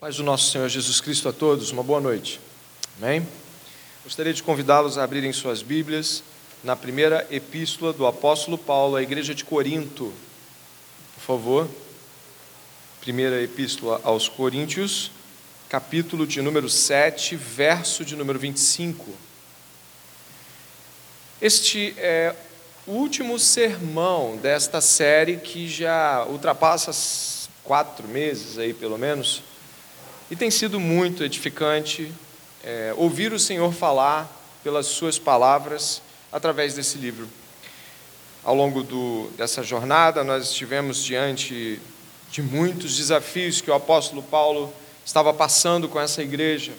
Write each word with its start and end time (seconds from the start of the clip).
Paz 0.00 0.16
do 0.16 0.22
nosso 0.22 0.50
Senhor 0.50 0.66
Jesus 0.66 0.98
Cristo 0.98 1.28
a 1.28 1.32
todos, 1.32 1.72
uma 1.72 1.82
boa 1.82 2.00
noite. 2.00 2.40
Amém? 2.96 3.28
Gostaria 4.02 4.32
de 4.32 4.42
convidá-los 4.42 4.96
a 4.96 5.04
abrirem 5.04 5.30
suas 5.30 5.60
Bíblias 5.60 6.22
na 6.64 6.74
primeira 6.74 7.26
epístola 7.30 7.92
do 7.92 8.06
apóstolo 8.06 8.56
Paulo 8.56 8.96
à 8.96 9.02
igreja 9.02 9.34
de 9.34 9.44
Corinto. 9.44 10.10
Por 11.14 11.20
favor. 11.20 11.68
Primeira 13.02 13.42
epístola 13.42 14.00
aos 14.02 14.26
Coríntios, 14.26 15.10
capítulo 15.68 16.26
de 16.26 16.40
número 16.40 16.70
7, 16.70 17.36
verso 17.36 18.02
de 18.02 18.16
número 18.16 18.38
25. 18.38 19.06
Este 21.42 21.94
é 21.98 22.34
o 22.86 22.92
último 22.92 23.38
sermão 23.38 24.38
desta 24.38 24.80
série 24.80 25.36
que 25.36 25.68
já 25.68 26.24
ultrapassa 26.24 26.90
quatro 27.62 28.08
meses 28.08 28.56
aí, 28.56 28.72
pelo 28.72 28.96
menos 28.96 29.49
e 30.30 30.36
tem 30.36 30.50
sido 30.50 30.78
muito 30.78 31.24
edificante 31.24 32.12
é, 32.62 32.94
ouvir 32.96 33.32
o 33.32 33.38
Senhor 33.38 33.72
falar 33.72 34.30
pelas 34.62 34.86
Suas 34.86 35.18
palavras 35.18 36.00
através 36.30 36.74
desse 36.74 36.98
livro. 36.98 37.28
Ao 38.44 38.54
longo 38.54 38.84
do, 38.84 39.28
dessa 39.36 39.62
jornada, 39.62 40.22
nós 40.22 40.50
estivemos 40.50 41.02
diante 41.02 41.80
de 42.30 42.42
muitos 42.42 42.96
desafios 42.96 43.60
que 43.60 43.70
o 43.70 43.74
apóstolo 43.74 44.22
Paulo 44.22 44.72
estava 45.04 45.34
passando 45.34 45.88
com 45.88 46.00
essa 46.00 46.22
igreja. 46.22 46.72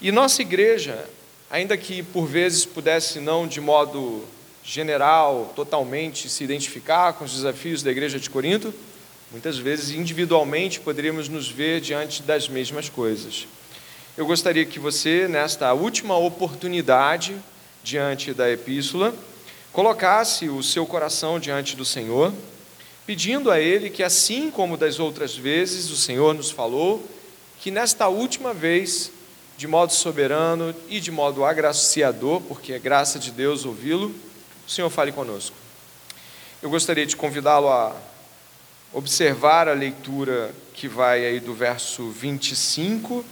E 0.00 0.12
nossa 0.12 0.42
igreja, 0.42 1.08
ainda 1.50 1.76
que 1.76 2.02
por 2.02 2.26
vezes 2.26 2.66
pudesse 2.66 3.18
não 3.18 3.46
de 3.46 3.62
modo 3.62 4.26
general, 4.62 5.52
totalmente 5.56 6.28
se 6.28 6.44
identificar 6.44 7.14
com 7.14 7.24
os 7.24 7.32
desafios 7.32 7.82
da 7.82 7.90
igreja 7.90 8.20
de 8.20 8.28
Corinto, 8.28 8.74
Muitas 9.32 9.56
vezes, 9.56 9.92
individualmente, 9.92 10.78
poderíamos 10.78 11.26
nos 11.26 11.48
ver 11.48 11.80
diante 11.80 12.22
das 12.22 12.50
mesmas 12.50 12.90
coisas. 12.90 13.48
Eu 14.14 14.26
gostaria 14.26 14.66
que 14.66 14.78
você, 14.78 15.26
nesta 15.26 15.72
última 15.72 16.18
oportunidade, 16.18 17.34
diante 17.82 18.34
da 18.34 18.50
epístola, 18.50 19.14
colocasse 19.72 20.50
o 20.50 20.62
seu 20.62 20.84
coração 20.84 21.40
diante 21.40 21.74
do 21.74 21.84
Senhor, 21.84 22.30
pedindo 23.06 23.50
a 23.50 23.58
Ele 23.58 23.88
que, 23.88 24.02
assim 24.02 24.50
como 24.50 24.76
das 24.76 25.00
outras 25.00 25.34
vezes 25.34 25.88
o 25.90 25.96
Senhor 25.96 26.34
nos 26.34 26.50
falou, 26.50 27.02
que 27.58 27.70
nesta 27.70 28.08
última 28.08 28.52
vez, 28.52 29.10
de 29.56 29.66
modo 29.66 29.94
soberano 29.94 30.74
e 30.90 31.00
de 31.00 31.10
modo 31.10 31.42
agraciador, 31.42 32.42
porque 32.42 32.74
é 32.74 32.78
graça 32.78 33.18
de 33.18 33.30
Deus 33.30 33.64
ouvi-lo, 33.64 34.14
o 34.68 34.70
Senhor 34.70 34.90
fale 34.90 35.10
conosco. 35.10 35.56
Eu 36.60 36.68
gostaria 36.68 37.06
de 37.06 37.16
convidá-lo 37.16 37.70
a 37.70 37.96
observar 38.92 39.68
a 39.68 39.72
leitura 39.72 40.54
que 40.74 40.86
vai 40.86 41.24
aí 41.24 41.40
do 41.40 41.54
verso 41.54 42.10
25, 42.10 43.24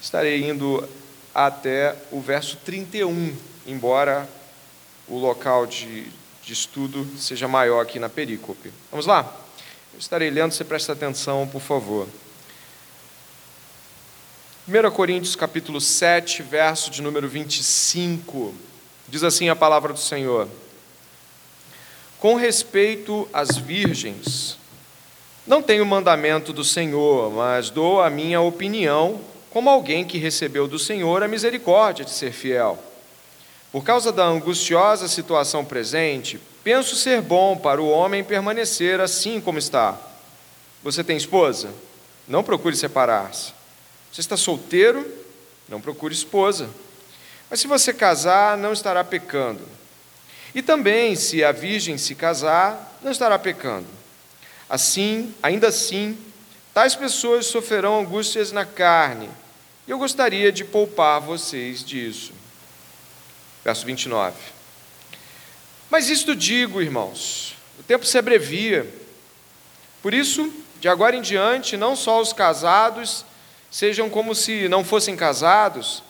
estarei 0.00 0.48
indo 0.48 0.86
até 1.34 1.96
o 2.10 2.20
verso 2.20 2.56
31, 2.64 3.36
embora 3.66 4.28
o 5.06 5.18
local 5.18 5.66
de, 5.66 6.06
de 6.42 6.52
estudo 6.52 7.06
seja 7.16 7.46
maior 7.46 7.80
aqui 7.80 7.98
na 7.98 8.08
perícope. 8.08 8.72
Vamos 8.90 9.06
lá? 9.06 9.22
Eu 9.92 9.98
estarei 9.98 10.30
lendo, 10.30 10.52
você 10.52 10.64
presta 10.64 10.92
atenção, 10.92 11.46
por 11.46 11.60
favor. 11.60 12.08
1 14.68 14.90
Coríntios 14.90 15.34
capítulo 15.34 15.80
7, 15.80 16.42
verso 16.42 16.90
de 16.90 17.00
número 17.00 17.28
25, 17.28 18.54
diz 19.08 19.24
assim 19.24 19.48
a 19.48 19.56
palavra 19.56 19.92
do 19.92 19.98
Senhor: 19.98 20.46
Com 22.18 22.34
respeito 22.34 23.26
às 23.32 23.56
virgens, 23.56 24.58
não 25.48 25.62
tenho 25.62 25.86
mandamento 25.86 26.52
do 26.52 26.62
Senhor, 26.62 27.32
mas 27.32 27.70
dou 27.70 28.02
a 28.02 28.10
minha 28.10 28.38
opinião 28.38 29.18
como 29.48 29.70
alguém 29.70 30.04
que 30.04 30.18
recebeu 30.18 30.68
do 30.68 30.78
Senhor 30.78 31.22
a 31.22 31.28
misericórdia 31.28 32.04
de 32.04 32.10
ser 32.10 32.32
fiel. 32.32 32.78
Por 33.72 33.82
causa 33.82 34.12
da 34.12 34.24
angustiosa 34.24 35.08
situação 35.08 35.64
presente, 35.64 36.38
penso 36.62 36.94
ser 36.94 37.22
bom 37.22 37.56
para 37.56 37.80
o 37.80 37.88
homem 37.88 38.22
permanecer 38.22 39.00
assim 39.00 39.40
como 39.40 39.58
está. 39.58 39.98
Você 40.82 41.02
tem 41.02 41.16
esposa? 41.16 41.70
Não 42.28 42.44
procure 42.44 42.76
separar-se. 42.76 43.54
Você 44.12 44.20
está 44.20 44.36
solteiro? 44.36 45.10
Não 45.66 45.80
procure 45.80 46.12
esposa. 46.12 46.68
Mas 47.48 47.60
se 47.60 47.66
você 47.66 47.94
casar, 47.94 48.58
não 48.58 48.74
estará 48.74 49.02
pecando. 49.02 49.62
E 50.54 50.60
também, 50.60 51.16
se 51.16 51.42
a 51.42 51.52
virgem 51.52 51.96
se 51.96 52.14
casar, 52.14 52.98
não 53.02 53.10
estará 53.10 53.38
pecando. 53.38 53.97
Assim, 54.68 55.34
ainda 55.42 55.68
assim, 55.68 56.18
tais 56.74 56.94
pessoas 56.94 57.46
sofrerão 57.46 58.00
angústias 58.00 58.52
na 58.52 58.66
carne, 58.66 59.30
e 59.86 59.90
eu 59.90 59.98
gostaria 59.98 60.52
de 60.52 60.64
poupar 60.64 61.20
vocês 61.20 61.82
disso. 61.82 62.32
Verso 63.64 63.86
29. 63.86 64.36
Mas 65.88 66.10
isto 66.10 66.36
digo, 66.36 66.82
irmãos, 66.82 67.56
o 67.78 67.82
tempo 67.82 68.04
se 68.04 68.18
abrevia. 68.18 68.86
Por 70.02 70.12
isso, 70.12 70.52
de 70.78 70.88
agora 70.88 71.16
em 71.16 71.22
diante, 71.22 71.76
não 71.76 71.96
só 71.96 72.20
os 72.20 72.34
casados 72.34 73.24
sejam 73.70 74.10
como 74.10 74.34
se 74.34 74.68
não 74.68 74.84
fossem 74.84 75.16
casados, 75.16 76.02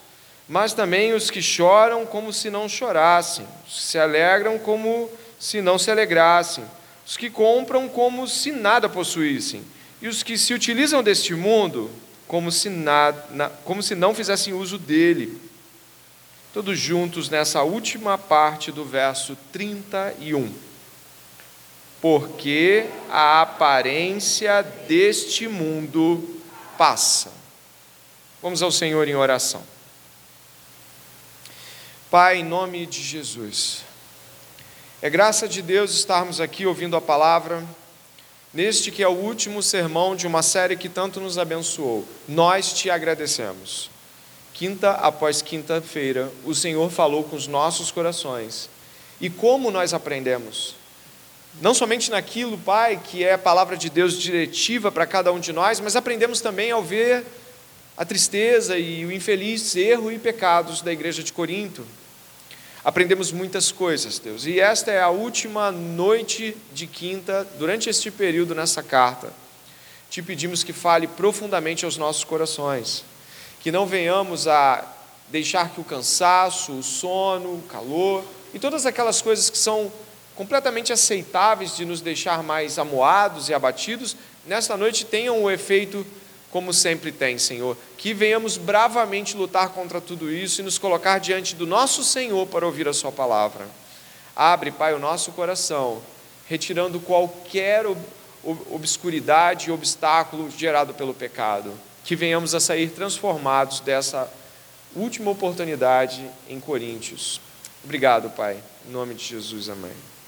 mas 0.47 0.73
também 0.73 1.13
os 1.13 1.29
que 1.29 1.41
choram 1.41 2.05
como 2.05 2.33
se 2.33 2.49
não 2.49 2.67
chorassem, 2.67 3.47
os 3.65 3.75
que 3.75 3.81
se 3.83 3.97
alegram 3.97 4.59
como 4.59 5.09
se 5.39 5.61
não 5.61 5.79
se 5.79 5.89
alegrassem 5.89 6.65
os 7.09 7.17
que 7.17 7.27
compram 7.27 7.89
como 7.89 8.27
se 8.27 8.51
nada 8.51 8.87
possuíssem, 8.87 9.63
e 9.99 10.07
os 10.07 10.21
que 10.21 10.37
se 10.37 10.53
utilizam 10.53 11.01
deste 11.01 11.33
mundo 11.33 11.89
como 12.27 12.51
se, 12.51 12.69
nada, 12.69 13.49
como 13.65 13.81
se 13.81 13.95
não 13.95 14.13
fizessem 14.13 14.53
uso 14.53 14.77
dele. 14.77 15.41
Todos 16.53 16.77
juntos 16.77 17.27
nessa 17.27 17.63
última 17.63 18.15
parte 18.15 18.71
do 18.71 18.85
verso 18.85 19.35
31. 19.51 20.53
Porque 21.99 22.85
a 23.09 23.41
aparência 23.41 24.61
deste 24.61 25.47
mundo 25.47 26.39
passa. 26.77 27.31
Vamos 28.39 28.61
ao 28.61 28.71
Senhor 28.71 29.07
em 29.07 29.15
oração. 29.15 29.63
Pai, 32.11 32.37
em 32.37 32.43
nome 32.43 32.85
de 32.85 33.01
Jesus. 33.01 33.88
É 35.01 35.09
graça 35.09 35.47
de 35.47 35.61
Deus 35.61 35.91
estarmos 35.91 36.41
aqui 36.41 36.65
ouvindo 36.65 36.97
a 36.97 36.99
palavra, 36.99 37.63
neste 38.53 38.91
que 38.91 39.01
é 39.01 39.07
o 39.07 39.13
último 39.13 39.63
sermão 39.63 40.13
de 40.13 40.27
uma 40.27 40.43
série 40.43 40.75
que 40.75 40.89
tanto 40.89 41.21
nos 41.21 41.37
abençoou. 41.37 42.05
Nós 42.27 42.73
te 42.73 42.89
agradecemos. 42.89 43.89
Quinta 44.53 44.91
após 44.91 45.41
quinta-feira, 45.41 46.29
o 46.43 46.53
Senhor 46.53 46.91
falou 46.91 47.23
com 47.23 47.37
os 47.37 47.47
nossos 47.47 47.91
corações. 47.91 48.69
E 49.21 49.29
como 49.29 49.71
nós 49.71 49.93
aprendemos? 49.93 50.75
Não 51.61 51.73
somente 51.73 52.11
naquilo, 52.11 52.57
Pai, 52.57 53.01
que 53.01 53.23
é 53.23 53.35
a 53.35 53.37
palavra 53.37 53.77
de 53.77 53.89
Deus 53.89 54.19
diretiva 54.19 54.91
para 54.91 55.05
cada 55.05 55.31
um 55.31 55.39
de 55.39 55.53
nós, 55.53 55.79
mas 55.79 55.95
aprendemos 55.95 56.41
também 56.41 56.71
ao 56.71 56.83
ver 56.83 57.25
a 57.95 58.03
tristeza 58.03 58.77
e 58.77 59.05
o 59.05 59.13
infeliz 59.13 59.77
erro 59.77 60.11
e 60.11 60.19
pecados 60.19 60.81
da 60.81 60.91
igreja 60.91 61.23
de 61.23 61.31
Corinto 61.31 61.87
aprendemos 62.83 63.31
muitas 63.31 63.71
coisas, 63.71 64.19
Deus. 64.19 64.45
E 64.45 64.59
esta 64.59 64.91
é 64.91 65.01
a 65.01 65.09
última 65.09 65.71
noite 65.71 66.55
de 66.73 66.87
quinta, 66.87 67.47
durante 67.57 67.89
este 67.89 68.09
período 68.09 68.55
nessa 68.55 68.81
carta. 68.81 69.31
Te 70.09 70.21
pedimos 70.21 70.63
que 70.63 70.73
fale 70.73 71.07
profundamente 71.07 71.85
aos 71.85 71.97
nossos 71.97 72.23
corações, 72.23 73.03
que 73.59 73.71
não 73.71 73.85
venhamos 73.85 74.47
a 74.47 74.83
deixar 75.29 75.69
que 75.69 75.79
o 75.79 75.83
cansaço, 75.83 76.73
o 76.73 76.83
sono, 76.83 77.55
o 77.55 77.63
calor 77.69 78.23
e 78.53 78.59
todas 78.59 78.85
aquelas 78.85 79.21
coisas 79.21 79.49
que 79.49 79.57
são 79.57 79.91
completamente 80.35 80.91
aceitáveis 80.91 81.75
de 81.75 81.85
nos 81.85 82.01
deixar 82.01 82.41
mais 82.41 82.79
amuados 82.79 83.49
e 83.49 83.53
abatidos, 83.53 84.15
nesta 84.47 84.75
noite 84.75 85.05
tenham 85.05 85.43
o 85.43 85.51
efeito 85.51 86.05
como 86.51 86.73
sempre 86.73 87.11
tem, 87.11 87.37
Senhor. 87.37 87.77
Que 87.97 88.13
venhamos 88.13 88.57
bravamente 88.57 89.35
lutar 89.35 89.69
contra 89.69 90.01
tudo 90.01 90.31
isso 90.31 90.61
e 90.61 90.63
nos 90.63 90.77
colocar 90.77 91.19
diante 91.19 91.55
do 91.55 91.67
nosso 91.67 92.03
Senhor 92.03 92.47
para 92.47 92.65
ouvir 92.65 92.87
a 92.87 92.93
Sua 92.93 93.11
palavra. 93.11 93.67
Abre, 94.35 94.71
Pai, 94.71 94.93
o 94.93 94.99
nosso 94.99 95.31
coração, 95.31 96.01
retirando 96.47 96.99
qualquer 96.99 97.85
obscuridade 98.71 99.69
e 99.69 99.71
obstáculo 99.71 100.49
gerado 100.49 100.93
pelo 100.93 101.13
pecado. 101.13 101.73
Que 102.03 102.15
venhamos 102.15 102.55
a 102.55 102.59
sair 102.59 102.89
transformados 102.89 103.81
dessa 103.81 104.31
última 104.95 105.31
oportunidade 105.31 106.25
em 106.47 106.59
Coríntios. 106.59 107.39
Obrigado, 107.83 108.29
Pai. 108.31 108.57
Em 108.87 108.91
nome 108.91 109.13
de 109.13 109.23
Jesus, 109.23 109.69
amém. 109.69 110.18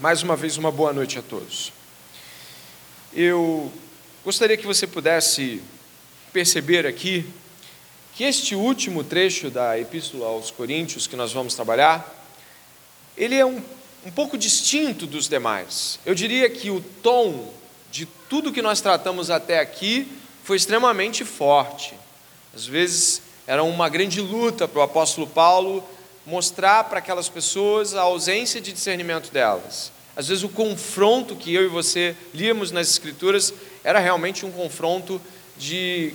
Mais 0.00 0.22
uma 0.22 0.36
vez, 0.36 0.56
uma 0.56 0.70
boa 0.70 0.92
noite 0.92 1.18
a 1.18 1.22
todos. 1.22 1.72
Eu 3.12 3.72
gostaria 4.24 4.56
que 4.56 4.64
você 4.64 4.86
pudesse 4.86 5.60
perceber 6.32 6.86
aqui 6.86 7.26
que 8.14 8.22
este 8.22 8.54
último 8.54 9.02
trecho 9.02 9.50
da 9.50 9.76
Epístola 9.76 10.28
aos 10.28 10.52
Coríntios 10.52 11.08
que 11.08 11.16
nós 11.16 11.32
vamos 11.32 11.56
trabalhar, 11.56 12.14
ele 13.16 13.34
é 13.34 13.44
um, 13.44 13.60
um 14.06 14.10
pouco 14.12 14.38
distinto 14.38 15.04
dos 15.04 15.28
demais. 15.28 15.98
Eu 16.06 16.14
diria 16.14 16.48
que 16.48 16.70
o 16.70 16.80
tom 17.02 17.52
de 17.90 18.06
tudo 18.28 18.52
que 18.52 18.62
nós 18.62 18.80
tratamos 18.80 19.30
até 19.30 19.58
aqui 19.58 20.06
foi 20.44 20.58
extremamente 20.58 21.24
forte. 21.24 21.92
Às 22.54 22.64
vezes 22.64 23.20
era 23.48 23.64
uma 23.64 23.88
grande 23.88 24.20
luta 24.20 24.68
para 24.68 24.78
o 24.78 24.82
apóstolo 24.82 25.26
Paulo 25.26 25.82
mostrar 26.28 26.84
para 26.84 26.98
aquelas 26.98 27.28
pessoas 27.28 27.94
a 27.94 28.02
ausência 28.02 28.60
de 28.60 28.70
discernimento 28.70 29.32
delas. 29.32 29.90
Às 30.14 30.28
vezes 30.28 30.44
o 30.44 30.48
confronto 30.48 31.34
que 31.34 31.54
eu 31.54 31.64
e 31.64 31.68
você 31.68 32.14
líamos 32.34 32.70
nas 32.70 32.90
Escrituras 32.90 33.54
era 33.82 33.98
realmente 33.98 34.44
um 34.44 34.52
confronto 34.52 35.20
de: 35.56 36.12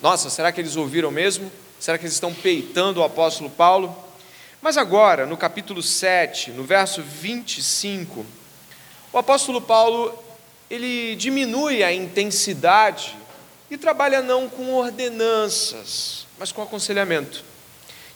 nossa, 0.00 0.30
será 0.30 0.52
que 0.52 0.60
eles 0.60 0.76
ouviram 0.76 1.10
mesmo? 1.10 1.50
Será 1.80 1.98
que 1.98 2.04
eles 2.04 2.14
estão 2.14 2.32
peitando 2.32 3.00
o 3.00 3.02
apóstolo 3.02 3.50
Paulo? 3.50 3.96
Mas 4.60 4.78
agora, 4.78 5.26
no 5.26 5.36
capítulo 5.36 5.82
7, 5.82 6.52
no 6.52 6.62
verso 6.62 7.02
25, 7.02 8.24
o 9.12 9.18
apóstolo 9.18 9.60
Paulo 9.60 10.16
ele 10.70 11.16
diminui 11.16 11.82
a 11.82 11.92
intensidade 11.92 13.16
e 13.68 13.76
trabalha 13.76 14.22
não 14.22 14.48
com 14.48 14.72
ordenanças, 14.72 16.28
mas 16.38 16.52
com 16.52 16.62
aconselhamento. 16.62 17.51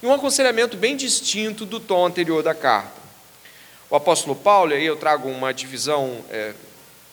Um 0.06 0.12
aconselhamento 0.12 0.76
bem 0.76 0.97
distinto 0.97 1.67
do 1.67 1.81
tom 1.81 2.06
anterior 2.06 2.41
da 2.41 2.55
carta. 2.55 2.93
O 3.91 3.97
apóstolo 3.97 4.37
Paulo, 4.37 4.73
aí 4.73 4.87
eu 4.87 4.94
trago 4.94 5.29
uma 5.29 5.53
divisão, 5.53 6.25
é, 6.31 6.53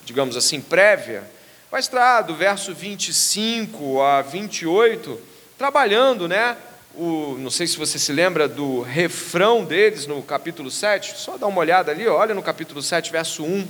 digamos 0.05 0.37
assim, 0.37 0.61
prévia, 0.61 1.23
vai 1.71 1.79
estar 1.79 2.21
do 2.21 2.35
verso 2.35 2.71
25 2.71 3.99
a 3.99 4.21
28, 4.21 5.19
trabalhando, 5.57 6.27
né? 6.27 6.55
O, 6.93 7.35
não 7.39 7.49
sei 7.49 7.65
se 7.65 7.77
você 7.77 7.97
se 7.97 8.11
lembra 8.11 8.47
do 8.47 8.81
refrão 8.81 9.65
deles 9.65 10.05
no 10.05 10.21
capítulo 10.21 10.69
7, 10.69 11.17
só 11.17 11.35
dá 11.35 11.47
uma 11.47 11.61
olhada 11.61 11.91
ali, 11.91 12.07
olha 12.07 12.35
no 12.35 12.43
capítulo 12.43 12.79
7, 12.79 13.11
verso 13.11 13.43
1. 13.43 13.67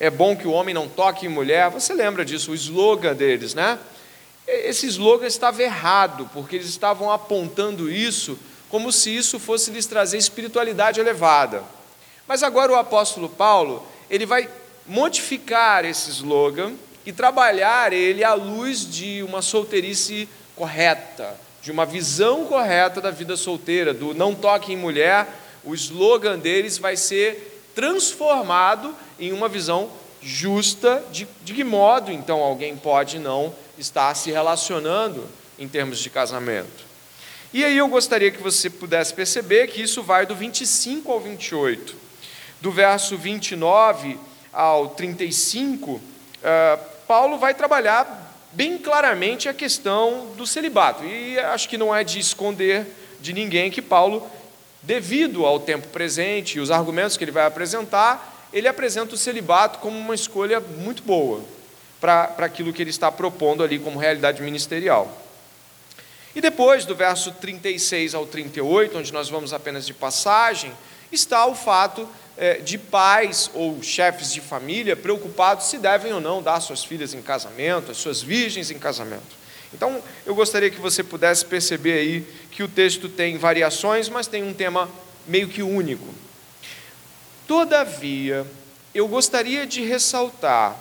É 0.00 0.10
bom 0.10 0.34
que 0.34 0.48
o 0.48 0.50
homem 0.50 0.74
não 0.74 0.88
toque 0.88 1.24
em 1.24 1.28
mulher, 1.28 1.70
você 1.70 1.94
lembra 1.94 2.24
disso, 2.24 2.50
o 2.50 2.54
slogan 2.56 3.14
deles, 3.14 3.54
né? 3.54 3.78
Esse 4.50 4.86
slogan 4.86 5.26
estava 5.26 5.62
errado, 5.62 6.28
porque 6.32 6.56
eles 6.56 6.68
estavam 6.68 7.10
apontando 7.10 7.90
isso 7.90 8.38
como 8.68 8.92
se 8.92 9.14
isso 9.14 9.38
fosse 9.38 9.70
lhes 9.70 9.86
trazer 9.86 10.16
espiritualidade 10.16 11.00
elevada. 11.00 11.62
Mas 12.26 12.42
agora 12.42 12.72
o 12.72 12.76
apóstolo 12.76 13.28
Paulo, 13.28 13.84
ele 14.08 14.24
vai 14.24 14.48
modificar 14.86 15.84
esse 15.84 16.10
slogan 16.10 16.72
e 17.04 17.12
trabalhar 17.12 17.92
ele 17.92 18.22
à 18.22 18.34
luz 18.34 18.88
de 18.88 19.22
uma 19.22 19.42
solteirice 19.42 20.28
correta, 20.54 21.36
de 21.62 21.70
uma 21.70 21.84
visão 21.84 22.44
correta 22.44 23.00
da 23.00 23.10
vida 23.10 23.36
solteira, 23.36 23.92
do 23.92 24.14
não 24.14 24.34
toque 24.34 24.72
em 24.72 24.76
mulher, 24.76 25.26
o 25.64 25.74
slogan 25.74 26.38
deles 26.38 26.78
vai 26.78 26.96
ser 26.96 27.62
transformado 27.74 28.94
em 29.18 29.32
uma 29.32 29.48
visão 29.48 29.90
justa 30.22 31.02
de, 31.10 31.26
de 31.42 31.54
que 31.54 31.64
modo 31.64 32.12
então 32.12 32.40
alguém 32.40 32.76
pode 32.76 33.18
não 33.18 33.54
estar 33.78 34.14
se 34.14 34.30
relacionando 34.30 35.26
em 35.58 35.66
termos 35.66 35.98
de 35.98 36.10
casamento. 36.10 36.90
E 37.52 37.64
aí 37.64 37.76
eu 37.76 37.88
gostaria 37.88 38.30
que 38.30 38.42
você 38.42 38.70
pudesse 38.70 39.12
perceber 39.12 39.66
que 39.68 39.82
isso 39.82 40.02
vai 40.02 40.24
do 40.24 40.34
25 40.34 41.10
ao 41.10 41.20
28 41.20 42.10
do 42.60 42.70
verso 42.70 43.16
29 43.16 44.18
ao 44.52 44.90
35, 44.90 46.00
eh, 46.42 46.78
Paulo 47.06 47.38
vai 47.38 47.54
trabalhar 47.54 48.36
bem 48.52 48.76
claramente 48.76 49.48
a 49.48 49.54
questão 49.54 50.32
do 50.36 50.46
celibato. 50.46 51.04
E 51.04 51.38
acho 51.38 51.68
que 51.68 51.78
não 51.78 51.94
é 51.94 52.04
de 52.04 52.18
esconder 52.18 52.86
de 53.20 53.32
ninguém 53.32 53.70
que 53.70 53.80
Paulo, 53.80 54.28
devido 54.82 55.46
ao 55.46 55.58
tempo 55.58 55.88
presente 55.88 56.58
e 56.58 56.60
os 56.60 56.70
argumentos 56.70 57.16
que 57.16 57.24
ele 57.24 57.30
vai 57.30 57.46
apresentar, 57.46 58.39
ele 58.52 58.68
apresenta 58.68 59.14
o 59.14 59.18
celibato 59.18 59.78
como 59.78 59.98
uma 59.98 60.14
escolha 60.14 60.60
muito 60.60 61.02
boa 61.02 61.42
para 62.00 62.34
aquilo 62.38 62.72
que 62.72 62.82
ele 62.82 62.90
está 62.90 63.12
propondo 63.12 63.62
ali 63.62 63.78
como 63.78 63.98
realidade 63.98 64.42
ministerial. 64.42 65.16
E 66.34 66.40
depois, 66.40 66.84
do 66.84 66.94
verso 66.94 67.32
36 67.32 68.14
ao 68.14 68.26
38, 68.26 68.98
onde 68.98 69.12
nós 69.12 69.28
vamos 69.28 69.52
apenas 69.52 69.86
de 69.86 69.92
passagem, 69.92 70.72
está 71.10 71.44
o 71.46 71.54
fato 71.54 72.08
é, 72.36 72.54
de 72.54 72.78
pais 72.78 73.50
ou 73.52 73.82
chefes 73.82 74.32
de 74.32 74.40
família 74.40 74.96
preocupados 74.96 75.66
se 75.66 75.76
devem 75.76 76.12
ou 76.12 76.20
não 76.20 76.42
dar 76.42 76.60
suas 76.60 76.84
filhas 76.84 77.12
em 77.12 77.20
casamento, 77.20 77.90
as 77.90 77.96
suas 77.96 78.22
virgens 78.22 78.70
em 78.70 78.78
casamento. 78.78 79.40
Então, 79.74 80.02
eu 80.24 80.34
gostaria 80.34 80.70
que 80.70 80.80
você 80.80 81.02
pudesse 81.02 81.44
perceber 81.44 81.92
aí 81.94 82.26
que 82.50 82.62
o 82.62 82.68
texto 82.68 83.08
tem 83.08 83.36
variações, 83.36 84.08
mas 84.08 84.26
tem 84.26 84.42
um 84.42 84.54
tema 84.54 84.88
meio 85.26 85.48
que 85.48 85.62
único. 85.62 86.06
Todavia, 87.50 88.46
eu 88.94 89.08
gostaria 89.08 89.66
de 89.66 89.82
ressaltar 89.82 90.76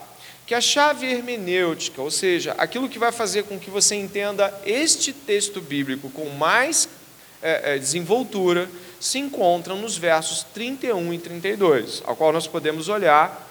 que 0.45 0.53
a 0.53 0.61
chave 0.61 1.07
hermenêutica, 1.07 1.99
ou 1.99 2.11
seja, 2.11 2.53
aquilo 2.59 2.87
que 2.87 2.99
vai 2.99 3.11
fazer 3.11 3.45
com 3.45 3.57
que 3.57 3.71
você 3.71 3.95
entenda 3.95 4.53
este 4.63 5.11
texto 5.11 5.61
bíblico 5.61 6.11
com 6.11 6.29
mais 6.29 6.87
é, 7.41 7.73
é, 7.73 7.79
desenvoltura, 7.79 8.69
se 8.99 9.17
encontram 9.17 9.77
nos 9.77 9.97
versos 9.97 10.43
31 10.53 11.11
e 11.11 11.17
32, 11.17 12.03
ao 12.05 12.15
qual 12.15 12.31
nós 12.31 12.45
podemos 12.45 12.87
olhar. 12.87 13.49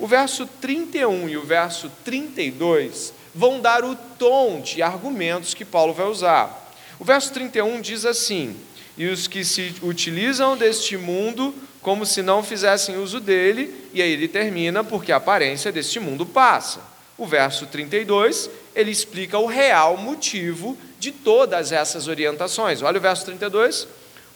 O 0.00 0.06
verso 0.08 0.48
31 0.60 1.28
e 1.28 1.36
o 1.36 1.44
verso 1.44 1.88
32 2.04 3.12
vão 3.32 3.60
dar 3.60 3.84
o 3.84 3.94
tom 3.94 4.60
de 4.62 4.82
argumentos 4.82 5.54
que 5.54 5.64
Paulo 5.64 5.94
vai 5.94 6.06
usar. 6.06 6.72
O 6.98 7.04
verso 7.04 7.32
31 7.32 7.80
diz 7.80 8.04
assim: 8.04 8.56
E 8.96 9.06
os 9.06 9.26
que 9.26 9.44
se 9.44 9.74
utilizam 9.82 10.56
deste 10.56 10.96
mundo 10.96 11.54
como 11.86 12.04
se 12.04 12.20
não 12.20 12.42
fizessem 12.42 12.96
uso 12.96 13.20
dele, 13.20 13.72
e 13.94 14.02
aí 14.02 14.10
ele 14.10 14.26
termina, 14.26 14.82
porque 14.82 15.12
a 15.12 15.16
aparência 15.16 15.70
deste 15.70 16.00
mundo 16.00 16.26
passa. 16.26 16.80
O 17.16 17.24
verso 17.24 17.64
32, 17.66 18.50
ele 18.74 18.90
explica 18.90 19.38
o 19.38 19.46
real 19.46 19.96
motivo 19.96 20.76
de 20.98 21.12
todas 21.12 21.70
essas 21.70 22.08
orientações. 22.08 22.82
Olha 22.82 22.98
o 22.98 23.00
verso 23.00 23.24
32. 23.24 23.86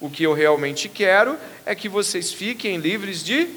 O 0.01 0.09
que 0.09 0.23
eu 0.23 0.33
realmente 0.33 0.89
quero 0.89 1.37
é 1.67 1.75
que 1.75 1.89
vocês 1.89 2.33
fiquem 2.33 2.77
livres 2.77 3.25
de 3.25 3.49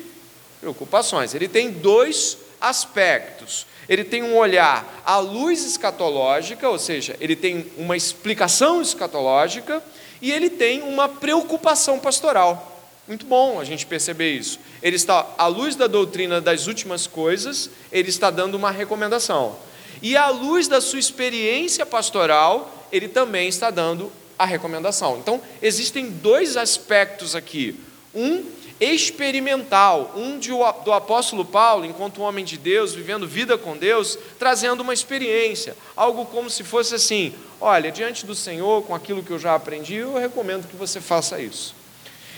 preocupações. 0.60 1.36
Ele 1.36 1.48
tem 1.48 1.70
dois 1.70 2.38
aspectos. 2.60 3.68
Ele 3.88 4.04
tem 4.04 4.24
um 4.24 4.36
olhar 4.36 5.04
à 5.06 5.20
luz 5.20 5.64
escatológica, 5.66 6.68
ou 6.68 6.80
seja, 6.80 7.16
ele 7.20 7.36
tem 7.36 7.66
uma 7.78 7.96
explicação 7.96 8.82
escatológica, 8.82 9.84
e 10.24 10.32
ele 10.32 10.50
tem 10.50 10.82
uma 10.84 11.10
preocupação 11.10 12.00
pastoral. 12.00 12.80
Muito 13.06 13.26
bom 13.26 13.60
a 13.60 13.66
gente 13.66 13.86
perceber 13.86 14.32
isso. 14.32 14.58
Ele 14.82 14.96
está, 14.96 15.28
à 15.38 15.48
luz 15.48 15.76
da 15.76 15.86
doutrina 15.86 16.40
das 16.40 16.66
últimas 16.66 17.06
coisas, 17.06 17.70
ele 17.92 18.08
está 18.08 18.32
dando 18.32 18.56
uma 18.56 18.72
recomendação. 18.72 19.58
E 20.02 20.16
à 20.16 20.30
luz 20.30 20.70
da 20.70 20.80
sua 20.80 20.98
experiência 20.98 21.86
pastoral, 21.86 22.88
ele 22.90 23.10
também 23.10 23.50
está 23.50 23.70
dando 23.70 24.10
a 24.40 24.46
recomendação. 24.46 25.18
Então, 25.18 25.42
existem 25.62 26.10
dois 26.10 26.56
aspectos 26.56 27.36
aqui. 27.36 27.76
Um 28.16 28.46
experimental, 28.80 30.12
um 30.16 30.38
de, 30.38 30.50
do 30.84 30.92
apóstolo 30.92 31.46
Paulo, 31.46 31.86
enquanto 31.86 32.22
um 32.22 32.24
homem 32.24 32.44
de 32.44 32.58
Deus, 32.58 32.94
vivendo 32.94 33.28
vida 33.28 33.58
com 33.58 33.78
Deus, 33.78 34.18
trazendo 34.38 34.82
uma 34.82 34.94
experiência, 34.94 35.76
algo 35.96 36.26
como 36.26 36.50
se 36.50 36.64
fosse 36.64 36.96
assim: 36.96 37.34
olha, 37.62 37.92
diante 37.92 38.26
do 38.26 38.36
Senhor, 38.36 38.84
com 38.84 38.94
aquilo 38.94 39.24
que 39.24 39.32
eu 39.32 39.40
já 39.40 39.56
aprendi, 39.56 39.96
eu 39.96 40.18
recomendo 40.18 40.68
que 40.68 40.76
você 40.76 41.00
faça 41.00 41.40
isso. 41.40 41.76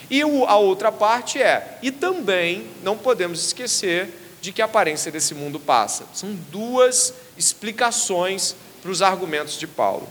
E 0.10 0.22
a 0.22 0.56
outra 0.58 0.92
parte 0.92 1.42
é, 1.42 1.80
e 1.82 1.92
também 1.92 2.68
não 2.84 2.98
podemos 2.98 3.44
esquecer 3.44 4.10
de 4.40 4.52
que 4.52 4.62
a 4.62 4.66
aparência 4.66 5.12
desse 5.12 5.34
mundo 5.34 5.60
passa. 5.60 6.06
São 6.14 6.34
duas 6.52 7.14
explicações 7.36 8.56
para 8.82 8.92
os 8.92 9.02
argumentos 9.02 9.58
de 9.58 9.66
Paulo. 9.66 10.08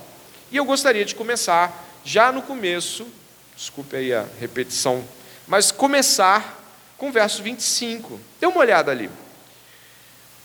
E 0.50 0.56
eu 0.56 0.64
gostaria 0.64 1.04
de 1.04 1.14
começar 1.14 1.84
já 2.04 2.32
no 2.32 2.42
começo, 2.42 3.06
desculpe 3.56 3.96
aí 3.96 4.12
a 4.12 4.26
repetição, 4.40 5.04
mas 5.46 5.70
começar 5.70 6.62
com 6.96 7.08
o 7.08 7.12
verso 7.12 7.42
25. 7.42 8.20
Dê 8.40 8.46
uma 8.46 8.60
olhada 8.60 8.90
ali. 8.90 9.10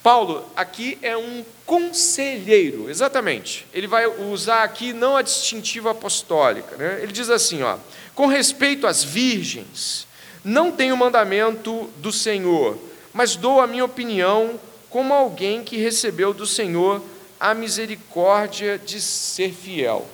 Paulo 0.01 0.49
aqui 0.55 0.97
é 1.01 1.15
um 1.17 1.43
conselheiro, 1.65 2.89
exatamente. 2.89 3.67
Ele 3.73 3.85
vai 3.85 4.07
usar 4.07 4.63
aqui 4.63 4.93
não 4.93 5.17
a 5.17 5.21
distintiva 5.21 5.91
apostólica. 5.91 6.77
Né? 6.77 6.99
Ele 7.01 7.11
diz 7.11 7.29
assim: 7.29 7.61
ó, 7.63 7.77
com 8.15 8.25
respeito 8.27 8.87
às 8.87 9.03
virgens, 9.03 10.07
não 10.43 10.71
tenho 10.71 10.95
mandamento 10.95 11.89
do 11.97 12.11
Senhor, 12.11 12.77
mas 13.13 13.35
dou 13.35 13.59
a 13.59 13.67
minha 13.67 13.85
opinião 13.85 14.59
como 14.89 15.13
alguém 15.13 15.63
que 15.63 15.77
recebeu 15.77 16.33
do 16.33 16.47
Senhor 16.47 17.03
a 17.39 17.53
misericórdia 17.53 18.77
de 18.77 18.99
ser 18.99 19.53
fiel. 19.53 20.07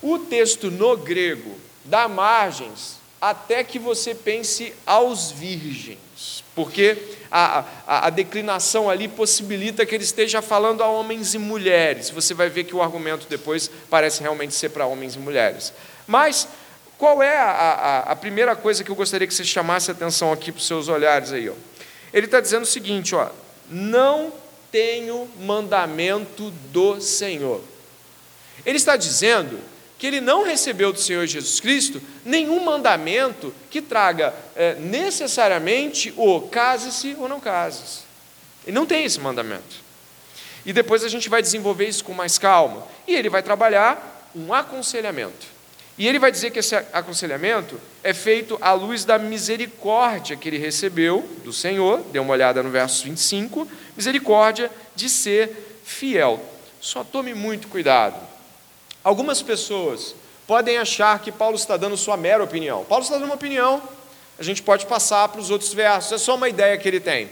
O 0.00 0.18
texto 0.18 0.70
no 0.70 0.96
grego 0.96 1.56
dá 1.84 2.06
margens 2.06 3.01
até 3.22 3.62
que 3.62 3.78
você 3.78 4.16
pense 4.16 4.74
aos 4.84 5.30
virgens, 5.30 6.42
porque 6.56 6.98
a, 7.30 7.64
a, 7.86 8.06
a, 8.08 8.10
declinação 8.10 8.90
ali 8.90 9.06
possibilita 9.06 9.86
que 9.86 9.94
ele 9.94 10.02
esteja 10.02 10.42
falando 10.42 10.82
a 10.82 10.88
homens 10.88 11.32
e 11.32 11.38
mulheres. 11.38 12.10
Você 12.10 12.34
vai 12.34 12.48
ver 12.48 12.64
que 12.64 12.74
o 12.74 12.82
argumento 12.82 13.28
depois 13.28 13.70
parece 13.88 14.22
realmente 14.22 14.54
ser 14.56 14.70
para 14.70 14.86
homens 14.86 15.14
e 15.14 15.20
mulheres. 15.20 15.72
Mas 16.04 16.48
qual 16.98 17.22
é 17.22 17.36
a, 17.38 18.04
a, 18.08 18.16
primeira 18.16 18.56
coisa 18.56 18.82
que 18.82 18.90
eu 18.90 18.96
gostaria 18.96 19.28
que 19.28 19.32
você 19.32 19.44
chamasse 19.44 19.88
atenção 19.88 20.32
aqui 20.32 20.50
para 20.50 20.58
os 20.58 20.66
seus 20.66 20.88
olhares 20.88 21.32
aí? 21.32 21.48
Ó? 21.48 21.54
Ele 22.12 22.26
está 22.26 22.40
dizendo 22.40 22.64
o 22.64 22.66
seguinte: 22.66 23.14
ó, 23.14 23.28
não 23.70 24.32
tenho 24.72 25.30
mandamento 25.38 26.50
do 26.72 27.00
Senhor. 27.00 27.62
Ele 28.66 28.78
está 28.78 28.96
dizendo 28.96 29.60
que 30.02 30.08
ele 30.08 30.20
não 30.20 30.42
recebeu 30.42 30.92
do 30.92 30.98
Senhor 30.98 31.24
Jesus 31.28 31.60
Cristo 31.60 32.02
nenhum 32.24 32.64
mandamento 32.64 33.54
que 33.70 33.80
traga 33.80 34.34
é, 34.56 34.74
necessariamente 34.74 36.12
o 36.16 36.40
case-se 36.40 37.14
ou 37.20 37.28
não 37.28 37.38
case-se. 37.38 38.00
Ele 38.66 38.74
não 38.74 38.84
tem 38.84 39.04
esse 39.04 39.20
mandamento. 39.20 39.76
E 40.66 40.72
depois 40.72 41.04
a 41.04 41.08
gente 41.08 41.28
vai 41.28 41.40
desenvolver 41.40 41.86
isso 41.86 42.02
com 42.02 42.12
mais 42.12 42.36
calma. 42.36 42.84
E 43.06 43.14
ele 43.14 43.28
vai 43.28 43.44
trabalhar 43.44 44.28
um 44.34 44.52
aconselhamento. 44.52 45.46
E 45.96 46.08
ele 46.08 46.18
vai 46.18 46.32
dizer 46.32 46.50
que 46.50 46.58
esse 46.58 46.74
aconselhamento 46.74 47.80
é 48.02 48.12
feito 48.12 48.58
à 48.60 48.72
luz 48.72 49.04
da 49.04 49.20
misericórdia 49.20 50.36
que 50.36 50.48
ele 50.48 50.58
recebeu 50.58 51.22
do 51.44 51.52
Senhor, 51.52 52.00
dê 52.10 52.18
uma 52.18 52.32
olhada 52.32 52.60
no 52.60 52.70
verso 52.70 53.04
25, 53.04 53.68
misericórdia 53.96 54.68
de 54.96 55.08
ser 55.08 55.78
fiel. 55.84 56.44
Só 56.80 57.04
tome 57.04 57.34
muito 57.34 57.68
cuidado. 57.68 58.31
Algumas 59.04 59.42
pessoas 59.42 60.14
podem 60.46 60.78
achar 60.78 61.18
que 61.20 61.32
Paulo 61.32 61.56
está 61.56 61.76
dando 61.76 61.96
sua 61.96 62.16
mera 62.16 62.42
opinião. 62.42 62.84
Paulo 62.84 63.02
está 63.02 63.16
dando 63.16 63.26
uma 63.26 63.34
opinião, 63.34 63.82
a 64.38 64.42
gente 64.42 64.62
pode 64.62 64.86
passar 64.86 65.28
para 65.28 65.40
os 65.40 65.50
outros 65.50 65.72
versos, 65.72 66.12
é 66.12 66.18
só 66.18 66.34
uma 66.34 66.48
ideia 66.48 66.76
que 66.78 66.88
ele 66.88 67.00
tem. 67.00 67.28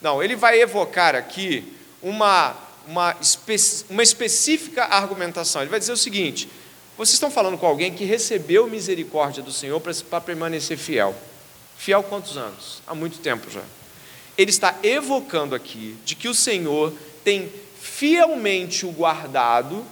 Não, 0.00 0.22
ele 0.22 0.34
vai 0.34 0.60
evocar 0.60 1.14
aqui 1.14 1.64
uma, 2.02 2.56
uma, 2.86 3.16
espe 3.20 3.56
uma 3.88 4.02
específica 4.02 4.84
argumentação. 4.84 5.62
Ele 5.62 5.70
vai 5.70 5.78
dizer 5.78 5.92
o 5.92 5.96
seguinte: 5.96 6.48
vocês 6.96 7.14
estão 7.14 7.30
falando 7.30 7.56
com 7.56 7.66
alguém 7.66 7.94
que 7.94 8.04
recebeu 8.04 8.66
misericórdia 8.66 9.42
do 9.42 9.52
Senhor 9.52 9.80
para 9.80 10.20
permanecer 10.20 10.76
fiel. 10.76 11.14
Fiel 11.76 12.02
quantos 12.02 12.36
anos? 12.36 12.82
Há 12.86 12.94
muito 12.94 13.18
tempo 13.18 13.50
já. 13.50 13.62
Ele 14.36 14.50
está 14.50 14.74
evocando 14.82 15.54
aqui 15.54 15.96
de 16.04 16.14
que 16.14 16.28
o 16.28 16.34
Senhor 16.34 16.92
tem 17.24 17.52
fielmente 17.80 18.86
o 18.86 18.92
guardado 18.92 19.84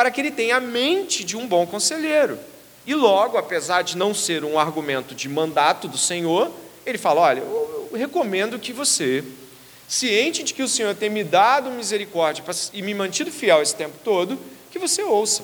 para 0.00 0.10
que 0.10 0.18
ele 0.18 0.30
tenha 0.30 0.56
a 0.56 0.60
mente 0.60 1.22
de 1.22 1.36
um 1.36 1.46
bom 1.46 1.66
conselheiro. 1.66 2.38
E 2.86 2.94
logo, 2.94 3.36
apesar 3.36 3.82
de 3.82 3.98
não 3.98 4.14
ser 4.14 4.42
um 4.44 4.58
argumento 4.58 5.14
de 5.14 5.28
mandato 5.28 5.86
do 5.86 5.98
Senhor, 5.98 6.50
ele 6.86 6.96
fala: 6.96 7.20
Olha, 7.20 7.40
eu 7.40 7.90
recomendo 7.92 8.58
que 8.58 8.72
você, 8.72 9.22
ciente 9.86 10.42
de 10.42 10.54
que 10.54 10.62
o 10.62 10.68
Senhor 10.68 10.94
tem 10.94 11.10
me 11.10 11.22
dado 11.22 11.70
misericórdia 11.70 12.42
e 12.72 12.80
me 12.80 12.94
mantido 12.94 13.30
fiel 13.30 13.60
esse 13.60 13.76
tempo 13.76 13.98
todo, 14.02 14.38
que 14.70 14.78
você 14.78 15.02
ouça. 15.02 15.42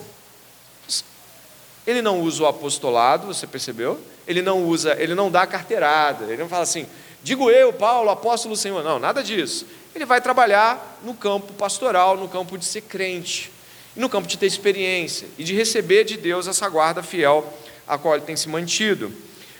Ele 1.86 2.00
não 2.00 2.22
usa 2.22 2.44
o 2.44 2.46
apostolado, 2.46 3.26
você 3.26 3.46
percebeu? 3.46 4.00
Ele 4.26 4.40
não 4.40 4.64
usa, 4.64 4.96
ele 4.98 5.14
não 5.14 5.30
dá 5.30 5.46
carteirada, 5.46 6.24
ele 6.32 6.38
não 6.38 6.48
fala 6.48 6.62
assim, 6.62 6.86
digo 7.22 7.50
eu, 7.50 7.74
Paulo, 7.74 8.08
apóstolo 8.08 8.54
do 8.54 8.58
Senhor. 8.58 8.82
Não, 8.82 8.98
nada 8.98 9.22
disso. 9.22 9.66
Ele 9.94 10.06
vai 10.06 10.22
trabalhar 10.22 10.98
no 11.02 11.12
campo 11.12 11.52
pastoral, 11.52 12.16
no 12.16 12.26
campo 12.26 12.56
de 12.56 12.64
ser 12.64 12.80
crente 12.80 13.54
no 13.96 14.08
campo 14.08 14.28
de 14.28 14.36
ter 14.36 14.46
experiência 14.46 15.26
e 15.38 15.42
de 15.42 15.54
receber 15.54 16.04
de 16.04 16.16
Deus 16.16 16.46
essa 16.46 16.68
guarda 16.68 17.02
fiel 17.02 17.52
a 17.88 17.96
qual 17.96 18.14
ele 18.14 18.24
tem 18.24 18.36
se 18.36 18.48
mantido. 18.48 19.12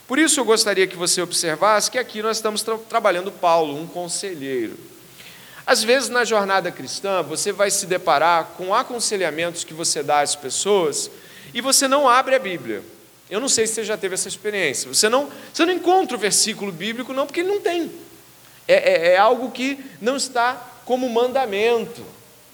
Por 0.07 0.19
isso 0.19 0.38
eu 0.38 0.45
gostaria 0.45 0.87
que 0.87 0.97
você 0.97 1.21
observasse 1.23 1.90
que 1.90 1.99
aqui 1.99 2.23
nós 2.23 2.37
estamos 2.37 2.62
tra 2.62 2.76
trabalhando 2.78 3.33
Paulo, 3.33 3.81
um 3.81 3.87
conselheiro. 3.87 4.76
Às 5.66 5.83
vezes 5.83 6.09
na 6.09 6.25
jornada 6.25 6.71
cristã 6.71 7.23
você 7.23 7.50
vai 7.50 7.71
se 7.71 7.87
deparar 7.87 8.52
com 8.57 8.75
aconselhamentos 8.75 9.64
que 9.64 9.75
você 9.75 10.02
dá 10.02 10.21
às 10.21 10.37
pessoas 10.37 11.11
e 11.52 11.61
você 11.61 11.88
não 11.88 12.09
abre 12.09 12.35
a 12.35 12.38
Bíblia. 12.38 12.83
Eu 13.28 13.40
não 13.40 13.49
sei 13.49 13.66
se 13.66 13.75
você 13.75 13.85
já 13.85 13.97
teve 13.97 14.14
essa 14.14 14.28
experiência. 14.28 14.93
Você 14.93 15.09
não, 15.09 15.28
você 15.52 15.64
não 15.64 15.73
encontra 15.73 16.16
o 16.16 16.21
versículo 16.21 16.71
bíblico, 16.71 17.12
não, 17.12 17.26
porque 17.26 17.40
ele 17.40 17.49
não 17.49 17.61
tem. 17.61 17.90
É, 18.69 18.75
é, 18.75 19.12
é 19.14 19.16
algo 19.16 19.50
que 19.50 19.85
não 20.00 20.16
está 20.16 20.55
como 20.85 21.09
mandamento. 21.09 22.05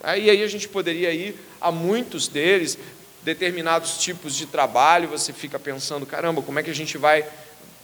Aí, 0.02 0.30
aí 0.30 0.42
a 0.42 0.46
gente 0.46 0.68
poderia 0.68 1.12
ir 1.12 1.38
a 1.62 1.71
muitos 1.71 2.28
deles, 2.28 2.78
determinados 3.23 3.99
tipos 3.99 4.35
de 4.35 4.47
trabalho, 4.47 5.09
você 5.09 5.33
fica 5.33 5.59
pensando, 5.59 6.04
caramba, 6.04 6.42
como 6.42 6.59
é 6.59 6.62
que 6.62 6.71
a 6.71 6.75
gente 6.75 6.99
vai. 6.99 7.25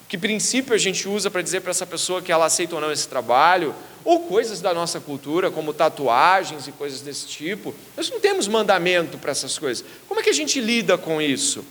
Que 0.08 0.16
princípio 0.16 0.74
a 0.74 0.78
gente 0.78 1.06
usa 1.06 1.30
para 1.30 1.42
dizer 1.42 1.60
para 1.60 1.70
essa 1.70 1.86
pessoa 1.86 2.22
que 2.22 2.32
ela 2.32 2.46
aceita 2.46 2.74
ou 2.74 2.80
não 2.80 2.90
esse 2.90 3.06
trabalho? 3.06 3.74
Ou 4.04 4.20
coisas 4.20 4.60
da 4.60 4.72
nossa 4.72 4.98
cultura, 5.00 5.50
como 5.50 5.74
tatuagens 5.74 6.66
e 6.66 6.72
coisas 6.72 7.02
desse 7.02 7.26
tipo. 7.26 7.74
Nós 7.96 8.10
não 8.10 8.18
temos 8.18 8.48
mandamento 8.48 9.18
para 9.18 9.32
essas 9.32 9.58
coisas. 9.58 9.84
Como 10.06 10.18
é 10.18 10.22
que 10.22 10.30
a 10.30 10.34
gente 10.34 10.60
lida 10.60 10.96
com 10.96 11.20
isso? 11.20 11.64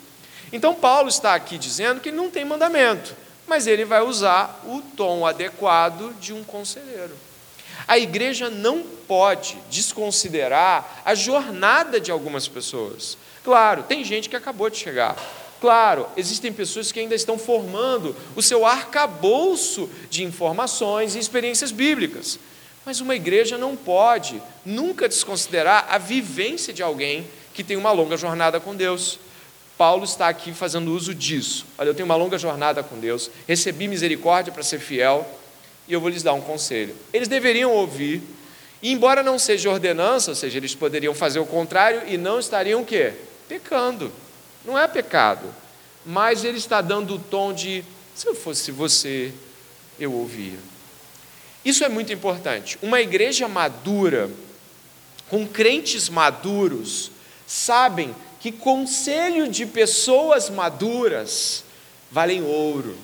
Então, 0.54 0.74
Paulo 0.74 1.10
está 1.10 1.34
aqui 1.36 1.58
dizendo 1.58 2.00
que 2.00 2.10
ele 2.10 2.18
não 2.18 2.30
tem 2.30 2.46
mandamento, 2.46 3.16
mas 3.48 3.68
ele 3.68 3.84
vai 3.84 4.02
usar 4.02 4.64
o 4.66 4.82
tom 4.96 5.26
adequado 5.26 6.14
de 6.20 6.32
um 6.32 6.44
conselheiro. 6.44 7.16
A 7.88 7.98
igreja 7.98 8.50
não 8.50 8.84
pode 9.08 9.58
desconsiderar 9.70 11.02
a 11.06 11.16
jornada 11.16 12.00
de 12.00 12.12
algumas 12.12 12.48
pessoas. 12.48 13.18
Claro, 13.44 13.84
tem 13.84 14.04
gente 14.04 14.28
que 14.28 14.36
acabou 14.36 14.70
de 14.70 14.78
chegar. 14.78 15.16
Claro, 15.62 16.06
existem 16.16 16.52
pessoas 16.52 16.92
que 16.92 17.00
ainda 17.00 17.16
estão 17.16 17.38
formando 17.38 18.16
o 18.36 18.42
seu 18.42 18.66
arcabouço 18.66 19.90
de 20.10 20.24
informações 20.24 21.16
e 21.16 21.20
experiências 21.20 21.72
bíblicas. 21.72 22.38
Mas 22.86 23.02
uma 23.02 23.16
igreja 23.16 23.58
não 23.58 23.76
pode 23.76 24.42
nunca 24.66 25.08
desconsiderar 25.10 25.88
a 25.90 25.98
vivência 25.98 26.74
de 26.74 26.84
alguém 26.84 27.28
que 27.54 27.64
tem 27.64 27.76
uma 27.76 27.92
longa 27.92 28.16
jornada 28.16 28.60
com 28.60 28.76
Deus. 28.76 29.18
Paulo 29.78 30.04
está 30.04 30.28
aqui 30.28 30.54
fazendo 30.54 30.94
uso 30.94 31.14
disso. 31.14 31.66
Olha, 31.78 31.90
eu 31.90 31.96
tenho 31.96 32.06
uma 32.06 32.16
longa 32.16 32.38
jornada 32.38 32.84
com 32.84 33.00
Deus, 33.00 33.30
recebi 33.48 33.88
misericórdia 33.88 34.54
para 34.54 34.64
ser 34.64 34.80
fiel, 34.80 35.26
e 35.88 35.94
eu 35.94 36.02
vou 36.02 36.10
lhes 36.10 36.24
dar 36.24 36.34
um 36.34 36.42
conselho. 36.42 36.96
Eles 37.14 37.28
deveriam 37.28 37.72
ouvir, 37.72 38.22
e 38.82 38.92
embora 38.92 39.24
não 39.24 39.40
seja 39.40 39.70
ordenança, 39.70 40.32
ou 40.32 40.36
seja, 40.36 40.58
eles 40.58 40.76
poderiam 40.76 41.14
fazer 41.14 41.40
o 41.40 41.46
contrário 41.46 42.04
e 42.08 42.18
não 42.18 42.40
estariam 42.40 42.82
o 42.82 42.86
quê? 42.86 43.14
Pecando. 43.48 44.12
Não 44.66 44.78
é 44.78 44.88
pecado. 44.88 45.54
Mas 46.06 46.44
ele 46.44 46.58
está 46.58 46.82
dando 46.82 47.16
o 47.16 47.20
tom 47.20 47.54
de 47.54 47.84
se 48.14 48.28
eu 48.28 48.36
fosse 48.36 48.72
você, 48.72 49.32
eu 50.00 50.14
ouvia. 50.14 50.58
Isso 51.64 51.84
é 51.84 51.90
muito 51.90 52.14
importante. 52.14 52.78
Uma 52.82 53.02
igreja 53.02 53.48
madura, 53.48 54.30
com 55.30 55.48
crentes 55.48 56.10
maduros, 56.10 57.12
sabem 57.46 58.16
que 58.40 58.52
conselho 58.52 59.48
de 59.48 59.66
pessoas 59.66 60.50
maduras 60.50 61.64
valem 62.12 62.42
ouro 62.44 62.98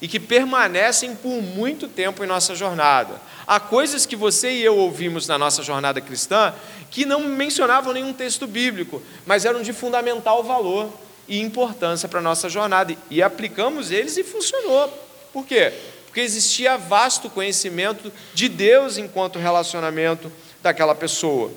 e 0.00 0.08
que 0.08 0.20
permanecem 0.20 1.14
por 1.14 1.42
muito 1.42 1.88
tempo 1.88 2.22
em 2.22 2.26
nossa 2.26 2.54
jornada. 2.54 3.20
Há 3.46 3.58
coisas 3.60 4.04
que 4.04 4.16
você 4.16 4.50
e 4.52 4.64
eu 4.64 4.76
ouvimos 4.76 5.26
na 5.26 5.38
nossa 5.38 5.62
jornada 5.62 6.00
cristã 6.00 6.54
que 6.90 7.04
não 7.04 7.20
mencionavam 7.20 7.92
nenhum 7.92 8.12
texto 8.12 8.46
bíblico, 8.46 9.02
mas 9.24 9.44
eram 9.44 9.62
de 9.62 9.72
fundamental 9.72 10.42
valor 10.42 10.92
e 11.28 11.40
importância 11.40 12.08
para 12.08 12.20
a 12.20 12.22
nossa 12.22 12.48
jornada. 12.48 12.96
E 13.10 13.22
aplicamos 13.22 13.90
eles 13.90 14.16
e 14.16 14.24
funcionou. 14.24 14.88
Por 15.32 15.46
quê? 15.46 15.72
Porque 16.06 16.20
existia 16.20 16.76
vasto 16.76 17.28
conhecimento 17.28 18.12
de 18.34 18.48
Deus 18.48 18.98
enquanto 18.98 19.38
relacionamento 19.38 20.30
daquela 20.62 20.94
pessoa. 20.94 21.50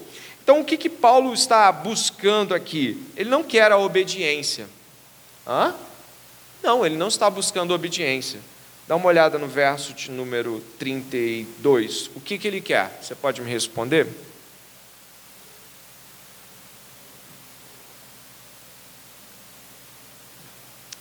Então, 0.43 0.61
o 0.61 0.65
que, 0.65 0.77
que 0.77 0.89
Paulo 0.89 1.33
está 1.33 1.71
buscando 1.71 2.55
aqui? 2.55 3.05
Ele 3.15 3.29
não 3.29 3.43
quer 3.43 3.71
a 3.71 3.77
obediência. 3.77 4.67
Hã? 5.47 5.73
Não, 6.61 6.85
ele 6.85 6.97
não 6.97 7.07
está 7.07 7.29
buscando 7.29 7.73
obediência. 7.73 8.39
Dá 8.87 8.95
uma 8.95 9.05
olhada 9.05 9.37
no 9.37 9.47
verso 9.47 9.93
de 9.93 10.09
número 10.09 10.63
32. 10.79 12.09
O 12.15 12.19
que, 12.19 12.37
que 12.37 12.47
ele 12.47 12.59
quer? 12.59 12.99
Você 13.01 13.13
pode 13.13 13.41
me 13.41 13.49
responder? 13.49 14.07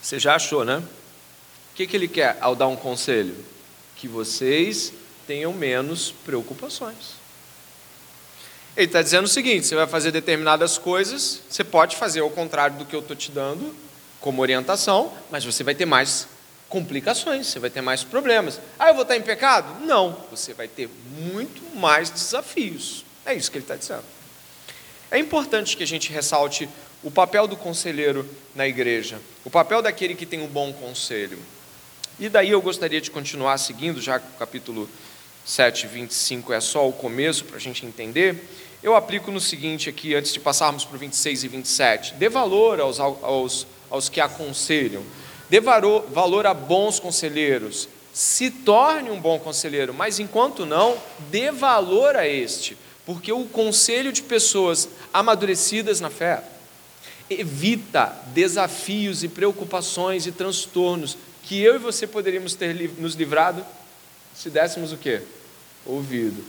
Você 0.02 0.18
já 0.18 0.36
achou, 0.36 0.64
né? 0.64 0.78
O 0.78 1.76
que, 1.76 1.86
que 1.86 1.96
ele 1.96 2.08
quer 2.08 2.36
ao 2.40 2.54
dar 2.54 2.66
um 2.66 2.76
conselho? 2.76 3.36
Que 3.96 4.08
vocês 4.08 4.92
tenham 5.26 5.52
menos 5.52 6.12
preocupações. 6.24 7.18
Ele 8.76 8.86
está 8.86 9.02
dizendo 9.02 9.24
o 9.24 9.28
seguinte: 9.28 9.66
você 9.66 9.74
vai 9.74 9.86
fazer 9.86 10.10
determinadas 10.10 10.78
coisas, 10.78 11.40
você 11.48 11.64
pode 11.64 11.96
fazer 11.96 12.20
ao 12.20 12.30
contrário 12.30 12.76
do 12.76 12.84
que 12.84 12.94
eu 12.94 13.00
estou 13.00 13.16
te 13.16 13.30
dando, 13.30 13.74
como 14.20 14.42
orientação, 14.42 15.12
mas 15.30 15.44
você 15.44 15.62
vai 15.62 15.74
ter 15.74 15.86
mais 15.86 16.28
complicações, 16.68 17.46
você 17.46 17.58
vai 17.58 17.70
ter 17.70 17.80
mais 17.80 18.04
problemas. 18.04 18.60
Ah, 18.78 18.88
eu 18.88 18.94
vou 18.94 19.02
estar 19.02 19.16
em 19.16 19.22
pecado? 19.22 19.84
Não, 19.84 20.16
você 20.30 20.52
vai 20.52 20.68
ter 20.68 20.88
muito 21.32 21.62
mais 21.76 22.10
desafios. 22.10 23.04
É 23.24 23.34
isso 23.34 23.50
que 23.50 23.58
ele 23.58 23.64
está 23.64 23.76
dizendo. 23.76 24.04
É 25.10 25.18
importante 25.18 25.76
que 25.76 25.82
a 25.82 25.86
gente 25.86 26.12
ressalte 26.12 26.68
o 27.02 27.10
papel 27.10 27.46
do 27.46 27.56
conselheiro 27.56 28.28
na 28.54 28.66
igreja, 28.66 29.20
o 29.44 29.50
papel 29.50 29.80
daquele 29.80 30.14
que 30.14 30.26
tem 30.26 30.42
um 30.42 30.46
bom 30.46 30.72
conselho. 30.72 31.38
E 32.18 32.28
daí 32.28 32.50
eu 32.50 32.60
gostaria 32.60 33.00
de 33.00 33.10
continuar 33.10 33.56
seguindo, 33.58 34.00
já 34.00 34.18
que 34.18 34.26
o 34.34 34.38
capítulo 34.38 34.88
7, 35.44 35.86
25 35.86 36.52
é 36.52 36.60
só 36.60 36.86
o 36.86 36.92
começo 36.92 37.44
para 37.44 37.56
a 37.56 37.60
gente 37.60 37.86
entender. 37.86 38.44
Eu 38.82 38.94
aplico 38.94 39.30
no 39.30 39.40
seguinte 39.40 39.88
aqui, 39.88 40.14
antes 40.14 40.32
de 40.32 40.40
passarmos 40.40 40.84
para 40.84 40.96
o 40.96 40.98
26 40.98 41.44
e 41.44 41.48
27. 41.48 42.14
Dê 42.14 42.28
valor 42.28 42.80
aos, 42.80 43.00
aos, 43.00 43.66
aos 43.90 44.08
que 44.08 44.20
aconselham, 44.20 45.02
dê 45.48 45.60
valor 45.60 46.46
a 46.46 46.54
bons 46.54 47.00
conselheiros, 47.00 47.88
se 48.12 48.50
torne 48.50 49.10
um 49.10 49.20
bom 49.20 49.38
conselheiro, 49.38 49.94
mas 49.94 50.18
enquanto 50.18 50.66
não, 50.66 50.96
dê 51.30 51.50
valor 51.50 52.16
a 52.16 52.26
este, 52.26 52.76
porque 53.06 53.32
o 53.32 53.44
conselho 53.44 54.12
de 54.12 54.22
pessoas 54.22 54.88
amadurecidas 55.12 56.00
na 56.00 56.10
fé 56.10 56.42
evita 57.30 58.16
desafios 58.28 59.22
e 59.22 59.28
preocupações 59.28 60.26
e 60.26 60.32
transtornos 60.32 61.16
que 61.44 61.60
eu 61.62 61.76
e 61.76 61.78
você 61.78 62.06
poderíamos 62.06 62.54
ter 62.54 62.74
nos 62.98 63.14
livrado 63.14 63.64
se 64.34 64.50
dessemos 64.50 64.92
o 64.92 64.96
quê? 64.96 65.22
Ouvido. 65.86 66.44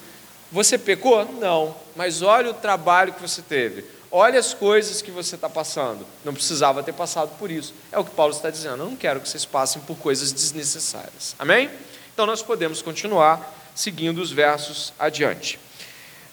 Você 0.52 0.78
pecou? 0.78 1.26
Não, 1.40 1.76
mas 1.96 2.22
olha 2.22 2.52
o 2.52 2.54
trabalho 2.54 3.14
que 3.14 3.22
você 3.22 3.42
teve. 3.42 3.86
Olha 4.12 4.40
as 4.40 4.54
coisas 4.54 5.02
que 5.02 5.12
você 5.12 5.36
está 5.36 5.50
passando. 5.50 6.06
Não 6.26 6.34
precisava 6.34 6.82
ter 6.82 6.94
passado 6.94 7.38
por 7.38 7.52
isso. 7.52 7.74
É 7.92 8.00
o 8.00 8.04
que 8.04 8.12
Paulo 8.12 8.34
está 8.34 8.50
dizendo. 8.50 8.84
Eu 8.84 8.90
não 8.90 8.96
quero 8.96 9.20
que 9.20 9.30
vocês 9.30 9.46
passem 9.46 9.82
por 9.84 9.98
coisas 9.98 10.32
desnecessárias. 10.32 11.36
Amém? 11.38 11.70
Então 12.14 12.26
nós 12.26 12.42
podemos 12.42 12.82
continuar 12.82 13.56
seguindo 13.76 14.20
os 14.20 14.32
versos 14.32 14.92
adiante. 14.98 15.60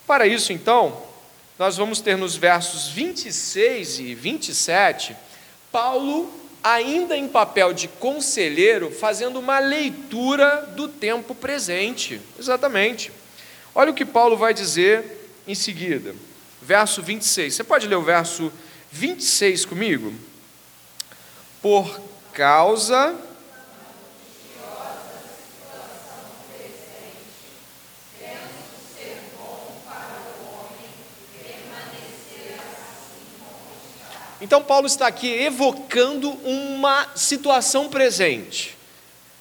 Para 0.07 0.27
isso, 0.27 0.53
então, 0.53 1.03
nós 1.59 1.77
vamos 1.77 2.01
ter 2.01 2.17
nos 2.17 2.35
versos 2.35 2.89
26 2.89 4.01
e 4.01 4.15
27, 4.15 5.17
Paulo, 5.71 6.33
ainda 6.63 7.17
em 7.17 7.29
papel 7.29 7.73
de 7.73 7.89
conselheiro, 7.89 8.91
fazendo 8.91 9.39
uma 9.39 9.59
leitura 9.59 10.73
do 10.77 10.89
tempo 10.89 11.35
presente. 11.35 12.21
Exatamente. 12.39 13.13
Olha 13.75 13.91
o 13.91 13.95
que 13.95 14.05
Paulo 14.05 14.37
vai 14.37 14.55
dizer 14.55 15.31
em 15.47 15.55
seguida, 15.55 16.15
verso 16.67 17.01
26. 17.01 17.55
Você 17.55 17.65
pode 17.65 17.87
ler 17.87 17.95
o 17.95 18.03
verso 18.03 18.53
26 18.91 19.65
comigo? 19.65 20.13
Por 21.63 22.01
causa 22.33 23.17
Então, 34.39 34.63
Paulo 34.63 34.87
está 34.87 35.07
aqui 35.07 35.29
evocando 35.29 36.31
uma 36.45 37.09
situação 37.17 37.89
presente. 37.89 38.77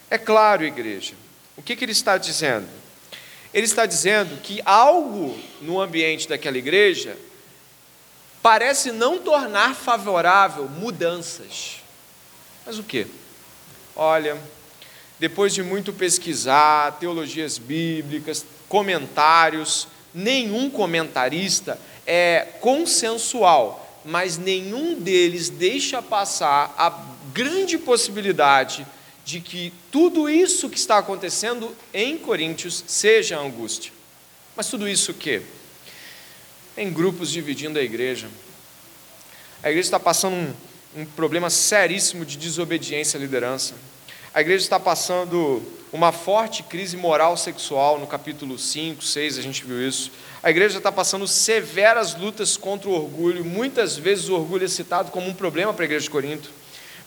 É 0.10 0.18
claro, 0.18 0.64
igreja, 0.64 1.14
o 1.58 1.62
que, 1.62 1.76
que 1.76 1.84
ele 1.84 1.92
está 1.92 2.18
dizendo? 2.18 2.68
Ele 3.56 3.66
está 3.66 3.88
dizendo 3.88 4.40
que 4.42 4.62
algo 4.66 5.36
no 5.62 5.82
ambiente 5.82 6.28
daquela 6.28 6.58
igreja 6.58 7.18
parece 8.44 8.92
não 8.92 9.18
tornar 9.18 9.74
favorável 9.74 10.68
mudanças. 10.68 11.78
Mas 12.66 12.78
o 12.78 12.84
que? 12.84 13.08
Olha, 13.96 14.38
depois 15.18 15.54
de 15.54 15.64
muito 15.64 15.92
pesquisar 15.92 17.00
teologias 17.00 17.58
bíblicas, 17.58 18.46
comentários, 18.70 19.88
nenhum 20.14 20.70
comentarista 20.70 21.80
é 22.06 22.48
consensual 22.60 23.86
mas 24.06 24.38
nenhum 24.38 24.94
deles 24.94 25.50
deixa 25.50 26.00
passar 26.00 26.74
a 26.78 26.94
grande 27.34 27.76
possibilidade 27.76 28.86
de 29.26 29.42
que 29.42 29.74
tudo 29.92 30.30
isso 30.30 30.70
que 30.70 30.78
está 30.78 31.00
acontecendo 31.00 31.76
em 31.92 32.16
Coríntios 32.16 32.84
seja 32.86 33.40
angústia. 33.40 33.92
Mas 34.56 34.70
tudo 34.70 34.88
isso 34.88 35.12
o 35.12 35.16
quê? 35.16 35.42
Em 36.78 36.94
grupos 36.94 37.32
dividindo 37.32 37.80
a 37.80 37.82
igreja. 37.82 38.30
A 39.64 39.70
igreja 39.70 39.88
está 39.88 40.00
passando 40.00 40.36
um, 40.36 40.54
um 41.02 41.06
problema 41.06 41.50
seríssimo 41.50 42.24
de 42.24 42.38
desobediência 42.38 43.18
à 43.18 43.20
liderança. 43.20 43.74
A 44.32 44.42
igreja 44.42 44.64
está 44.64 44.80
passando 44.80 45.64
uma 45.92 46.12
forte 46.12 46.62
crise 46.62 46.96
moral 46.96 47.36
sexual, 47.36 47.98
no 47.98 48.06
capítulo 48.06 48.60
5, 48.60 49.04
6, 49.04 49.40
a 49.40 49.42
gente 49.42 49.66
viu 49.66 49.88
isso. 49.88 50.12
A 50.44 50.52
igreja 50.52 50.78
está 50.78 50.92
passando 50.92 51.28
severas 51.28 52.14
lutas 52.14 52.58
contra 52.58 52.90
o 52.90 52.94
orgulho, 52.94 53.44
muitas 53.44 53.98
vezes 53.98 54.30
o 54.30 54.36
orgulho 54.36 54.66
é 54.66 54.68
citado 54.68 55.10
como 55.10 55.28
um 55.28 55.34
problema 55.34 55.74
para 55.74 55.84
a 55.84 55.88
igreja 55.88 56.04
de 56.04 56.10
Corinto. 56.12 56.52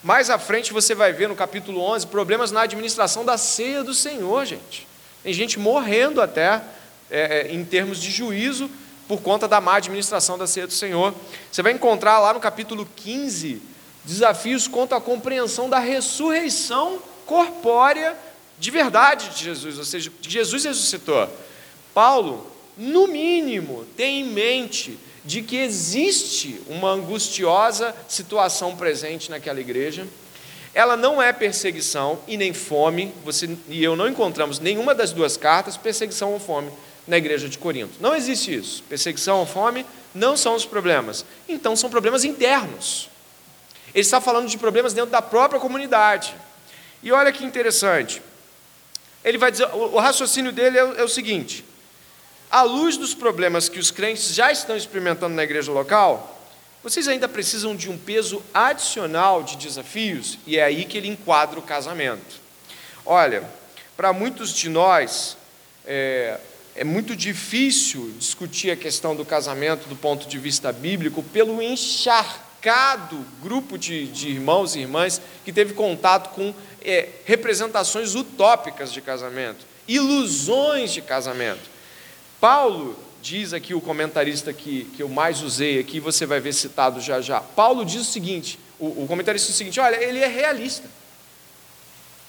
Mais 0.02 0.30
à 0.30 0.38
frente 0.38 0.72
você 0.72 0.94
vai 0.94 1.12
ver 1.12 1.28
no 1.28 1.34
capítulo 1.34 1.80
11 1.80 2.06
problemas 2.06 2.52
na 2.52 2.62
administração 2.62 3.24
da 3.24 3.36
ceia 3.36 3.82
do 3.82 3.92
Senhor, 3.92 4.44
gente. 4.44 4.86
Tem 5.22 5.32
gente 5.32 5.58
morrendo 5.58 6.20
até 6.20 6.62
é, 7.10 7.48
é, 7.48 7.52
em 7.52 7.64
termos 7.64 8.00
de 8.00 8.10
juízo 8.10 8.70
por 9.08 9.20
conta 9.20 9.48
da 9.48 9.60
má 9.60 9.76
administração 9.76 10.38
da 10.38 10.46
ceia 10.46 10.66
do 10.66 10.72
Senhor. 10.72 11.14
Você 11.50 11.62
vai 11.62 11.72
encontrar 11.72 12.20
lá 12.20 12.32
no 12.32 12.40
capítulo 12.40 12.88
15 12.96 13.60
desafios 14.04 14.68
quanto 14.68 14.94
à 14.94 15.00
compreensão 15.00 15.68
da 15.68 15.78
ressurreição 15.78 17.02
corpórea 17.26 18.16
de 18.58 18.70
verdade 18.70 19.30
de 19.30 19.44
Jesus, 19.44 19.78
ou 19.78 19.84
seja, 19.84 20.10
Jesus 20.20 20.64
ressuscitou. 20.64 21.28
Paulo, 21.94 22.50
no 22.76 23.06
mínimo, 23.06 23.84
tem 23.96 24.20
em 24.20 24.24
mente 24.24 24.98
de 25.28 25.42
que 25.42 25.58
existe 25.58 26.58
uma 26.68 26.88
angustiosa 26.88 27.94
situação 28.08 28.74
presente 28.74 29.30
naquela 29.30 29.60
igreja. 29.60 30.06
Ela 30.72 30.96
não 30.96 31.20
é 31.20 31.34
perseguição 31.34 32.18
e 32.26 32.38
nem 32.38 32.54
fome, 32.54 33.12
você 33.26 33.46
e 33.68 33.84
eu 33.84 33.94
não 33.94 34.08
encontramos 34.08 34.58
nenhuma 34.58 34.94
das 34.94 35.12
duas 35.12 35.36
cartas, 35.36 35.76
perseguição 35.76 36.32
ou 36.32 36.40
fome, 36.40 36.70
na 37.06 37.18
igreja 37.18 37.46
de 37.46 37.58
Corinto. 37.58 37.98
Não 38.00 38.14
existe 38.14 38.54
isso. 38.54 38.82
Perseguição 38.84 39.40
ou 39.40 39.44
fome 39.44 39.84
não 40.14 40.34
são 40.34 40.54
os 40.54 40.64
problemas. 40.64 41.26
Então 41.46 41.76
são 41.76 41.90
problemas 41.90 42.24
internos. 42.24 43.10
Ele 43.92 44.00
está 44.00 44.22
falando 44.22 44.48
de 44.48 44.56
problemas 44.56 44.94
dentro 44.94 45.10
da 45.10 45.20
própria 45.20 45.60
comunidade. 45.60 46.34
E 47.02 47.12
olha 47.12 47.30
que 47.32 47.44
interessante. 47.44 48.22
Ele 49.22 49.36
vai 49.36 49.50
dizer, 49.50 49.68
o 49.74 49.98
raciocínio 49.98 50.52
dele 50.52 50.78
é 50.78 50.84
o, 50.84 51.00
é 51.00 51.04
o 51.04 51.08
seguinte: 51.08 51.66
à 52.50 52.62
luz 52.62 52.96
dos 52.96 53.14
problemas 53.14 53.68
que 53.68 53.78
os 53.78 53.90
crentes 53.90 54.34
já 54.34 54.50
estão 54.50 54.76
experimentando 54.76 55.34
na 55.34 55.42
igreja 55.42 55.70
local, 55.72 56.36
vocês 56.82 57.08
ainda 57.08 57.28
precisam 57.28 57.74
de 57.74 57.90
um 57.90 57.98
peso 57.98 58.42
adicional 58.54 59.42
de 59.42 59.56
desafios, 59.56 60.38
e 60.46 60.58
é 60.58 60.64
aí 60.64 60.84
que 60.84 60.96
ele 60.96 61.08
enquadra 61.08 61.58
o 61.58 61.62
casamento. 61.62 62.40
Olha, 63.04 63.42
para 63.96 64.12
muitos 64.12 64.54
de 64.54 64.68
nós, 64.68 65.36
é, 65.84 66.38
é, 66.76 66.84
muito 66.84 67.16
difícil 67.16 68.14
discutir 68.18 68.70
a 68.70 68.76
questão 68.76 69.16
do 69.16 69.24
casamento 69.24 69.88
do 69.88 69.96
ponto 69.96 70.28
de 70.28 70.38
vista 70.38 70.72
bíblico 70.72 71.22
pelo 71.22 71.60
encharcamento 71.60 72.48
cada 72.60 73.16
grupo 73.40 73.78
de, 73.78 74.06
de 74.08 74.28
irmãos 74.28 74.74
e 74.74 74.80
irmãs 74.80 75.20
que 75.44 75.52
teve 75.52 75.74
contato 75.74 76.34
com 76.34 76.52
é, 76.82 77.08
representações 77.24 78.14
utópicas 78.14 78.92
de 78.92 79.00
casamento, 79.00 79.64
ilusões 79.86 80.92
de 80.92 81.00
casamento. 81.00 81.77
Paulo 82.40 82.96
diz 83.20 83.52
aqui, 83.52 83.74
o 83.74 83.80
comentarista 83.80 84.52
que, 84.52 84.84
que 84.96 85.02
eu 85.02 85.08
mais 85.08 85.42
usei 85.42 85.78
aqui, 85.78 86.00
você 86.00 86.24
vai 86.24 86.40
ver 86.40 86.52
citado 86.52 87.00
já 87.00 87.20
já. 87.20 87.40
Paulo 87.40 87.84
diz 87.84 88.00
o 88.02 88.04
seguinte: 88.04 88.58
o, 88.78 89.04
o 89.04 89.06
comentarista 89.06 89.46
diz 89.46 89.54
o 89.54 89.58
seguinte: 89.58 89.80
olha, 89.80 89.96
ele 89.96 90.18
é 90.18 90.28
realista. 90.28 90.88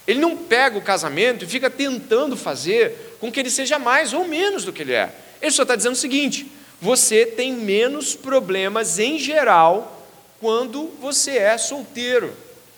Ele 0.07 0.19
não 0.19 0.35
pega 0.35 0.77
o 0.77 0.81
casamento 0.81 1.45
e 1.45 1.47
fica 1.47 1.69
tentando 1.69 2.35
fazer 2.35 3.17
com 3.19 3.31
que 3.31 3.39
ele 3.39 3.49
seja 3.51 3.77
mais 3.77 4.11
ou 4.11 4.27
menos 4.27 4.65
do 4.65 4.73
que 4.73 4.81
ele 4.81 4.93
é. 4.93 5.13
Ele 5.39 5.51
só 5.51 5.61
está 5.61 5.75
dizendo 5.75 5.93
o 5.93 5.97
seguinte: 5.97 6.51
você 6.81 7.25
tem 7.25 7.53
menos 7.53 8.15
problemas 8.15 8.97
em 8.97 9.19
geral 9.19 10.07
quando 10.39 10.91
você 10.99 11.37
é 11.37 11.57
solteiro. 11.57 12.33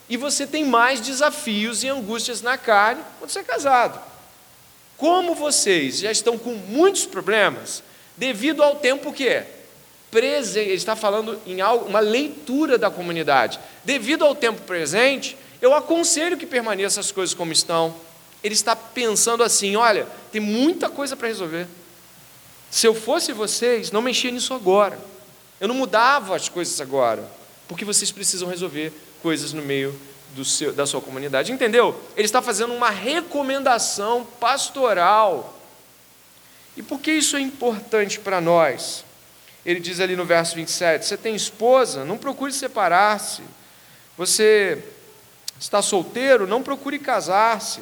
E 0.09 0.17
você 0.17 0.45
tem 0.45 0.65
mais 0.65 0.99
desafios 0.99 1.83
e 1.83 1.87
angústias 1.87 2.41
na 2.41 2.57
carne 2.57 3.01
quando 3.17 3.31
você 3.31 3.39
é 3.39 3.43
casado. 3.43 4.11
Como 5.01 5.33
vocês 5.33 5.97
já 5.97 6.11
estão 6.11 6.37
com 6.37 6.53
muitos 6.53 7.07
problemas, 7.07 7.81
devido 8.15 8.61
ao 8.61 8.75
tempo 8.75 9.11
que 9.11 9.27
é 9.27 9.51
presente, 10.11 10.67
ele 10.67 10.75
está 10.75 10.95
falando 10.95 11.41
em 11.43 11.59
algo, 11.59 11.89
uma 11.89 11.99
leitura 11.99 12.77
da 12.77 12.91
comunidade. 12.91 13.59
Devido 13.83 14.23
ao 14.23 14.35
tempo 14.35 14.61
presente, 14.61 15.35
eu 15.59 15.73
aconselho 15.73 16.37
que 16.37 16.45
permaneçam 16.45 17.01
as 17.01 17.11
coisas 17.11 17.33
como 17.33 17.51
estão. 17.51 17.95
Ele 18.43 18.53
está 18.53 18.75
pensando 18.75 19.43
assim: 19.43 19.75
olha, 19.75 20.07
tem 20.31 20.39
muita 20.39 20.87
coisa 20.87 21.15
para 21.15 21.29
resolver. 21.29 21.65
Se 22.69 22.85
eu 22.85 22.93
fosse 22.93 23.33
vocês, 23.33 23.91
não 23.91 24.03
mexia 24.03 24.29
nisso 24.29 24.53
agora. 24.53 24.99
Eu 25.59 25.67
não 25.67 25.73
mudava 25.73 26.35
as 26.35 26.47
coisas 26.47 26.79
agora 26.79 27.27
porque 27.67 27.83
vocês 27.83 28.11
precisam 28.11 28.47
resolver 28.47 28.93
coisas 29.23 29.51
no 29.51 29.63
meio 29.63 29.99
seu, 30.45 30.73
da 30.73 30.85
sua 30.85 31.01
comunidade. 31.01 31.51
Entendeu? 31.51 31.99
Ele 32.15 32.25
está 32.25 32.41
fazendo 32.41 32.73
uma 32.73 32.89
recomendação 32.89 34.25
pastoral. 34.39 35.57
E 36.75 36.81
por 36.81 36.99
que 36.99 37.11
isso 37.11 37.35
é 37.35 37.39
importante 37.41 38.19
para 38.19 38.39
nós? 38.39 39.03
Ele 39.65 39.79
diz 39.79 39.99
ali 39.99 40.15
no 40.15 40.25
verso 40.25 40.55
27: 40.55 41.05
Você 41.05 41.17
tem 41.17 41.35
esposa? 41.35 42.05
Não 42.05 42.17
procure 42.17 42.51
separar-se. 42.51 43.43
Você 44.17 44.83
está 45.59 45.81
solteiro? 45.81 46.47
Não 46.47 46.63
procure 46.63 46.97
casar-se. 46.97 47.81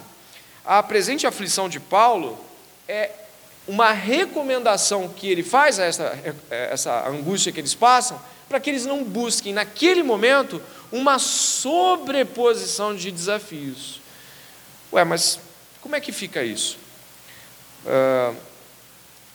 A 0.65 0.83
presente 0.83 1.25
aflição 1.25 1.69
de 1.69 1.79
Paulo 1.79 2.37
é 2.87 3.11
uma 3.67 3.91
recomendação 3.91 5.07
que 5.07 5.29
ele 5.29 5.43
faz 5.43 5.79
a 5.79 5.85
essa, 5.85 6.19
essa 6.49 7.07
angústia 7.07 7.51
que 7.51 7.59
eles 7.59 7.75
passam, 7.75 8.19
para 8.47 8.59
que 8.59 8.69
eles 8.69 8.85
não 8.85 9.03
busquem, 9.03 9.53
naquele 9.53 10.01
momento, 10.01 10.61
uma 10.91 11.19
sobreposição 11.19 12.95
de 12.95 13.11
desafios. 13.11 14.01
Ué, 14.91 15.03
mas 15.03 15.39
como 15.81 15.95
é 15.95 15.99
que 15.99 16.11
fica 16.11 16.43
isso? 16.43 16.77
Uh, 17.85 18.35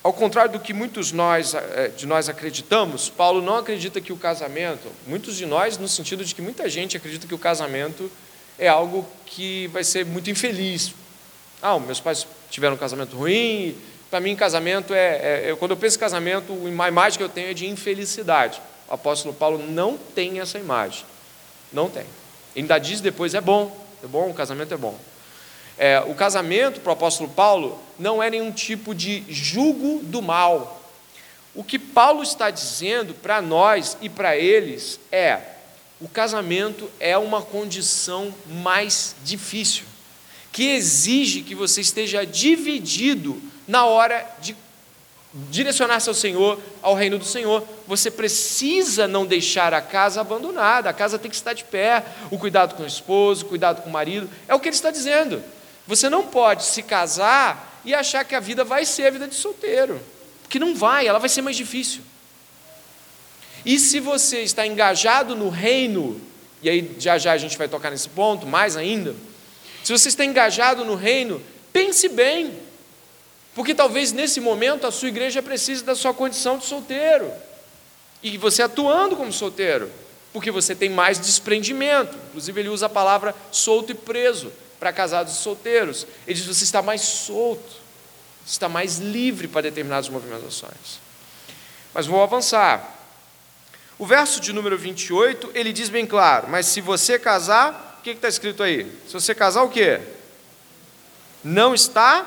ao 0.04 0.12
contrário 0.12 0.52
do 0.52 0.60
que 0.60 0.74
muitos 0.74 1.12
nós, 1.12 1.54
eh, 1.54 1.90
de 1.96 2.06
nós 2.06 2.28
acreditamos, 2.28 3.08
Paulo 3.08 3.40
não 3.40 3.56
acredita 3.56 4.02
que 4.02 4.12
o 4.12 4.18
casamento, 4.18 4.92
muitos 5.06 5.34
de 5.34 5.46
nós, 5.46 5.78
no 5.78 5.88
sentido 5.88 6.22
de 6.22 6.34
que 6.34 6.42
muita 6.42 6.68
gente 6.68 6.94
acredita 6.94 7.26
que 7.26 7.34
o 7.34 7.38
casamento 7.38 8.12
é 8.58 8.68
algo 8.68 9.08
que 9.24 9.66
vai 9.68 9.82
ser 9.82 10.04
muito 10.04 10.30
infeliz. 10.30 10.92
Ah, 11.62 11.78
meus 11.78 12.00
pais 12.00 12.26
tiveram 12.50 12.74
um 12.74 12.78
casamento 12.78 13.16
ruim, 13.16 13.74
para 14.10 14.20
mim 14.20 14.36
casamento 14.36 14.92
é, 14.92 15.48
é, 15.48 15.56
Quando 15.58 15.70
eu 15.70 15.76
penso 15.78 15.96
em 15.96 16.00
casamento, 16.00 16.52
a 16.52 16.88
imagem 16.88 17.16
que 17.16 17.24
eu 17.24 17.28
tenho 17.30 17.48
é 17.48 17.54
de 17.54 17.66
infelicidade. 17.66 18.60
O 18.86 18.92
apóstolo 18.92 19.32
Paulo 19.32 19.58
não 19.66 19.96
tem 19.96 20.38
essa 20.38 20.58
imagem. 20.58 21.06
Não 21.74 21.90
tem. 21.90 22.04
Ele 22.54 22.62
ainda 22.62 22.78
diz 22.78 23.00
depois, 23.00 23.34
é 23.34 23.40
bom, 23.40 23.76
é 24.02 24.06
bom, 24.06 24.30
o 24.30 24.34
casamento 24.34 24.72
é 24.72 24.76
bom. 24.76 24.96
É, 25.76 26.00
o 26.06 26.14
casamento, 26.14 26.80
para 26.80 26.90
o 26.90 26.92
apóstolo 26.92 27.28
Paulo, 27.28 27.80
não 27.98 28.22
é 28.22 28.30
nenhum 28.30 28.52
tipo 28.52 28.94
de 28.94 29.24
jugo 29.28 30.00
do 30.04 30.22
mal. 30.22 30.80
O 31.52 31.64
que 31.64 31.78
Paulo 31.78 32.22
está 32.22 32.48
dizendo 32.48 33.12
para 33.12 33.42
nós 33.42 33.96
e 34.00 34.08
para 34.08 34.36
eles 34.36 35.00
é: 35.10 35.40
o 36.00 36.08
casamento 36.08 36.88
é 37.00 37.18
uma 37.18 37.42
condição 37.42 38.32
mais 38.46 39.16
difícil, 39.24 39.84
que 40.52 40.70
exige 40.70 41.42
que 41.42 41.54
você 41.54 41.80
esteja 41.80 42.24
dividido 42.24 43.40
na 43.66 43.84
hora 43.86 44.24
de 44.40 44.56
direcionar 45.50 45.98
seu 45.98 46.14
Senhor 46.14 46.60
ao 46.80 46.94
reino 46.94 47.18
do 47.18 47.24
Senhor. 47.24 47.66
Você 47.86 48.10
precisa 48.10 49.08
não 49.08 49.26
deixar 49.26 49.74
a 49.74 49.80
casa 49.80 50.20
abandonada, 50.20 50.88
a 50.88 50.92
casa 50.92 51.18
tem 51.18 51.30
que 51.30 51.36
estar 51.36 51.52
de 51.52 51.64
pé. 51.64 52.04
O 52.30 52.38
cuidado 52.38 52.74
com 52.74 52.84
o 52.84 52.86
esposo, 52.86 53.44
o 53.44 53.48
cuidado 53.48 53.82
com 53.82 53.90
o 53.90 53.92
marido, 53.92 54.30
é 54.46 54.54
o 54.54 54.60
que 54.60 54.68
ele 54.68 54.76
está 54.76 54.90
dizendo. 54.90 55.42
Você 55.86 56.08
não 56.08 56.26
pode 56.26 56.64
se 56.64 56.82
casar 56.82 57.80
e 57.84 57.92
achar 57.92 58.24
que 58.24 58.34
a 58.34 58.40
vida 58.40 58.64
vai 58.64 58.84
ser 58.84 59.06
a 59.06 59.10
vida 59.10 59.26
de 59.26 59.34
solteiro, 59.34 60.00
porque 60.42 60.58
não 60.58 60.74
vai, 60.74 61.06
ela 61.06 61.18
vai 61.18 61.28
ser 61.28 61.42
mais 61.42 61.56
difícil. 61.56 62.00
E 63.66 63.78
se 63.78 63.98
você 64.00 64.40
está 64.40 64.66
engajado 64.66 65.34
no 65.34 65.48
reino, 65.48 66.20
e 66.62 66.70
aí 66.70 66.96
já 66.98 67.18
já 67.18 67.32
a 67.32 67.38
gente 67.38 67.58
vai 67.58 67.68
tocar 67.68 67.90
nesse 67.90 68.08
ponto, 68.08 68.46
mais 68.46 68.76
ainda, 68.76 69.14
se 69.82 69.92
você 69.92 70.08
está 70.08 70.24
engajado 70.24 70.84
no 70.84 70.94
reino, 70.94 71.42
pense 71.72 72.08
bem, 72.08 72.54
porque 73.54 73.74
talvez 73.74 74.12
nesse 74.12 74.40
momento 74.40 74.86
a 74.86 74.90
sua 74.90 75.08
igreja 75.08 75.42
precise 75.42 75.84
da 75.84 75.94
sua 75.94 76.12
condição 76.12 76.58
de 76.58 76.64
solteiro, 76.64 77.30
e 78.22 78.36
você 78.38 78.62
atuando 78.62 79.16
como 79.16 79.32
solteiro, 79.32 79.90
porque 80.32 80.50
você 80.50 80.74
tem 80.74 80.90
mais 80.90 81.18
desprendimento, 81.18 82.16
inclusive 82.28 82.60
ele 82.60 82.68
usa 82.68 82.86
a 82.86 82.88
palavra 82.88 83.34
solto 83.52 83.92
e 83.92 83.94
preso 83.94 84.50
para 84.80 84.92
casados 84.92 85.34
e 85.34 85.36
solteiros. 85.36 86.06
Ele 86.26 86.34
diz: 86.36 86.46
você 86.46 86.64
está 86.64 86.82
mais 86.82 87.02
solto, 87.02 87.72
está 88.44 88.68
mais 88.68 88.98
livre 88.98 89.46
para 89.46 89.62
determinadas 89.62 90.08
movimentações. 90.08 91.00
Mas 91.92 92.06
vou 92.06 92.22
avançar. 92.22 92.92
O 93.96 94.04
verso 94.04 94.40
de 94.40 94.52
número 94.52 94.76
28, 94.76 95.52
ele 95.54 95.72
diz 95.72 95.88
bem 95.88 96.04
claro: 96.04 96.48
Mas 96.48 96.66
se 96.66 96.80
você 96.80 97.18
casar, 97.18 97.98
o 98.00 98.02
que 98.02 98.10
está 98.10 98.28
escrito 98.28 98.62
aí? 98.62 98.90
Se 99.06 99.12
você 99.12 99.34
casar, 99.34 99.62
o 99.62 99.70
que? 99.70 100.00
Não 101.44 101.74
está 101.74 102.26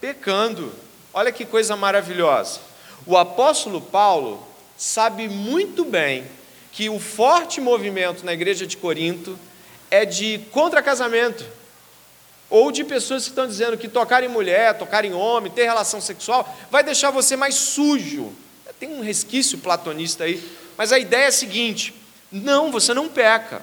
pecando. 0.00 0.72
Olha 1.12 1.32
que 1.32 1.44
coisa 1.44 1.76
maravilhosa. 1.76 2.60
O 3.06 3.16
apóstolo 3.16 3.80
Paulo 3.80 4.46
sabe 4.76 5.28
muito 5.28 5.84
bem 5.84 6.24
que 6.72 6.88
o 6.88 6.98
forte 6.98 7.60
movimento 7.60 8.24
na 8.24 8.32
igreja 8.32 8.66
de 8.66 8.76
Corinto 8.76 9.38
é 9.90 10.04
de 10.04 10.38
contra-casamento 10.50 11.44
ou 12.48 12.72
de 12.72 12.82
pessoas 12.82 13.24
que 13.24 13.30
estão 13.30 13.46
dizendo 13.46 13.78
que 13.78 13.88
tocar 13.88 14.24
em 14.24 14.28
mulher, 14.28 14.76
tocar 14.78 15.04
em 15.04 15.12
homem, 15.12 15.52
ter 15.52 15.64
relação 15.64 16.00
sexual, 16.00 16.56
vai 16.70 16.82
deixar 16.82 17.10
você 17.10 17.36
mais 17.36 17.54
sujo. 17.54 18.32
Tem 18.78 18.88
um 18.88 19.02
resquício 19.02 19.58
platonista 19.58 20.24
aí, 20.24 20.42
mas 20.76 20.92
a 20.92 20.98
ideia 20.98 21.24
é 21.24 21.28
a 21.28 21.32
seguinte: 21.32 21.94
não, 22.32 22.72
você 22.72 22.94
não 22.94 23.08
peca. 23.08 23.62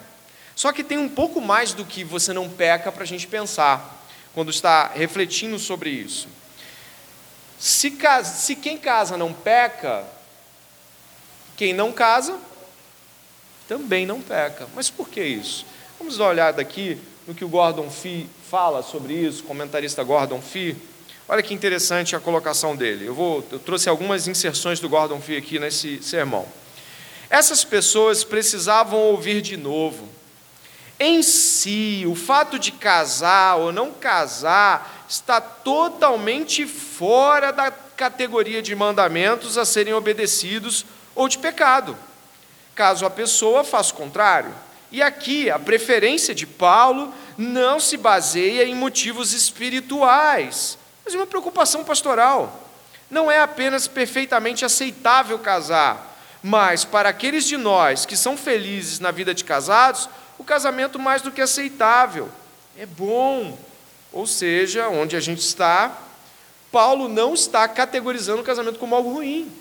Só 0.56 0.72
que 0.72 0.84
tem 0.84 0.98
um 0.98 1.10
pouco 1.10 1.42
mais 1.42 1.74
do 1.74 1.86
que 1.86 2.04
você 2.04 2.34
não 2.34 2.50
peca 2.50 2.92
para 2.92 3.04
a 3.04 3.08
gente 3.08 3.28
pensar, 3.28 3.97
quando 4.38 4.52
está 4.52 4.92
refletindo 4.94 5.58
sobre 5.58 5.90
isso. 5.90 6.28
Se, 7.58 7.90
casa, 7.90 8.36
se 8.36 8.56
quem 8.56 8.78
casa 8.78 9.18
não 9.18 9.34
peca, 9.34 10.06
quem 11.56 11.74
não 11.74 11.92
casa 11.92 12.38
também 13.68 14.06
não 14.06 14.22
peca. 14.22 14.68
Mas 14.76 14.92
por 14.92 15.10
que 15.10 15.24
isso? 15.24 15.66
Vamos 15.98 16.20
dar 16.20 16.26
uma 16.26 16.30
olhada 16.30 16.62
aqui 16.62 17.00
no 17.26 17.34
que 17.34 17.44
o 17.44 17.50
Gordon 17.50 17.90
Fee 17.90 18.30
fala 18.48 18.84
sobre 18.84 19.16
isso, 19.16 19.42
o 19.42 19.48
comentarista 19.48 20.04
Gordon 20.04 20.40
Fee. 20.40 20.78
Olha 21.28 21.42
que 21.42 21.56
interessante 21.56 22.16
a 22.16 22.20
colocação 22.20 22.76
dele. 22.76 23.08
Eu, 23.08 23.16
vou, 23.16 23.44
eu 23.52 23.58
trouxe 23.58 23.90
algumas 23.90 24.28
inserções 24.28 24.80
do 24.80 24.88
Gordon 24.88 25.20
Fee 25.20 25.38
aqui 25.38 25.58
nesse 25.58 26.00
sermão. 26.04 26.48
Essas 27.28 27.64
pessoas 27.64 28.24
precisavam 28.24 29.00
ouvir 29.00 29.42
de 29.42 29.58
novo. 29.58 30.08
Em 31.00 31.22
si, 31.22 32.06
o 32.08 32.16
fato 32.16 32.58
de 32.58 32.72
casar 32.72 33.58
ou 33.58 33.72
não 33.72 33.92
casar 33.92 35.06
está 35.08 35.40
totalmente 35.40 36.66
fora 36.66 37.52
da 37.54 37.70
categoria 37.70 38.62
de 38.62 38.76
mandamentos 38.76 39.58
a 39.58 39.66
serem 39.66 39.94
obedecidos 39.94 40.86
ou 41.16 41.28
de 41.28 41.38
pecado, 41.38 41.98
caso 42.76 43.06
a 43.06 43.10
pessoa 43.10 43.64
faça 43.64 43.94
o 43.94 43.98
contrário. 43.98 44.54
E 44.92 45.02
aqui, 45.02 45.50
a 45.50 45.60
preferência 45.60 46.34
de 46.34 46.46
Paulo 46.46 47.14
não 47.38 47.80
se 47.80 47.98
baseia 47.98 48.64
em 48.64 48.74
motivos 48.74 49.34
espirituais, 49.34 50.78
mas 51.04 51.14
uma 51.14 51.28
preocupação 51.28 51.84
pastoral. 51.84 52.64
Não 53.10 53.32
é 53.32 53.40
apenas 53.40 53.88
perfeitamente 53.88 54.66
aceitável 54.66 55.38
casar, 55.40 56.18
mas 56.42 56.86
para 56.86 57.10
aqueles 57.10 57.46
de 57.46 57.58
nós 57.58 58.06
que 58.06 58.18
são 58.18 58.38
felizes 58.38 59.00
na 59.00 59.12
vida 59.12 59.34
de 59.34 59.44
casados, 59.44 60.10
o 60.38 60.44
casamento 60.44 61.00
mais 61.00 61.22
do 61.22 61.32
que 61.32 61.42
aceitável. 61.42 62.30
É 62.78 62.86
bom. 62.86 63.58
Ou 64.12 64.26
seja, 64.26 64.88
onde 64.88 65.16
a 65.16 65.20
gente 65.20 65.40
está, 65.40 65.98
Paulo 66.72 67.08
não 67.08 67.34
está 67.34 67.68
categorizando 67.68 68.42
o 68.42 68.46
casamento 68.46 68.80
como 68.80 68.96
algo 68.96 69.14
ruim. 69.14 69.52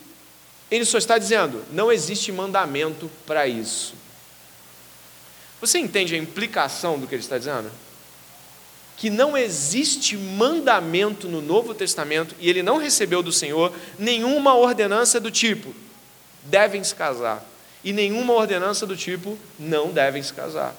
Ele 0.70 0.84
só 0.84 0.98
está 0.98 1.18
dizendo: 1.18 1.64
não 1.70 1.90
existe 1.90 2.30
mandamento 2.30 3.10
para 3.26 3.46
isso. 3.46 3.94
Você 5.60 5.78
entende 5.78 6.14
a 6.14 6.18
implicação 6.18 6.98
do 6.98 7.06
que 7.06 7.14
ele 7.14 7.22
está 7.22 7.38
dizendo? 7.38 7.70
Que 8.96 9.10
não 9.10 9.36
existe 9.36 10.16
mandamento 10.16 11.28
no 11.28 11.40
Novo 11.40 11.74
Testamento 11.74 12.34
e 12.38 12.48
ele 12.48 12.62
não 12.62 12.76
recebeu 12.76 13.22
do 13.22 13.32
Senhor 13.32 13.72
nenhuma 13.98 14.54
ordenança 14.54 15.18
do 15.18 15.30
tipo 15.30 15.74
devem 16.44 16.82
se 16.84 16.94
casar 16.94 17.44
e 17.86 17.92
nenhuma 17.92 18.32
ordenança 18.32 18.84
do 18.84 18.96
tipo 18.96 19.38
não 19.56 19.92
devem 19.92 20.20
se 20.20 20.32
casar. 20.32 20.74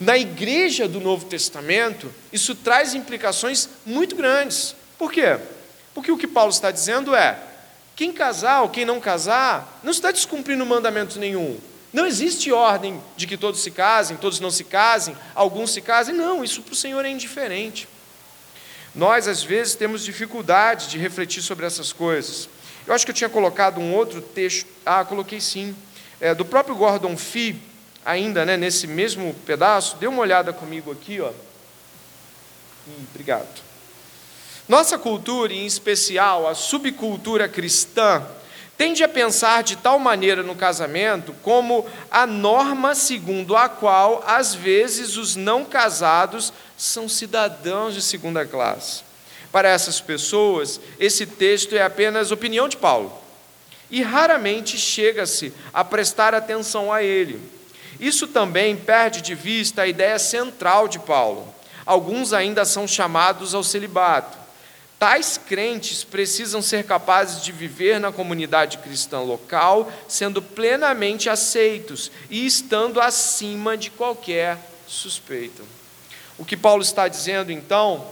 Na 0.00 0.16
igreja 0.16 0.88
do 0.88 0.98
Novo 0.98 1.26
Testamento, 1.26 2.10
isso 2.32 2.54
traz 2.54 2.94
implicações 2.94 3.68
muito 3.84 4.16
grandes. 4.16 4.74
Por 4.96 5.12
quê? 5.12 5.38
Porque 5.92 6.10
o 6.10 6.16
que 6.16 6.26
Paulo 6.26 6.50
está 6.50 6.70
dizendo 6.70 7.14
é: 7.14 7.38
quem 7.94 8.10
casar 8.10 8.62
ou 8.62 8.70
quem 8.70 8.86
não 8.86 8.98
casar 8.98 9.80
não 9.84 9.90
está 9.90 10.10
descumprindo 10.10 10.64
mandamento 10.64 11.18
nenhum. 11.18 11.58
Não 11.92 12.06
existe 12.06 12.50
ordem 12.50 12.98
de 13.18 13.26
que 13.26 13.36
todos 13.36 13.62
se 13.62 13.70
casem, 13.70 14.16
todos 14.16 14.40
não 14.40 14.50
se 14.50 14.64
casem, 14.64 15.14
alguns 15.34 15.72
se 15.72 15.82
casem. 15.82 16.14
Não, 16.14 16.42
isso 16.42 16.62
para 16.62 16.72
o 16.72 16.76
Senhor 16.76 17.04
é 17.04 17.10
indiferente. 17.10 17.86
Nós, 18.94 19.28
às 19.28 19.42
vezes, 19.42 19.74
temos 19.74 20.02
dificuldade 20.02 20.88
de 20.88 20.96
refletir 20.96 21.42
sobre 21.42 21.66
essas 21.66 21.92
coisas. 21.92 22.48
Eu 22.86 22.94
acho 22.94 23.04
que 23.04 23.10
eu 23.10 23.14
tinha 23.14 23.28
colocado 23.28 23.78
um 23.78 23.94
outro 23.94 24.22
texto. 24.22 24.66
Ah, 24.86 25.04
coloquei 25.04 25.40
sim. 25.40 25.76
É, 26.24 26.34
do 26.34 26.42
próprio 26.42 26.74
Gordon 26.74 27.18
Fee, 27.18 27.60
ainda 28.02 28.46
né, 28.46 28.56
nesse 28.56 28.86
mesmo 28.86 29.34
pedaço. 29.44 29.98
Dê 29.98 30.06
uma 30.06 30.22
olhada 30.22 30.54
comigo 30.54 30.90
aqui. 30.90 31.20
Ó. 31.20 31.28
Hum, 32.88 33.04
obrigado. 33.10 33.62
Nossa 34.66 34.96
cultura, 34.96 35.52
em 35.52 35.66
especial 35.66 36.48
a 36.48 36.54
subcultura 36.54 37.46
cristã, 37.46 38.26
tende 38.74 39.04
a 39.04 39.08
pensar 39.08 39.62
de 39.62 39.76
tal 39.76 39.98
maneira 39.98 40.42
no 40.42 40.54
casamento 40.54 41.34
como 41.42 41.86
a 42.10 42.26
norma 42.26 42.94
segundo 42.94 43.54
a 43.54 43.68
qual, 43.68 44.24
às 44.26 44.54
vezes, 44.54 45.18
os 45.18 45.36
não 45.36 45.62
casados 45.62 46.54
são 46.74 47.06
cidadãos 47.06 47.92
de 47.92 48.00
segunda 48.00 48.46
classe. 48.46 49.02
Para 49.52 49.68
essas 49.68 50.00
pessoas, 50.00 50.80
esse 50.98 51.26
texto 51.26 51.76
é 51.76 51.82
apenas 51.82 52.30
opinião 52.30 52.66
de 52.66 52.78
Paulo. 52.78 53.23
E 53.90 54.02
raramente 54.02 54.78
chega-se 54.78 55.52
a 55.72 55.84
prestar 55.84 56.34
atenção 56.34 56.92
a 56.92 57.02
ele. 57.02 57.40
Isso 58.00 58.26
também 58.26 58.76
perde 58.76 59.20
de 59.20 59.34
vista 59.34 59.82
a 59.82 59.86
ideia 59.86 60.18
central 60.18 60.88
de 60.88 60.98
Paulo. 60.98 61.52
Alguns 61.86 62.32
ainda 62.32 62.64
são 62.64 62.88
chamados 62.88 63.54
ao 63.54 63.62
celibato. 63.62 64.38
Tais 64.98 65.36
crentes 65.36 66.02
precisam 66.02 66.62
ser 66.62 66.84
capazes 66.84 67.42
de 67.42 67.52
viver 67.52 68.00
na 68.00 68.10
comunidade 68.10 68.78
cristã 68.78 69.20
local, 69.20 69.92
sendo 70.08 70.40
plenamente 70.40 71.28
aceitos 71.28 72.10
e 72.30 72.46
estando 72.46 73.00
acima 73.00 73.76
de 73.76 73.90
qualquer 73.90 74.56
suspeita. 74.86 75.62
O 76.38 76.44
que 76.44 76.56
Paulo 76.56 76.82
está 76.82 77.06
dizendo 77.06 77.52
então, 77.52 78.06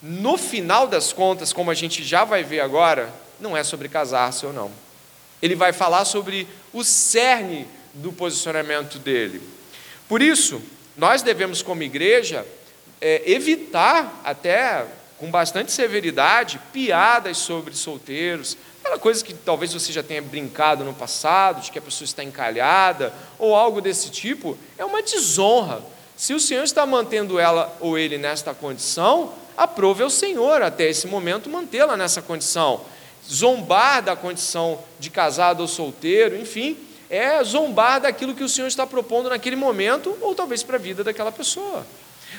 no 0.00 0.38
final 0.38 0.86
das 0.86 1.12
contas, 1.12 1.52
como 1.52 1.70
a 1.70 1.74
gente 1.74 2.02
já 2.02 2.24
vai 2.24 2.42
ver 2.42 2.60
agora, 2.60 3.12
não 3.38 3.56
é 3.56 3.62
sobre 3.62 3.88
casar-se 3.88 4.46
ou 4.46 4.52
não. 4.52 4.70
Ele 5.42 5.56
vai 5.56 5.72
falar 5.72 6.04
sobre 6.04 6.48
o 6.72 6.84
cerne 6.84 7.66
do 7.92 8.12
posicionamento 8.12 8.98
dele. 8.98 9.42
Por 10.08 10.22
isso, 10.22 10.62
nós 10.96 11.20
devemos, 11.20 11.60
como 11.60 11.82
igreja, 11.82 12.46
é, 13.00 13.22
evitar 13.26 14.20
até 14.24 14.86
com 15.18 15.30
bastante 15.30 15.70
severidade 15.70 16.60
piadas 16.72 17.38
sobre 17.38 17.74
solteiros, 17.74 18.56
aquela 18.80 18.98
coisa 18.98 19.24
que 19.24 19.32
talvez 19.32 19.72
você 19.72 19.92
já 19.92 20.02
tenha 20.02 20.20
brincado 20.20 20.84
no 20.84 20.92
passado, 20.92 21.60
de 21.60 21.70
que 21.70 21.78
a 21.78 21.82
pessoa 21.82 22.04
está 22.04 22.24
encalhada, 22.24 23.12
ou 23.38 23.54
algo 23.54 23.80
desse 23.80 24.10
tipo, 24.10 24.58
é 24.76 24.84
uma 24.84 25.00
desonra. 25.00 25.80
Se 26.16 26.34
o 26.34 26.40
Senhor 26.40 26.64
está 26.64 26.84
mantendo 26.84 27.38
ela 27.38 27.76
ou 27.80 27.96
ele 27.96 28.18
nesta 28.18 28.52
condição, 28.52 29.32
aprove 29.56 30.02
ao 30.02 30.10
Senhor 30.10 30.62
até 30.62 30.88
esse 30.88 31.06
momento 31.06 31.48
mantê-la 31.48 31.96
nessa 31.96 32.20
condição. 32.20 32.80
Zombar 33.30 34.02
da 34.02 34.16
condição 34.16 34.82
de 34.98 35.10
casado 35.10 35.60
ou 35.60 35.68
solteiro, 35.68 36.36
enfim, 36.36 36.76
é 37.08 37.42
zombar 37.44 38.00
daquilo 38.00 38.34
que 38.34 38.42
o 38.42 38.48
Senhor 38.48 38.66
está 38.66 38.86
propondo 38.86 39.28
naquele 39.28 39.56
momento, 39.56 40.16
ou 40.20 40.34
talvez 40.34 40.62
para 40.62 40.76
a 40.76 40.80
vida 40.80 41.04
daquela 41.04 41.30
pessoa. 41.30 41.86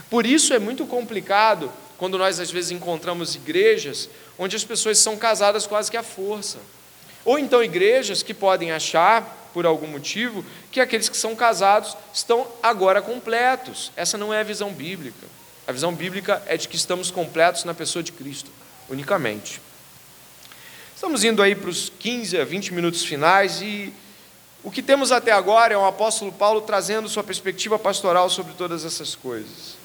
Por 0.09 0.25
isso 0.25 0.53
é 0.53 0.59
muito 0.59 0.85
complicado 0.85 1.71
quando 1.97 2.17
nós 2.17 2.39
às 2.39 2.49
vezes 2.49 2.71
encontramos 2.71 3.35
igrejas 3.35 4.09
onde 4.37 4.55
as 4.55 4.63
pessoas 4.63 4.97
são 4.97 5.15
casadas 5.15 5.67
quase 5.67 5.91
que 5.91 5.97
à 5.97 6.03
força. 6.03 6.57
Ou 7.23 7.39
então 7.39 7.63
igrejas 7.63 8.21
que 8.23 8.33
podem 8.33 8.71
achar, 8.71 9.49
por 9.53 9.65
algum 9.65 9.87
motivo, 9.87 10.43
que 10.71 10.81
aqueles 10.81 11.07
que 11.07 11.15
são 11.15 11.35
casados 11.35 11.95
estão 12.13 12.47
agora 12.61 13.01
completos. 13.01 13.91
Essa 13.95 14.17
não 14.17 14.33
é 14.33 14.39
a 14.39 14.43
visão 14.43 14.73
bíblica. 14.73 15.27
A 15.67 15.71
visão 15.71 15.93
bíblica 15.93 16.41
é 16.47 16.57
de 16.57 16.67
que 16.67 16.75
estamos 16.75 17.09
completos 17.11 17.63
na 17.63 17.73
pessoa 17.73 18.03
de 18.03 18.11
Cristo, 18.11 18.51
unicamente. 18.89 19.61
Estamos 21.03 21.25
indo 21.25 21.43
aí 21.43 21.53
para 21.53 21.69
os 21.69 21.91
15 21.99 22.39
a 22.39 22.45
20 22.45 22.73
minutos 22.73 23.03
finais 23.03 23.61
e 23.61 23.91
o 24.63 24.71
que 24.71 24.81
temos 24.81 25.11
até 25.11 25.33
agora 25.33 25.73
é 25.73 25.77
o 25.77 25.83
apóstolo 25.83 26.31
Paulo 26.31 26.61
trazendo 26.61 27.09
sua 27.09 27.21
perspectiva 27.21 27.77
pastoral 27.77 28.29
sobre 28.29 28.53
todas 28.53 28.85
essas 28.85 29.13
coisas. 29.13 29.75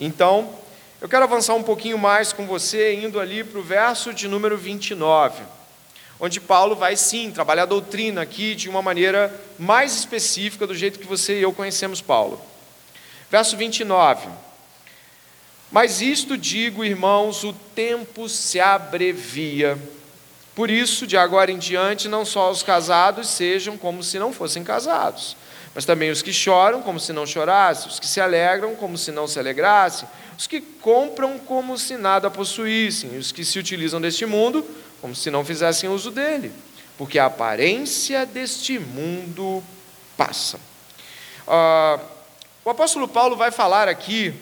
Então, 0.00 0.54
eu 0.98 1.10
quero 1.10 1.24
avançar 1.24 1.52
um 1.52 1.62
pouquinho 1.62 1.98
mais 1.98 2.32
com 2.32 2.46
você, 2.46 2.94
indo 2.94 3.20
ali 3.20 3.44
para 3.44 3.60
o 3.60 3.62
verso 3.62 4.14
de 4.14 4.26
número 4.26 4.56
29, 4.56 5.42
onde 6.18 6.40
Paulo 6.40 6.74
vai 6.74 6.96
sim 6.96 7.30
trabalhar 7.30 7.64
a 7.64 7.66
doutrina 7.66 8.22
aqui 8.22 8.54
de 8.54 8.70
uma 8.70 8.80
maneira 8.80 9.38
mais 9.58 9.94
específica, 9.94 10.66
do 10.66 10.74
jeito 10.74 10.98
que 10.98 11.06
você 11.06 11.38
e 11.38 11.42
eu 11.42 11.52
conhecemos 11.52 12.00
Paulo. 12.00 12.40
Verso 13.30 13.58
29. 13.58 14.26
Mas 15.70 16.00
isto 16.00 16.34
digo, 16.34 16.82
irmãos, 16.82 17.44
o 17.44 17.52
tempo 17.52 18.26
se 18.26 18.58
abrevia. 18.58 19.78
Por 20.54 20.70
isso, 20.70 21.06
de 21.06 21.16
agora 21.16 21.50
em 21.50 21.58
diante, 21.58 22.08
não 22.08 22.24
só 22.24 22.50
os 22.50 22.62
casados 22.62 23.28
sejam 23.28 23.76
como 23.78 24.02
se 24.02 24.18
não 24.18 24.32
fossem 24.32 24.62
casados 24.62 25.36
mas 25.74 25.84
também 25.84 26.10
os 26.10 26.20
que 26.20 26.32
choram, 26.32 26.82
como 26.82 27.00
se 27.00 27.12
não 27.12 27.26
chorassem, 27.26 27.88
os 27.88 27.98
que 27.98 28.06
se 28.06 28.20
alegram, 28.20 28.74
como 28.74 28.98
se 28.98 29.10
não 29.10 29.26
se 29.26 29.38
alegrassem, 29.38 30.08
os 30.36 30.46
que 30.46 30.60
compram, 30.60 31.38
como 31.38 31.78
se 31.78 31.96
nada 31.96 32.30
possuíssem, 32.30 33.16
os 33.16 33.32
que 33.32 33.44
se 33.44 33.58
utilizam 33.58 34.00
deste 34.00 34.26
mundo, 34.26 34.66
como 35.00 35.14
se 35.14 35.30
não 35.30 35.44
fizessem 35.44 35.88
uso 35.88 36.10
dele, 36.10 36.52
porque 36.98 37.18
a 37.18 37.26
aparência 37.26 38.26
deste 38.26 38.78
mundo 38.78 39.62
passa. 40.16 40.60
Ah, 41.48 41.98
o 42.64 42.70
apóstolo 42.70 43.08
Paulo 43.08 43.34
vai 43.34 43.50
falar 43.50 43.88
aqui, 43.88 44.34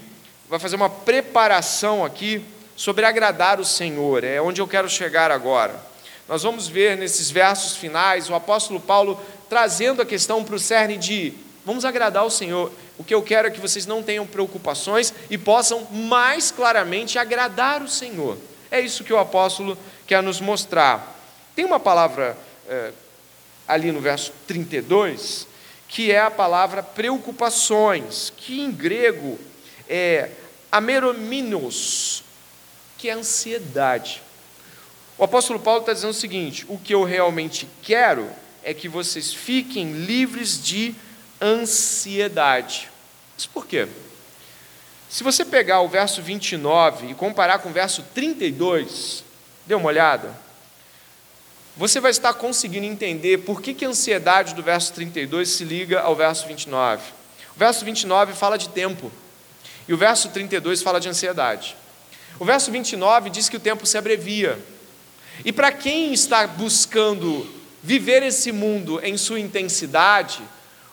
vai 0.49 0.59
fazer 0.59 0.77
uma 0.77 0.90
preparação 0.90 2.05
aqui 2.05 2.44
sobre 2.77 3.05
agradar 3.05 3.61
o 3.61 3.64
Senhor, 3.64 4.25
é 4.25 4.40
onde 4.40 4.61
eu 4.61 4.66
quero 4.66 4.88
chegar 4.88 5.31
agora. 5.31 5.89
Nós 6.31 6.45
vamos 6.45 6.69
ver 6.69 6.97
nesses 6.97 7.29
versos 7.29 7.77
finais 7.77 8.31
o 8.31 8.37
apóstolo 8.37 8.79
Paulo 8.79 9.21
trazendo 9.49 10.01
a 10.01 10.07
questão 10.07 10.45
para 10.45 10.55
o 10.55 10.61
cerne 10.61 10.97
de 10.97 11.35
vamos 11.66 11.85
agradar 11.85 12.25
o 12.25 12.31
Senhor. 12.31 12.71
O 12.97 13.03
que 13.03 13.12
eu 13.12 13.21
quero 13.21 13.49
é 13.49 13.51
que 13.51 13.59
vocês 13.59 13.85
não 13.85 14.01
tenham 14.01 14.25
preocupações 14.25 15.12
e 15.29 15.37
possam 15.37 15.88
mais 15.90 16.53
claramente 16.53 17.19
agradar 17.19 17.83
o 17.83 17.88
Senhor. 17.88 18.38
É 18.71 18.81
isso 18.81 19.03
que 19.03 19.12
o 19.12 19.19
apóstolo 19.19 19.77
quer 20.07 20.23
nos 20.23 20.40
mostrar. 20.40 21.21
Tem 21.57 21.64
uma 21.64 21.81
palavra 21.81 22.38
é, 22.69 22.93
ali 23.66 23.90
no 23.90 24.01
verso 24.01 24.33
32 24.47 25.49
que 25.88 26.12
é 26.12 26.21
a 26.21 26.31
palavra 26.31 26.81
preocupações, 26.81 28.33
que 28.37 28.61
em 28.61 28.71
grego 28.71 29.37
é 29.88 30.31
amerominos, 30.71 32.23
que 32.97 33.11
é 33.11 33.14
ansiedade. 33.14 34.23
O 35.20 35.24
apóstolo 35.24 35.61
Paulo 35.61 35.80
está 35.80 35.92
dizendo 35.92 36.12
o 36.12 36.14
seguinte: 36.14 36.64
o 36.66 36.78
que 36.78 36.94
eu 36.94 37.04
realmente 37.04 37.68
quero 37.83 38.26
é 38.62 38.72
que 38.72 38.88
vocês 38.88 39.35
fiquem 39.35 39.92
livres 39.92 40.64
de 40.64 40.94
ansiedade. 41.38 42.88
Mas 43.37 43.44
por 43.44 43.66
quê? 43.66 43.87
Se 45.11 45.22
você 45.22 45.44
pegar 45.44 45.83
o 45.83 45.88
verso 45.88 46.22
29 46.22 47.09
e 47.09 47.14
comparar 47.14 47.59
com 47.59 47.68
o 47.68 47.72
verso 47.72 48.02
32, 48.14 49.22
dê 49.66 49.74
uma 49.74 49.88
olhada, 49.88 50.35
você 51.76 52.00
vai 52.00 52.12
estar 52.12 52.33
conseguindo 52.33 52.87
entender 52.87 53.42
por 53.44 53.61
que, 53.61 53.74
que 53.74 53.85
a 53.85 53.90
ansiedade 53.90 54.54
do 54.54 54.62
verso 54.62 54.90
32 54.94 55.50
se 55.50 55.64
liga 55.64 56.00
ao 56.00 56.16
verso 56.16 56.46
29. 56.46 57.02
O 57.54 57.59
verso 57.59 57.85
29 57.85 58.33
fala 58.33 58.56
de 58.56 58.70
tempo, 58.70 59.12
e 59.87 59.92
o 59.92 59.98
verso 59.98 60.30
32 60.30 60.83
fala 60.83 60.98
de 60.98 61.11
ansiedade. 61.11 61.76
O 62.38 62.44
verso 62.46 62.70
29 62.70 63.28
diz 63.28 63.50
que 63.50 63.59
o 63.59 63.61
tempo 63.61 63.85
se 63.85 63.98
abrevia. 63.98 64.59
E 65.44 65.53
para 65.53 65.72
quem 65.72 66.12
está 66.12 66.46
buscando 66.46 67.46
viver 67.83 68.22
esse 68.22 68.53
mundo 68.53 69.00
em 69.03 69.16
sua 69.16 69.40
intensidade, 69.40 70.42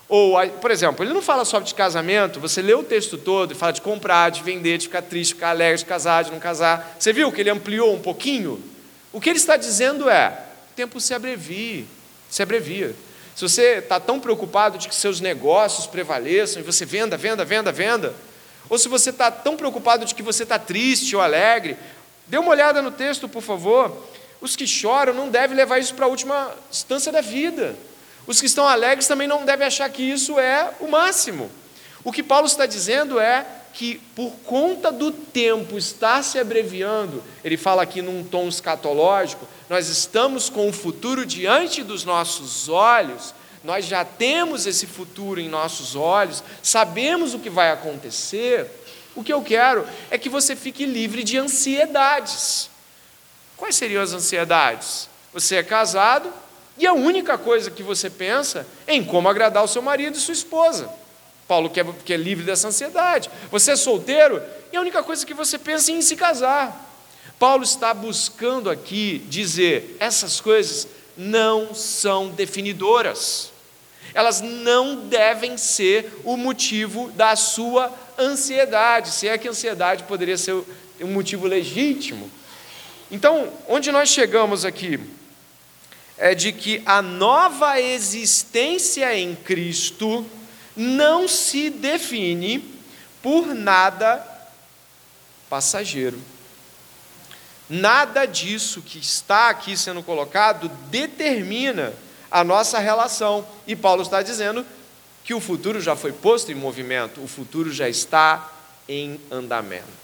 ou, 0.08 0.38
por 0.60 0.70
exemplo, 0.70 1.04
ele 1.04 1.12
não 1.12 1.20
fala 1.20 1.44
só 1.44 1.60
de 1.60 1.74
casamento, 1.74 2.40
você 2.40 2.62
lê 2.62 2.72
o 2.72 2.82
texto 2.82 3.18
todo 3.18 3.52
e 3.52 3.54
fala 3.54 3.72
de 3.72 3.82
comprar, 3.82 4.30
de 4.30 4.42
vender, 4.42 4.78
de 4.78 4.86
ficar 4.86 5.02
triste, 5.02 5.34
ficar 5.34 5.50
alegre, 5.50 5.78
de 5.78 5.84
casar, 5.84 6.24
de 6.24 6.30
não 6.30 6.38
casar. 6.38 6.96
Você 6.98 7.12
viu 7.12 7.30
que 7.30 7.42
ele 7.42 7.50
ampliou 7.50 7.94
um 7.94 8.00
pouquinho? 8.00 8.62
O 9.12 9.20
que 9.20 9.28
ele 9.28 9.38
está 9.38 9.56
dizendo 9.56 10.08
é: 10.08 10.28
o 10.72 10.74
tempo 10.74 10.98
se 10.98 11.12
abrevia, 11.12 11.84
se 12.30 12.42
abrevia. 12.42 12.94
Se 13.36 13.42
você 13.42 13.78
está 13.78 14.00
tão 14.00 14.18
preocupado 14.18 14.78
de 14.78 14.88
que 14.88 14.94
seus 14.94 15.20
negócios 15.20 15.86
prevaleçam 15.86 16.60
e 16.60 16.64
você 16.64 16.86
venda, 16.86 17.16
venda, 17.16 17.44
venda, 17.44 17.70
venda, 17.70 18.14
ou 18.68 18.78
se 18.78 18.88
você 18.88 19.10
está 19.10 19.30
tão 19.30 19.56
preocupado 19.56 20.04
de 20.04 20.14
que 20.14 20.22
você 20.22 20.42
está 20.42 20.58
triste 20.58 21.14
ou 21.14 21.22
alegre, 21.22 21.76
dê 22.26 22.38
uma 22.38 22.50
olhada 22.50 22.80
no 22.80 22.90
texto, 22.90 23.28
por 23.28 23.42
favor. 23.42 24.08
Os 24.40 24.54
que 24.54 24.66
choram 24.66 25.12
não 25.14 25.28
devem 25.28 25.56
levar 25.56 25.78
isso 25.78 25.94
para 25.94 26.06
a 26.06 26.08
última 26.08 26.54
instância 26.70 27.10
da 27.10 27.20
vida. 27.20 27.74
Os 28.26 28.40
que 28.40 28.46
estão 28.46 28.68
alegres 28.68 29.08
também 29.08 29.26
não 29.26 29.44
devem 29.44 29.66
achar 29.66 29.88
que 29.90 30.02
isso 30.02 30.38
é 30.38 30.70
o 30.80 30.88
máximo. 30.88 31.50
O 32.04 32.12
que 32.12 32.22
Paulo 32.22 32.46
está 32.46 32.66
dizendo 32.66 33.18
é 33.18 33.44
que, 33.72 33.98
por 34.14 34.32
conta 34.44 34.90
do 34.90 35.10
tempo 35.10 35.78
estar 35.78 36.22
se 36.22 36.38
abreviando, 36.38 37.22
ele 37.44 37.56
fala 37.56 37.82
aqui 37.82 38.02
num 38.02 38.24
tom 38.24 38.48
escatológico, 38.48 39.46
nós 39.68 39.88
estamos 39.88 40.48
com 40.48 40.68
o 40.68 40.72
futuro 40.72 41.24
diante 41.24 41.82
dos 41.82 42.04
nossos 42.04 42.68
olhos, 42.68 43.34
nós 43.62 43.84
já 43.84 44.04
temos 44.04 44.66
esse 44.66 44.86
futuro 44.86 45.40
em 45.40 45.48
nossos 45.48 45.96
olhos, 45.96 46.42
sabemos 46.62 47.34
o 47.34 47.38
que 47.38 47.50
vai 47.50 47.70
acontecer. 47.70 48.66
O 49.14 49.24
que 49.24 49.32
eu 49.32 49.42
quero 49.42 49.86
é 50.10 50.18
que 50.18 50.28
você 50.28 50.54
fique 50.54 50.86
livre 50.86 51.24
de 51.24 51.38
ansiedades. 51.38 52.70
Quais 53.58 53.74
seriam 53.74 54.02
as 54.02 54.12
ansiedades? 54.12 55.10
Você 55.34 55.56
é 55.56 55.62
casado 55.62 56.32
e 56.78 56.86
a 56.86 56.92
única 56.92 57.36
coisa 57.36 57.70
que 57.70 57.82
você 57.82 58.08
pensa 58.08 58.66
é 58.86 58.94
em 58.94 59.04
como 59.04 59.28
agradar 59.28 59.64
o 59.64 59.68
seu 59.68 59.82
marido 59.82 60.16
e 60.16 60.20
sua 60.20 60.32
esposa. 60.32 60.88
Paulo 61.46 61.68
quer, 61.68 61.84
que 62.04 62.14
é 62.14 62.16
livre 62.16 62.44
dessa 62.44 62.68
ansiedade. 62.68 63.28
Você 63.50 63.72
é 63.72 63.76
solteiro 63.76 64.40
e 64.72 64.76
a 64.76 64.80
única 64.80 65.02
coisa 65.02 65.26
que 65.26 65.34
você 65.34 65.58
pensa 65.58 65.90
é 65.90 65.96
em 65.96 66.02
se 66.02 66.14
casar. 66.14 66.86
Paulo 67.36 67.64
está 67.64 67.92
buscando 67.92 68.70
aqui 68.70 69.18
dizer: 69.28 69.96
essas 69.98 70.40
coisas 70.40 70.86
não 71.16 71.74
são 71.74 72.28
definidoras. 72.28 73.50
Elas 74.14 74.40
não 74.40 75.08
devem 75.08 75.58
ser 75.58 76.20
o 76.24 76.36
motivo 76.36 77.10
da 77.10 77.34
sua 77.34 77.92
ansiedade, 78.18 79.10
se 79.10 79.28
é 79.28 79.36
que 79.36 79.48
a 79.48 79.50
ansiedade 79.50 80.04
poderia 80.04 80.38
ser 80.38 80.54
um 81.00 81.08
motivo 81.08 81.46
legítimo 81.46 82.30
então, 83.10 83.52
onde 83.66 83.90
nós 83.90 84.08
chegamos 84.10 84.64
aqui 84.64 85.00
é 86.16 86.34
de 86.34 86.52
que 86.52 86.82
a 86.84 87.00
nova 87.00 87.80
existência 87.80 89.16
em 89.16 89.34
Cristo 89.34 90.26
não 90.76 91.26
se 91.26 91.70
define 91.70 92.64
por 93.22 93.54
nada 93.54 94.24
passageiro. 95.48 96.20
Nada 97.68 98.26
disso 98.26 98.82
que 98.82 98.98
está 98.98 99.50
aqui 99.50 99.76
sendo 99.76 100.02
colocado 100.02 100.68
determina 100.90 101.92
a 102.30 102.42
nossa 102.42 102.78
relação. 102.78 103.46
E 103.66 103.76
Paulo 103.76 104.02
está 104.02 104.22
dizendo 104.22 104.64
que 105.24 105.34
o 105.34 105.40
futuro 105.40 105.80
já 105.80 105.94
foi 105.94 106.12
posto 106.12 106.50
em 106.50 106.54
movimento, 106.54 107.22
o 107.22 107.28
futuro 107.28 107.72
já 107.72 107.88
está 107.88 108.50
em 108.88 109.20
andamento. 109.30 109.97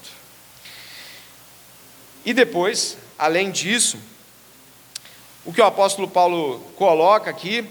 E 2.25 2.33
depois, 2.33 2.97
além 3.17 3.51
disso, 3.51 3.97
o 5.45 5.53
que 5.53 5.61
o 5.61 5.65
apóstolo 5.65 6.07
Paulo 6.07 6.59
coloca 6.75 7.29
aqui, 7.29 7.63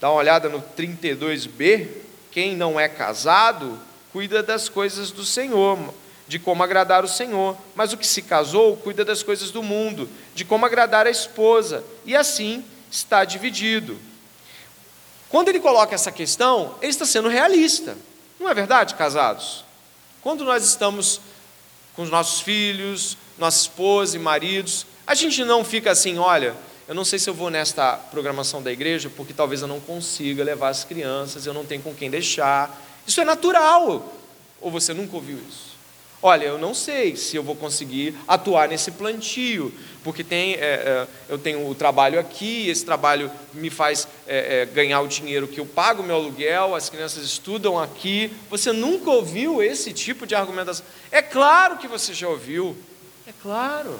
dá 0.00 0.08
uma 0.08 0.20
olhada 0.20 0.48
no 0.48 0.62
32b, 0.62 1.88
quem 2.30 2.54
não 2.54 2.78
é 2.78 2.88
casado, 2.88 3.78
cuida 4.12 4.40
das 4.42 4.68
coisas 4.68 5.10
do 5.10 5.24
Senhor, 5.24 5.92
de 6.28 6.38
como 6.38 6.62
agradar 6.62 7.04
o 7.04 7.08
Senhor, 7.08 7.56
mas 7.74 7.92
o 7.92 7.96
que 7.96 8.06
se 8.06 8.22
casou, 8.22 8.76
cuida 8.76 9.04
das 9.04 9.22
coisas 9.22 9.50
do 9.50 9.62
mundo, 9.62 10.08
de 10.34 10.44
como 10.44 10.64
agradar 10.64 11.06
a 11.06 11.10
esposa, 11.10 11.84
e 12.04 12.14
assim 12.14 12.64
está 12.90 13.24
dividido. 13.24 13.98
Quando 15.28 15.48
ele 15.48 15.60
coloca 15.60 15.94
essa 15.94 16.12
questão, 16.12 16.76
ele 16.80 16.90
está 16.90 17.04
sendo 17.04 17.28
realista. 17.28 17.96
Não 18.38 18.48
é 18.48 18.54
verdade, 18.54 18.94
casados? 18.94 19.64
Quando 20.22 20.44
nós 20.44 20.64
estamos 20.64 21.20
com 21.94 22.02
os 22.02 22.10
nossos 22.10 22.40
filhos, 22.40 23.16
nossa 23.38 23.60
esposa 23.60 24.16
e 24.16 24.18
maridos, 24.18 24.86
a 25.06 25.14
gente 25.14 25.44
não 25.44 25.64
fica 25.64 25.90
assim, 25.90 26.18
olha, 26.18 26.54
eu 26.88 26.94
não 26.94 27.04
sei 27.04 27.18
se 27.18 27.28
eu 27.28 27.34
vou 27.34 27.50
nesta 27.50 27.94
programação 27.96 28.62
da 28.62 28.72
igreja, 28.72 29.10
porque 29.14 29.32
talvez 29.32 29.62
eu 29.62 29.68
não 29.68 29.80
consiga 29.80 30.44
levar 30.44 30.68
as 30.68 30.84
crianças, 30.84 31.44
eu 31.44 31.52
não 31.52 31.64
tenho 31.64 31.82
com 31.82 31.94
quem 31.94 32.10
deixar. 32.10 32.80
Isso 33.06 33.20
é 33.20 33.24
natural. 33.24 34.12
Ou 34.60 34.70
você 34.70 34.94
nunca 34.94 35.16
ouviu 35.16 35.38
isso? 35.48 35.76
Olha, 36.22 36.44
eu 36.44 36.58
não 36.58 36.74
sei 36.74 37.14
se 37.14 37.36
eu 37.36 37.42
vou 37.42 37.54
conseguir 37.54 38.14
atuar 38.26 38.68
nesse 38.68 38.90
plantio, 38.90 39.72
porque 40.02 40.24
tem, 40.24 40.54
é, 40.54 40.56
é, 40.58 41.06
eu 41.28 41.38
tenho 41.38 41.68
o 41.68 41.74
trabalho 41.74 42.18
aqui, 42.18 42.68
esse 42.68 42.84
trabalho 42.84 43.30
me 43.52 43.68
faz 43.68 44.08
é, 44.26 44.64
ganhar 44.64 45.00
o 45.02 45.08
dinheiro 45.08 45.46
que 45.46 45.60
eu 45.60 45.66
pago 45.66 46.02
meu 46.02 46.16
aluguel, 46.16 46.74
as 46.74 46.88
crianças 46.88 47.22
estudam 47.24 47.78
aqui. 47.78 48.32
Você 48.48 48.72
nunca 48.72 49.10
ouviu 49.10 49.62
esse 49.62 49.92
tipo 49.92 50.26
de 50.26 50.34
argumentação? 50.34 50.86
É 51.10 51.20
claro 51.20 51.76
que 51.76 51.86
você 51.86 52.14
já 52.14 52.28
ouviu, 52.28 52.76
é 53.26 53.32
claro. 53.42 53.98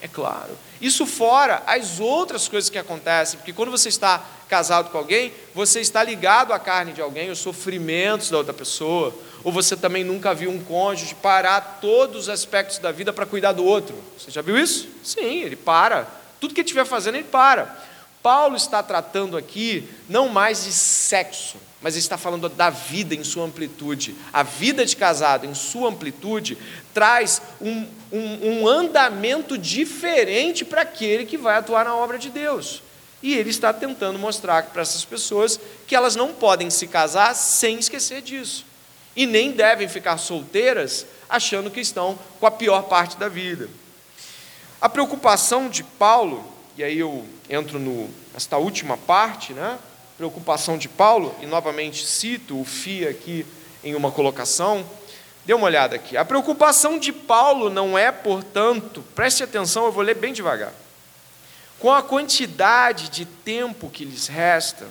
É 0.00 0.08
claro. 0.08 0.58
Isso 0.80 1.06
fora 1.06 1.62
as 1.66 1.98
outras 2.00 2.46
coisas 2.48 2.68
que 2.68 2.76
acontecem, 2.76 3.38
porque 3.38 3.52
quando 3.52 3.70
você 3.70 3.88
está 3.88 4.22
casado 4.48 4.90
com 4.90 4.98
alguém, 4.98 5.32
você 5.54 5.80
está 5.80 6.02
ligado 6.02 6.52
à 6.52 6.58
carne 6.58 6.92
de 6.92 7.00
alguém, 7.00 7.30
os 7.30 7.38
sofrimentos 7.38 8.28
da 8.28 8.36
outra 8.36 8.52
pessoa, 8.52 9.14
ou 9.42 9.50
você 9.50 9.76
também 9.76 10.04
nunca 10.04 10.34
viu 10.34 10.50
um 10.50 10.62
cônjuge 10.62 11.14
parar 11.14 11.78
todos 11.80 12.22
os 12.22 12.28
aspectos 12.28 12.78
da 12.78 12.92
vida 12.92 13.12
para 13.12 13.24
cuidar 13.24 13.52
do 13.52 13.64
outro. 13.64 13.94
Você 14.18 14.30
já 14.30 14.42
viu 14.42 14.58
isso? 14.58 14.88
Sim, 15.02 15.42
ele 15.42 15.56
para. 15.56 16.06
Tudo 16.40 16.52
que 16.52 16.60
ele 16.60 16.66
estiver 16.66 16.84
fazendo, 16.84 17.14
ele 17.14 17.24
para. 17.24 17.74
Paulo 18.24 18.56
está 18.56 18.82
tratando 18.82 19.36
aqui 19.36 19.86
não 20.08 20.30
mais 20.30 20.64
de 20.64 20.72
sexo, 20.72 21.58
mas 21.82 21.94
está 21.94 22.16
falando 22.16 22.48
da 22.48 22.70
vida 22.70 23.14
em 23.14 23.22
sua 23.22 23.44
amplitude. 23.44 24.14
A 24.32 24.42
vida 24.42 24.86
de 24.86 24.96
casado 24.96 25.44
em 25.44 25.52
sua 25.52 25.90
amplitude 25.90 26.56
traz 26.94 27.42
um, 27.60 27.86
um, 28.10 28.62
um 28.62 28.66
andamento 28.66 29.58
diferente 29.58 30.64
para 30.64 30.80
aquele 30.80 31.26
que 31.26 31.36
vai 31.36 31.58
atuar 31.58 31.84
na 31.84 31.94
obra 31.94 32.18
de 32.18 32.30
Deus. 32.30 32.82
E 33.22 33.34
ele 33.34 33.50
está 33.50 33.74
tentando 33.74 34.18
mostrar 34.18 34.62
para 34.70 34.80
essas 34.80 35.04
pessoas 35.04 35.60
que 35.86 35.94
elas 35.94 36.16
não 36.16 36.32
podem 36.32 36.70
se 36.70 36.86
casar 36.86 37.34
sem 37.34 37.78
esquecer 37.78 38.22
disso. 38.22 38.64
E 39.14 39.26
nem 39.26 39.52
devem 39.52 39.86
ficar 39.86 40.16
solteiras 40.16 41.04
achando 41.28 41.70
que 41.70 41.80
estão 41.80 42.18
com 42.40 42.46
a 42.46 42.50
pior 42.50 42.84
parte 42.84 43.18
da 43.18 43.28
vida. 43.28 43.68
A 44.80 44.88
preocupação 44.88 45.68
de 45.68 45.82
Paulo, 45.82 46.53
e 46.76 46.82
aí 46.82 46.98
eu 46.98 47.24
entro 47.48 47.78
nesta 48.32 48.56
última 48.58 48.96
parte, 48.96 49.52
né? 49.52 49.78
preocupação 50.16 50.78
de 50.78 50.88
Paulo, 50.88 51.34
e 51.40 51.46
novamente 51.46 52.06
cito 52.06 52.60
o 52.60 52.64
FIA 52.64 53.10
aqui 53.10 53.44
em 53.82 53.94
uma 53.94 54.10
colocação, 54.10 54.84
dê 55.44 55.52
uma 55.52 55.66
olhada 55.66 55.96
aqui. 55.96 56.16
A 56.16 56.24
preocupação 56.24 56.98
de 56.98 57.12
Paulo 57.12 57.68
não 57.68 57.98
é, 57.98 58.10
portanto, 58.10 59.04
preste 59.14 59.42
atenção, 59.42 59.84
eu 59.84 59.92
vou 59.92 60.02
ler 60.02 60.14
bem 60.14 60.32
devagar, 60.32 60.72
com 61.78 61.92
a 61.92 62.02
quantidade 62.02 63.08
de 63.08 63.24
tempo 63.24 63.90
que 63.90 64.04
lhes 64.04 64.26
resta, 64.26 64.86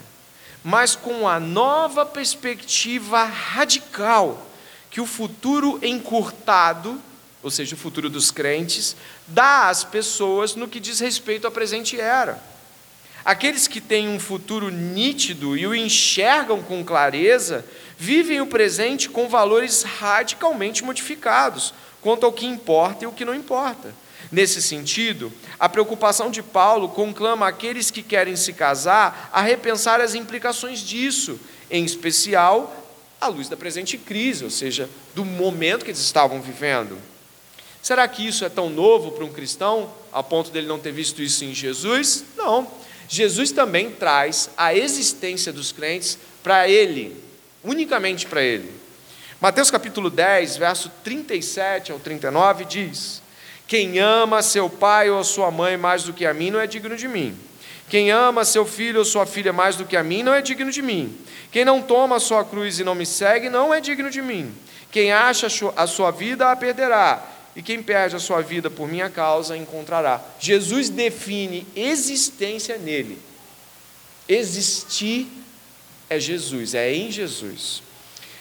mas 0.63 0.95
com 0.95 1.27
a 1.27 1.39
nova 1.39 2.05
perspectiva 2.05 3.23
radical 3.23 4.47
que 4.89 5.01
o 5.01 5.05
futuro 5.05 5.79
encurtado, 5.81 7.01
ou 7.41 7.49
seja, 7.49 7.75
o 7.75 7.77
futuro 7.77 8.09
dos 8.09 8.29
crentes, 8.29 8.95
dá 9.27 9.69
às 9.69 9.83
pessoas 9.83 10.55
no 10.55 10.67
que 10.67 10.79
diz 10.79 10.99
respeito 10.99 11.47
à 11.47 11.51
presente 11.51 11.99
era. 11.99 12.41
Aqueles 13.25 13.67
que 13.67 13.79
têm 13.79 14.09
um 14.09 14.19
futuro 14.19 14.69
nítido 14.69 15.57
e 15.57 15.65
o 15.65 15.73
enxergam 15.73 16.61
com 16.61 16.83
clareza, 16.83 17.65
vivem 17.97 18.41
o 18.41 18.47
presente 18.47 19.07
com 19.07 19.29
valores 19.29 19.83
radicalmente 19.83 20.83
modificados 20.83 21.73
quanto 22.01 22.25
ao 22.25 22.33
que 22.33 22.45
importa 22.45 23.05
e 23.05 23.07
o 23.07 23.13
que 23.13 23.23
não 23.23 23.33
importa. 23.33 23.95
Nesse 24.29 24.61
sentido, 24.61 25.31
a 25.59 25.69
preocupação 25.69 26.29
de 26.29 26.43
Paulo 26.43 26.89
conclama 26.89 27.47
aqueles 27.47 27.89
que 27.89 28.03
querem 28.03 28.35
se 28.35 28.51
casar 28.51 29.29
a 29.31 29.41
repensar 29.41 30.01
as 30.01 30.15
implicações 30.15 30.79
disso, 30.79 31.39
em 31.71 31.85
especial 31.85 32.75
à 33.21 33.27
luz 33.27 33.47
da 33.47 33.55
presente 33.55 33.97
crise, 33.97 34.43
ou 34.43 34.49
seja, 34.49 34.89
do 35.15 35.23
momento 35.23 35.85
que 35.85 35.91
eles 35.91 36.01
estavam 36.01 36.41
vivendo. 36.41 36.97
Será 37.83 38.07
que 38.07 38.25
isso 38.25 38.45
é 38.45 38.49
tão 38.49 38.69
novo 38.69 39.11
para 39.11 39.25
um 39.25 39.33
cristão, 39.33 39.91
a 40.13 40.23
ponto 40.23 40.49
dele 40.49 40.67
não 40.67 40.79
ter 40.79 40.93
visto 40.93 41.21
isso 41.21 41.43
em 41.43 41.53
Jesus? 41.53 42.23
Não. 42.37 42.65
Jesus 43.09 43.51
também 43.51 43.91
traz 43.91 44.49
a 44.55 44.73
existência 44.73 45.51
dos 45.51 45.73
crentes 45.73 46.17
para 46.41 46.65
ele, 46.69 47.21
unicamente 47.61 48.25
para 48.25 48.41
ele. 48.41 48.71
Mateus 49.41 49.69
capítulo 49.69 50.09
10, 50.09 50.55
verso 50.55 50.89
37 51.03 51.91
ao 51.91 51.99
39 51.99 52.63
diz: 52.63 53.21
Quem 53.67 53.99
ama 53.99 54.41
seu 54.41 54.69
pai 54.69 55.09
ou 55.09 55.21
sua 55.21 55.51
mãe 55.51 55.75
mais 55.75 56.03
do 56.03 56.13
que 56.13 56.25
a 56.25 56.33
mim 56.33 56.51
não 56.51 56.61
é 56.61 56.65
digno 56.65 56.95
de 56.95 57.09
mim. 57.09 57.37
Quem 57.89 58.11
ama 58.11 58.45
seu 58.45 58.65
filho 58.65 58.99
ou 58.99 59.05
sua 59.05 59.25
filha 59.25 59.51
mais 59.51 59.75
do 59.75 59.83
que 59.83 59.97
a 59.97 60.03
mim 60.03 60.23
não 60.23 60.33
é 60.33 60.41
digno 60.41 60.71
de 60.71 60.81
mim. 60.81 61.17
Quem 61.51 61.65
não 61.65 61.81
toma 61.81 62.15
a 62.15 62.19
sua 62.21 62.45
cruz 62.45 62.79
e 62.79 62.83
não 62.85 62.95
me 62.95 63.05
segue 63.05 63.49
não 63.49 63.73
é 63.73 63.81
digno 63.81 64.09
de 64.09 64.21
mim. 64.21 64.55
Quem 64.89 65.11
acha 65.11 65.47
a 65.75 65.85
sua 65.85 66.11
vida 66.11 66.49
a 66.49 66.55
perderá, 66.55 67.21
e 67.55 67.61
quem 67.61 67.83
perde 67.83 68.15
a 68.15 68.19
sua 68.19 68.41
vida 68.41 68.69
por 68.69 68.87
minha 68.87 69.09
causa 69.09 69.55
encontrará. 69.55 70.19
Jesus 70.39 70.89
define 70.89 71.67
existência 71.75 72.77
nele. 72.77 73.19
Existir 74.27 75.27
é 76.09 76.19
Jesus, 76.19 76.73
é 76.73 76.91
em 76.91 77.11
Jesus. 77.11 77.83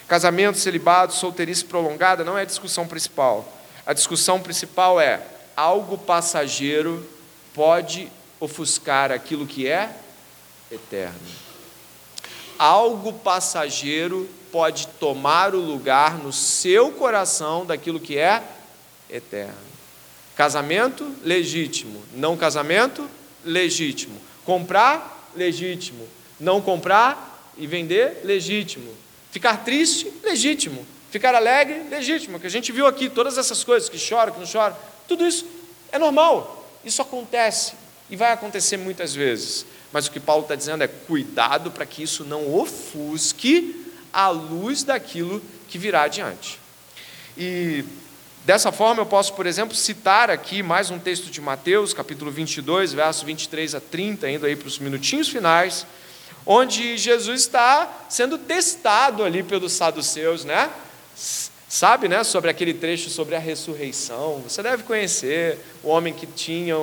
Casamento, 0.09 0.59
celibato, 0.59 1.15
solteirice 1.15 1.65
prolongada 1.65 2.25
não 2.25 2.39
é 2.39 2.43
a 2.43 2.47
discussão 2.47 2.87
principal. 2.87 3.47
A 3.85 3.93
discussão 3.93 4.41
principal 4.41 5.01
é: 5.01 5.21
algo 5.55 5.99
passageiro 5.99 7.07
pode 7.55 8.09
ofuscar 8.41 9.13
aquilo 9.13 9.47
que 9.47 9.69
é 9.69 9.95
eterno. 10.71 11.21
Algo 12.59 13.13
passageiro 13.13 14.29
pode 14.51 14.87
tomar 14.87 15.55
o 15.55 15.61
lugar 15.61 16.17
no 16.19 16.33
seu 16.33 16.93
coração 16.93 17.67
daquilo 17.67 18.01
que 18.01 18.17
é 18.17 18.37
eterno 18.37 18.62
eterno. 19.13 19.55
Casamento, 20.35 21.15
legítimo. 21.23 22.03
Não 22.15 22.37
casamento, 22.37 23.09
legítimo. 23.45 24.19
Comprar, 24.45 25.31
legítimo. 25.37 26.09
Não 26.41 26.61
comprar 26.61 27.53
e 27.57 27.67
vender, 27.67 28.23
legítimo. 28.25 28.93
Ficar 29.31 29.59
triste, 29.59 30.13
legítimo. 30.23 30.87
Ficar 31.11 31.35
alegre, 31.35 31.83
legítimo. 31.91 32.41
Que 32.41 32.47
a 32.47 32.51
gente 32.51 32.73
viu 32.73 32.87
aqui, 32.87 33.11
todas 33.11 33.37
essas 33.37 33.63
coisas, 33.63 33.89
que 33.89 33.99
chora, 33.99 34.31
que 34.31 34.39
não 34.41 34.47
chora, 34.47 34.77
tudo 35.07 35.27
isso 35.27 35.47
é 35.93 35.99
normal. 35.99 36.67
Isso 36.85 37.03
acontece 37.03 37.75
e 38.11 38.17
vai 38.17 38.33
acontecer 38.33 38.77
muitas 38.77 39.15
vezes. 39.15 39.67
Mas 39.93 40.07
o 40.07 40.11
que 40.11 40.19
Paulo 40.19 40.43
está 40.43 40.55
dizendo 40.55 40.83
é 40.83 40.89
cuidado 40.89 41.71
para 41.71 41.85
que 41.85 42.03
isso 42.03 42.25
não 42.25 42.55
ofusque 42.55 43.87
a 44.13 44.29
luz 44.29 44.83
daquilo 44.83 45.43
que 45.69 45.79
virá 45.79 46.03
adiante. 46.03 46.59
E 47.37 47.85
Dessa 48.45 48.73
forma, 48.73 49.03
eu 49.03 49.07
posso, 49.07 49.35
por 49.35 49.47
exemplo, 49.47 49.73
citar 49.73 50.29
aqui 50.29 50.65
mais 50.65 50.91
um 50.91 50.99
texto 50.99 51.31
de 51.31 51.41
Mateus, 51.41 51.95
capítulo 51.95 52.29
22, 52.29 52.93
verso 52.93 53.25
23 53.25 53.77
a 53.77 53.81
30, 53.81 54.29
indo 54.29 54.45
aí 54.45 54.57
para 54.57 54.67
os 54.67 54.81
minutinhos 54.81 55.29
finais, 55.29 55.87
onde 56.45 56.99
Jesus 56.99 57.43
está 57.43 57.89
sendo 58.09 58.37
testado 58.37 59.23
ali 59.23 59.45
pelos 59.45 59.73
saduceus, 59.73 60.45
né? 60.45 60.69
Sabe, 61.69 62.09
né, 62.09 62.25
sobre 62.25 62.51
aquele 62.51 62.75
trecho 62.75 63.11
sobre 63.11 63.37
a 63.37 63.39
ressurreição. 63.39 64.43
Você 64.49 64.61
deve 64.61 64.83
conhecer 64.83 65.61
o 65.81 65.89
homem 65.89 66.13
que 66.13 66.27
tinha 66.27 66.75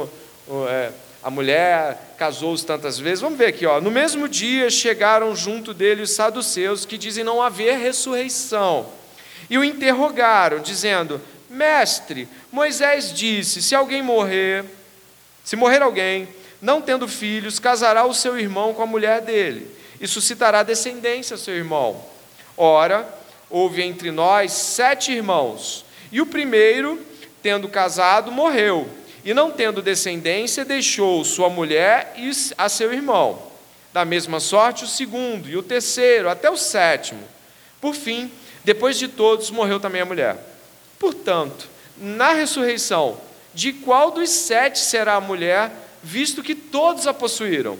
é, 0.69 0.91
a 1.21 1.29
mulher 1.29 2.15
casou-se 2.17 2.65
tantas 2.65 2.97
vezes. 2.97 3.19
Vamos 3.19 3.37
ver 3.37 3.47
aqui, 3.47 3.65
ó. 3.65 3.81
No 3.81 3.91
mesmo 3.91 4.29
dia 4.29 4.69
chegaram 4.69 5.35
junto 5.35 5.73
dele 5.73 6.03
os 6.03 6.11
saduceus 6.11 6.85
que 6.85 6.97
dizem 6.97 7.25
não 7.25 7.41
haver 7.41 7.77
ressurreição. 7.77 8.87
E 9.49 9.57
o 9.57 9.63
interrogaram, 9.63 10.59
dizendo: 10.59 11.19
Mestre, 11.49 12.27
Moisés 12.51 13.13
disse: 13.13 13.61
se 13.61 13.73
alguém 13.73 14.01
morrer, 14.01 14.65
se 15.43 15.55
morrer 15.55 15.81
alguém, 15.81 16.27
não 16.61 16.81
tendo 16.81 17.07
filhos, 17.07 17.59
casará 17.59 18.05
o 18.05 18.13
seu 18.13 18.37
irmão 18.37 18.73
com 18.73 18.83
a 18.83 18.87
mulher 18.87 19.21
dele, 19.21 19.69
e 19.99 20.07
suscitará 20.07 20.61
descendência 20.63 21.33
ao 21.33 21.39
seu 21.39 21.55
irmão. 21.55 22.03
Ora, 22.55 23.07
houve 23.49 23.81
entre 23.81 24.11
nós 24.11 24.51
sete 24.51 25.11
irmãos, 25.11 25.85
e 26.11 26.21
o 26.21 26.25
primeiro, 26.25 27.03
tendo 27.41 27.67
casado, 27.67 28.31
morreu 28.31 28.87
e 29.23 29.33
não 29.33 29.51
tendo 29.51 29.81
descendência, 29.81 30.63
deixou 30.63 31.23
sua 31.23 31.49
mulher 31.49 32.13
e 32.17 32.31
a 32.57 32.69
seu 32.69 32.93
irmão. 32.93 33.41
Da 33.91 34.05
mesma 34.05 34.39
sorte, 34.39 34.83
o 34.83 34.87
segundo, 34.87 35.49
e 35.49 35.57
o 35.57 35.63
terceiro, 35.63 36.29
até 36.29 36.49
o 36.49 36.57
sétimo. 36.57 37.21
Por 37.81 37.93
fim, 37.93 38.31
depois 38.63 38.97
de 38.97 39.07
todos, 39.07 39.49
morreu 39.49 39.79
também 39.79 40.01
a 40.01 40.05
mulher. 40.05 40.37
Portanto, 40.99 41.67
na 41.97 42.33
ressurreição, 42.33 43.19
de 43.53 43.73
qual 43.73 44.11
dos 44.11 44.29
sete 44.29 44.77
será 44.79 45.15
a 45.15 45.21
mulher, 45.21 45.71
visto 46.03 46.43
que 46.43 46.53
todos 46.53 47.07
a 47.07 47.13
possuíram? 47.13 47.79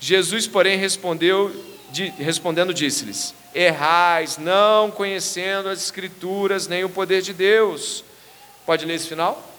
Jesus, 0.00 0.46
porém, 0.46 0.76
respondeu, 0.78 1.54
respondendo, 2.18 2.74
disse-lhes: 2.74 3.34
Errais, 3.54 4.38
não 4.38 4.90
conhecendo 4.90 5.68
as 5.68 5.80
Escrituras 5.84 6.66
nem 6.66 6.82
o 6.82 6.88
poder 6.88 7.22
de 7.22 7.32
Deus. 7.32 8.02
Pode 8.66 8.84
ler 8.84 8.94
esse 8.94 9.08
final? 9.08 9.52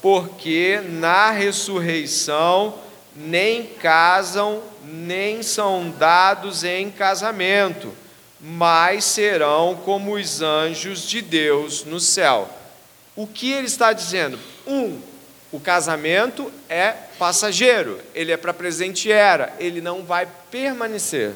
porque 0.00 0.80
na 0.84 1.30
ressurreição 1.30 2.74
nem 3.14 3.66
casam, 3.66 4.62
nem 4.84 5.42
são 5.42 5.90
dados 5.90 6.62
em 6.62 6.90
casamento, 6.90 7.92
mas 8.40 9.04
serão 9.04 9.76
como 9.84 10.14
os 10.14 10.40
anjos 10.40 11.02
de 11.02 11.20
Deus 11.20 11.84
no 11.84 11.98
céu. 11.98 12.48
O 13.16 13.26
que 13.26 13.50
ele 13.52 13.66
está 13.66 13.92
dizendo? 13.92 14.38
Um, 14.66 15.00
o 15.50 15.58
casamento 15.58 16.52
é 16.68 16.94
passageiro, 17.18 18.00
ele 18.14 18.30
é 18.30 18.36
para 18.36 18.54
presente 18.54 19.10
era, 19.10 19.52
ele 19.58 19.80
não 19.80 20.04
vai 20.04 20.28
permanecer. 20.50 21.34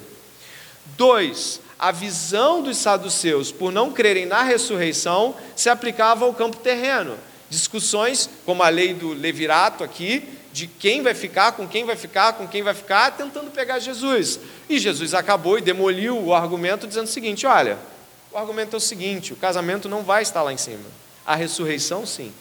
Dois, 0.96 1.60
a 1.78 1.90
visão 1.90 2.62
dos 2.62 2.76
saduceus, 2.76 3.50
por 3.50 3.72
não 3.72 3.90
crerem 3.90 4.26
na 4.26 4.42
ressurreição, 4.42 5.34
se 5.56 5.68
aplicava 5.68 6.24
ao 6.24 6.34
campo 6.34 6.58
terreno 6.58 7.18
discussões, 7.52 8.30
como 8.46 8.62
a 8.62 8.70
lei 8.70 8.94
do 8.94 9.12
levirato 9.12 9.84
aqui, 9.84 10.26
de 10.52 10.66
quem 10.66 11.02
vai 11.02 11.14
ficar, 11.14 11.52
com 11.52 11.68
quem 11.68 11.84
vai 11.84 11.96
ficar, 11.96 12.32
com 12.32 12.48
quem 12.48 12.62
vai 12.62 12.72
ficar, 12.72 13.10
tentando 13.12 13.50
pegar 13.50 13.78
Jesus. 13.78 14.40
E 14.68 14.78
Jesus 14.78 15.12
acabou 15.12 15.58
e 15.58 15.60
demoliu 15.60 16.18
o 16.18 16.34
argumento 16.34 16.86
dizendo 16.86 17.04
o 17.04 17.10
seguinte: 17.10 17.46
olha, 17.46 17.78
o 18.32 18.38
argumento 18.38 18.74
é 18.74 18.78
o 18.78 18.80
seguinte: 18.80 19.34
o 19.34 19.36
casamento 19.36 19.86
não 19.86 20.02
vai 20.02 20.22
estar 20.22 20.42
lá 20.42 20.52
em 20.52 20.56
cima, 20.56 20.84
a 21.26 21.36
ressurreição 21.36 22.06
sim. 22.06 22.32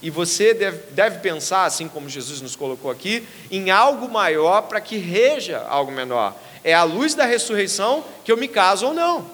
E 0.00 0.10
você 0.10 0.54
deve, 0.54 0.92
deve 0.92 1.18
pensar, 1.18 1.64
assim 1.64 1.88
como 1.88 2.08
Jesus 2.08 2.40
nos 2.40 2.56
colocou 2.56 2.90
aqui, 2.90 3.26
em 3.50 3.70
algo 3.70 4.08
maior 4.08 4.62
para 4.62 4.80
que 4.80 4.96
reja 4.96 5.64
algo 5.68 5.92
menor. 5.92 6.36
É 6.64 6.74
a 6.74 6.82
luz 6.84 7.14
da 7.14 7.24
ressurreição 7.24 8.04
que 8.24 8.30
eu 8.30 8.36
me 8.36 8.48
caso 8.48 8.86
ou 8.86 8.94
não. 8.94 9.28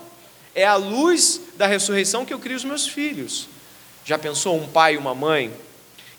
É 0.54 0.66
a 0.66 0.76
luz 0.76 1.40
da 1.56 1.66
ressurreição 1.66 2.24
que 2.24 2.34
eu 2.34 2.38
crio 2.38 2.56
os 2.56 2.64
meus 2.64 2.86
filhos. 2.86 3.48
Já 4.08 4.16
pensou 4.18 4.56
um 4.56 4.66
pai 4.66 4.94
e 4.94 4.96
uma 4.96 5.14
mãe 5.14 5.52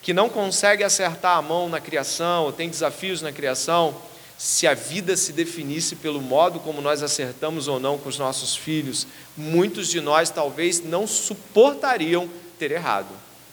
que 0.03 0.13
não 0.13 0.29
consegue 0.29 0.83
acertar 0.83 1.35
a 1.35 1.41
mão 1.41 1.67
na 1.67 1.81
criação, 1.81 2.43
ou 2.43 2.51
tem 2.51 2.69
desafios 2.69 3.19
na 3.23 3.31
criação, 3.31 3.95
se 4.37 4.67
a 4.67 4.75
vida 4.75 5.17
se 5.17 5.33
definisse 5.33 5.95
pelo 5.95 6.21
modo 6.21 6.59
como 6.59 6.83
nós 6.83 7.01
acertamos 7.01 7.67
ou 7.67 7.79
não 7.79 7.97
com 7.97 8.07
os 8.07 8.19
nossos 8.19 8.55
filhos, 8.55 9.07
muitos 9.35 9.87
de 9.87 9.99
nós 9.99 10.29
talvez 10.29 10.83
não 10.83 11.07
suportariam 11.07 12.29
ter 12.59 12.69
errado, 12.69 13.09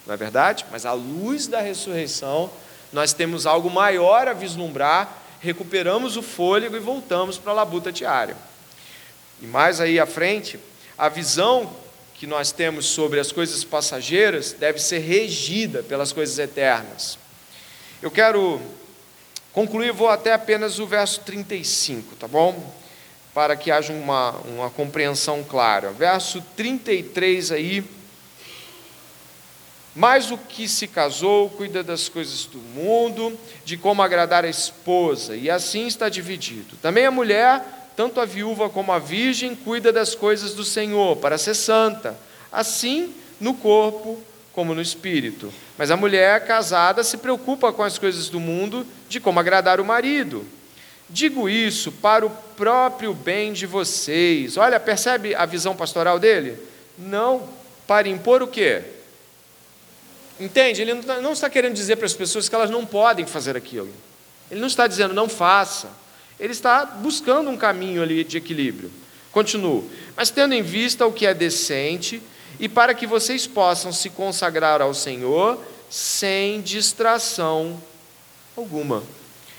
não 0.06 0.12
é 0.12 0.18
verdade? 0.18 0.66
Mas 0.70 0.84
à 0.84 0.92
luz 0.92 1.46
da 1.46 1.62
ressurreição, 1.62 2.50
nós 2.92 3.14
temos 3.14 3.46
algo 3.46 3.70
maior 3.70 4.28
a 4.28 4.34
vislumbrar, 4.34 5.16
recuperamos 5.40 6.14
o 6.18 6.22
fôlego 6.22 6.76
e 6.76 6.78
voltamos 6.78 7.38
para 7.38 7.52
a 7.52 7.54
labuta 7.54 7.90
diária. 7.90 8.36
E 9.40 9.46
mais 9.46 9.80
aí 9.80 9.98
à 9.98 10.04
frente, 10.04 10.60
a 10.98 11.08
visão 11.08 11.85
que 12.18 12.26
nós 12.26 12.50
temos 12.50 12.86
sobre 12.86 13.20
as 13.20 13.30
coisas 13.30 13.62
passageiras 13.62 14.52
deve 14.52 14.78
ser 14.78 14.98
regida 14.98 15.82
pelas 15.82 16.12
coisas 16.12 16.38
eternas. 16.38 17.18
Eu 18.00 18.10
quero 18.10 18.60
concluir, 19.52 19.92
vou 19.92 20.08
até 20.08 20.32
apenas 20.32 20.78
o 20.78 20.86
verso 20.86 21.20
35, 21.20 22.16
tá 22.16 22.26
bom? 22.26 22.74
Para 23.34 23.54
que 23.54 23.70
haja 23.70 23.92
uma, 23.92 24.30
uma 24.46 24.70
compreensão 24.70 25.44
clara. 25.44 25.90
Verso 25.92 26.42
33 26.56 27.52
aí. 27.52 27.84
Mas 29.94 30.30
o 30.30 30.38
que 30.38 30.68
se 30.68 30.86
casou 30.86 31.50
cuida 31.50 31.82
das 31.82 32.08
coisas 32.08 32.46
do 32.46 32.58
mundo, 32.58 33.38
de 33.64 33.76
como 33.76 34.02
agradar 34.02 34.44
a 34.44 34.48
esposa, 34.48 35.36
e 35.36 35.50
assim 35.50 35.86
está 35.86 36.08
dividido. 36.08 36.76
Também 36.82 37.06
a 37.06 37.10
mulher 37.10 37.62
tanto 37.96 38.20
a 38.20 38.24
viúva 38.24 38.68
como 38.68 38.92
a 38.92 38.98
virgem 38.98 39.56
cuida 39.56 39.90
das 39.90 40.14
coisas 40.14 40.52
do 40.52 40.64
Senhor, 40.64 41.16
para 41.16 41.38
ser 41.38 41.54
santa, 41.54 42.16
assim 42.52 43.14
no 43.40 43.54
corpo 43.54 44.22
como 44.52 44.74
no 44.74 44.80
espírito. 44.80 45.52
Mas 45.76 45.90
a 45.90 45.96
mulher 45.96 46.46
casada 46.46 47.02
se 47.02 47.16
preocupa 47.18 47.72
com 47.72 47.82
as 47.82 47.98
coisas 47.98 48.28
do 48.28 48.38
mundo, 48.38 48.86
de 49.08 49.20
como 49.20 49.40
agradar 49.40 49.80
o 49.80 49.84
marido. 49.84 50.46
Digo 51.08 51.48
isso 51.48 51.92
para 51.92 52.26
o 52.26 52.30
próprio 52.30 53.14
bem 53.14 53.52
de 53.52 53.66
vocês. 53.66 54.56
Olha, 54.56 54.80
percebe 54.80 55.34
a 55.34 55.46
visão 55.46 55.76
pastoral 55.76 56.18
dele? 56.18 56.58
Não 56.98 57.48
para 57.86 58.08
impor 58.08 58.42
o 58.42 58.48
quê? 58.48 58.82
Entende? 60.40 60.82
Ele 60.82 60.94
não 60.94 61.32
está 61.32 61.48
querendo 61.48 61.74
dizer 61.74 61.96
para 61.96 62.06
as 62.06 62.14
pessoas 62.14 62.48
que 62.48 62.54
elas 62.54 62.70
não 62.70 62.84
podem 62.84 63.24
fazer 63.24 63.56
aquilo. 63.56 63.90
Ele 64.50 64.60
não 64.60 64.66
está 64.66 64.86
dizendo 64.86 65.14
não 65.14 65.28
faça. 65.28 65.88
Ele 66.38 66.52
está 66.52 66.84
buscando 66.84 67.50
um 67.50 67.56
caminho 67.56 68.02
ali 68.02 68.22
de 68.24 68.36
equilíbrio. 68.36 68.90
Continuo. 69.32 69.90
Mas 70.16 70.30
tendo 70.30 70.54
em 70.54 70.62
vista 70.62 71.06
o 71.06 71.12
que 71.12 71.26
é 71.26 71.34
decente, 71.34 72.22
e 72.58 72.68
para 72.68 72.94
que 72.94 73.06
vocês 73.06 73.46
possam 73.46 73.92
se 73.92 74.10
consagrar 74.10 74.80
ao 74.80 74.94
Senhor 74.94 75.62
sem 75.90 76.60
distração 76.60 77.80
alguma. 78.56 79.02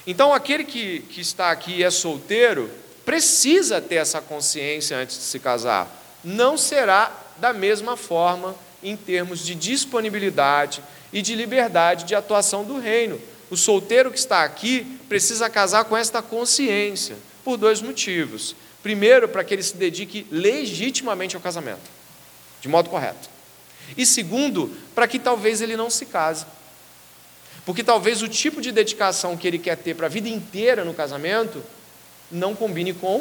Então, 0.06 0.34
aquele 0.34 0.64
que, 0.64 1.02
que 1.02 1.22
está 1.22 1.52
aqui 1.52 1.78
e 1.78 1.84
é 1.84 1.92
solteiro, 1.92 2.70
precisa 3.06 3.80
ter 3.80 3.96
essa 3.96 4.22
consciência 4.22 4.98
antes 4.98 5.18
de 5.18 5.24
se 5.24 5.40
casar. 5.40 5.88
Não 6.24 6.58
será 6.58 7.12
da 7.38 7.54
mesma 7.54 7.96
forma 7.96 8.56
em 8.82 8.96
termos 8.96 9.46
de 9.46 9.54
disponibilidade 9.54 10.82
e 11.12 11.22
de 11.22 11.36
liberdade 11.36 12.06
de 12.06 12.16
atuação 12.16 12.64
do 12.64 12.80
reino. 12.80 13.20
O 13.50 13.56
solteiro 13.56 14.12
que 14.12 14.20
está 14.20 14.44
aqui 14.44 15.00
precisa 15.08 15.50
casar 15.50 15.86
com 15.86 15.96
esta 15.96 16.22
consciência, 16.22 17.16
por 17.44 17.58
dois 17.58 17.82
motivos. 17.82 18.56
Primeiro, 18.84 19.28
para 19.28 19.44
que 19.44 19.54
ele 19.54 19.64
se 19.64 19.76
dedique 19.76 20.28
legitimamente 20.30 21.36
ao 21.36 21.42
casamento, 21.42 21.90
de 22.62 22.68
modo 22.68 22.90
correto. 22.90 23.30
E 23.96 24.06
segundo, 24.06 24.76
para 24.94 25.08
que 25.08 25.18
talvez 25.18 25.62
ele 25.62 25.78
não 25.78 25.90
se 25.90 26.06
case. 26.06 26.46
Porque 27.66 27.84
talvez 27.84 28.22
o 28.22 28.28
tipo 28.28 28.62
de 28.62 28.72
dedicação 28.72 29.38
que 29.38 29.48
ele 29.48 29.60
quer 29.60 29.78
ter 29.78 29.94
para 29.94 30.08
a 30.08 30.10
vida 30.10 30.30
inteira 30.30 30.84
no 30.84 30.94
casamento 30.94 31.64
não 32.32 32.56
combine 32.56 32.94
com 32.94 33.18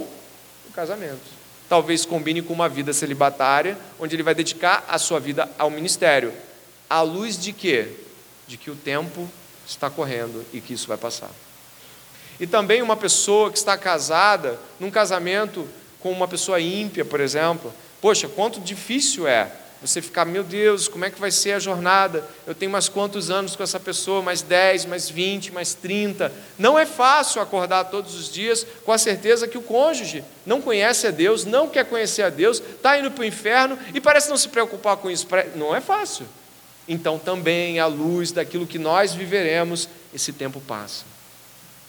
o 0.68 0.72
casamento. 0.72 1.37
Talvez 1.68 2.05
combine 2.05 2.43
com 2.43 2.53
uma 2.53 2.68
vida 2.68 2.93
celibatária, 2.93 3.77
onde 3.99 4.14
ele 4.14 4.22
vai 4.22 4.35
dedicar 4.35 4.85
a 4.89 4.99
sua 4.99 5.18
vida 5.18 5.49
ao 5.59 5.70
ministério. 5.70 6.33
À 6.89 7.03
luz 7.03 7.37
de 7.39 7.53
quê? 7.53 7.89
De 8.47 8.57
que 8.57 8.70
o 8.70 8.77
tempo 8.77 9.29
está 9.66 9.90
correndo 9.90 10.44
e 10.52 10.60
que 10.60 10.74
isso 10.74 10.88
vai 10.88 10.96
passar. 10.96 11.30
E 12.38 12.46
também 12.46 12.82
uma 12.82 12.96
pessoa 12.96 13.50
que 13.50 13.58
está 13.58 13.76
casada, 13.76 14.58
num 14.78 14.90
casamento 14.90 15.66
com 16.00 16.12
uma 16.12 16.28
pessoa 16.28 16.60
ímpia, 16.60 17.04
por 17.04 17.20
exemplo. 17.20 17.72
Poxa, 18.00 18.28
quanto 18.28 18.60
difícil 18.60 19.26
é 19.26 19.50
você 19.80 20.00
ficar, 20.00 20.24
meu 20.24 20.42
Deus, 20.42 20.88
como 20.88 21.04
é 21.04 21.10
que 21.10 21.20
vai 21.20 21.30
ser 21.30 21.52
a 21.52 21.58
jornada? 21.58 22.26
Eu 22.46 22.54
tenho 22.54 22.70
mais 22.70 22.88
quantos 22.88 23.30
anos 23.30 23.54
com 23.54 23.62
essa 23.62 23.78
pessoa? 23.78 24.22
Mais 24.22 24.42
10, 24.42 24.86
mais 24.86 25.08
20, 25.08 25.52
mais 25.52 25.74
30. 25.74 26.32
Não 26.58 26.78
é 26.78 26.86
fácil 26.86 27.40
acordar 27.40 27.84
todos 27.84 28.14
os 28.14 28.32
dias 28.32 28.66
com 28.84 28.92
a 28.92 28.98
certeza 28.98 29.46
que 29.46 29.58
o 29.58 29.62
cônjuge 29.62 30.24
não 30.44 30.60
conhece 30.60 31.06
a 31.06 31.10
Deus, 31.10 31.44
não 31.44 31.68
quer 31.68 31.84
conhecer 31.84 32.22
a 32.22 32.30
Deus, 32.30 32.58
está 32.58 32.98
indo 32.98 33.10
para 33.10 33.22
o 33.22 33.26
inferno 33.26 33.78
e 33.94 34.00
parece 34.00 34.28
não 34.28 34.36
se 34.36 34.48
preocupar 34.48 34.96
com 34.96 35.10
isso. 35.10 35.26
Não 35.54 35.74
é 35.74 35.80
fácil. 35.80 36.26
Então, 36.89 37.18
também, 37.18 37.80
à 37.80 37.87
luz 37.87 38.30
daquilo 38.30 38.66
que 38.66 38.78
nós 38.78 39.12
viveremos, 39.12 39.89
esse 40.14 40.32
tempo 40.32 40.61
passa. 40.61 41.05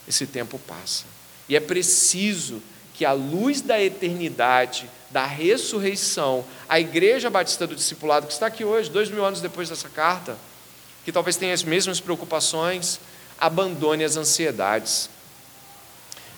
Esse 0.07 0.25
tempo 0.25 0.57
passa. 0.59 1.05
E 1.47 1.55
é 1.55 1.59
preciso 1.59 2.61
que, 2.93 3.05
à 3.05 3.13
luz 3.13 3.61
da 3.61 3.81
eternidade, 3.81 4.89
da 5.11 5.25
ressurreição, 5.25 6.43
a 6.67 6.79
Igreja 6.79 7.29
Batista 7.29 7.67
do 7.67 7.75
Discipulado, 7.75 8.27
que 8.27 8.33
está 8.33 8.47
aqui 8.47 8.65
hoje, 8.65 8.89
dois 8.89 9.09
mil 9.09 9.23
anos 9.23 9.39
depois 9.39 9.69
dessa 9.69 9.87
carta, 9.87 10.37
que 11.05 11.11
talvez 11.11 11.37
tenha 11.37 11.53
as 11.53 11.63
mesmas 11.63 11.99
preocupações, 11.99 12.99
abandone 13.39 14.03
as 14.03 14.17
ansiedades. 14.17 15.09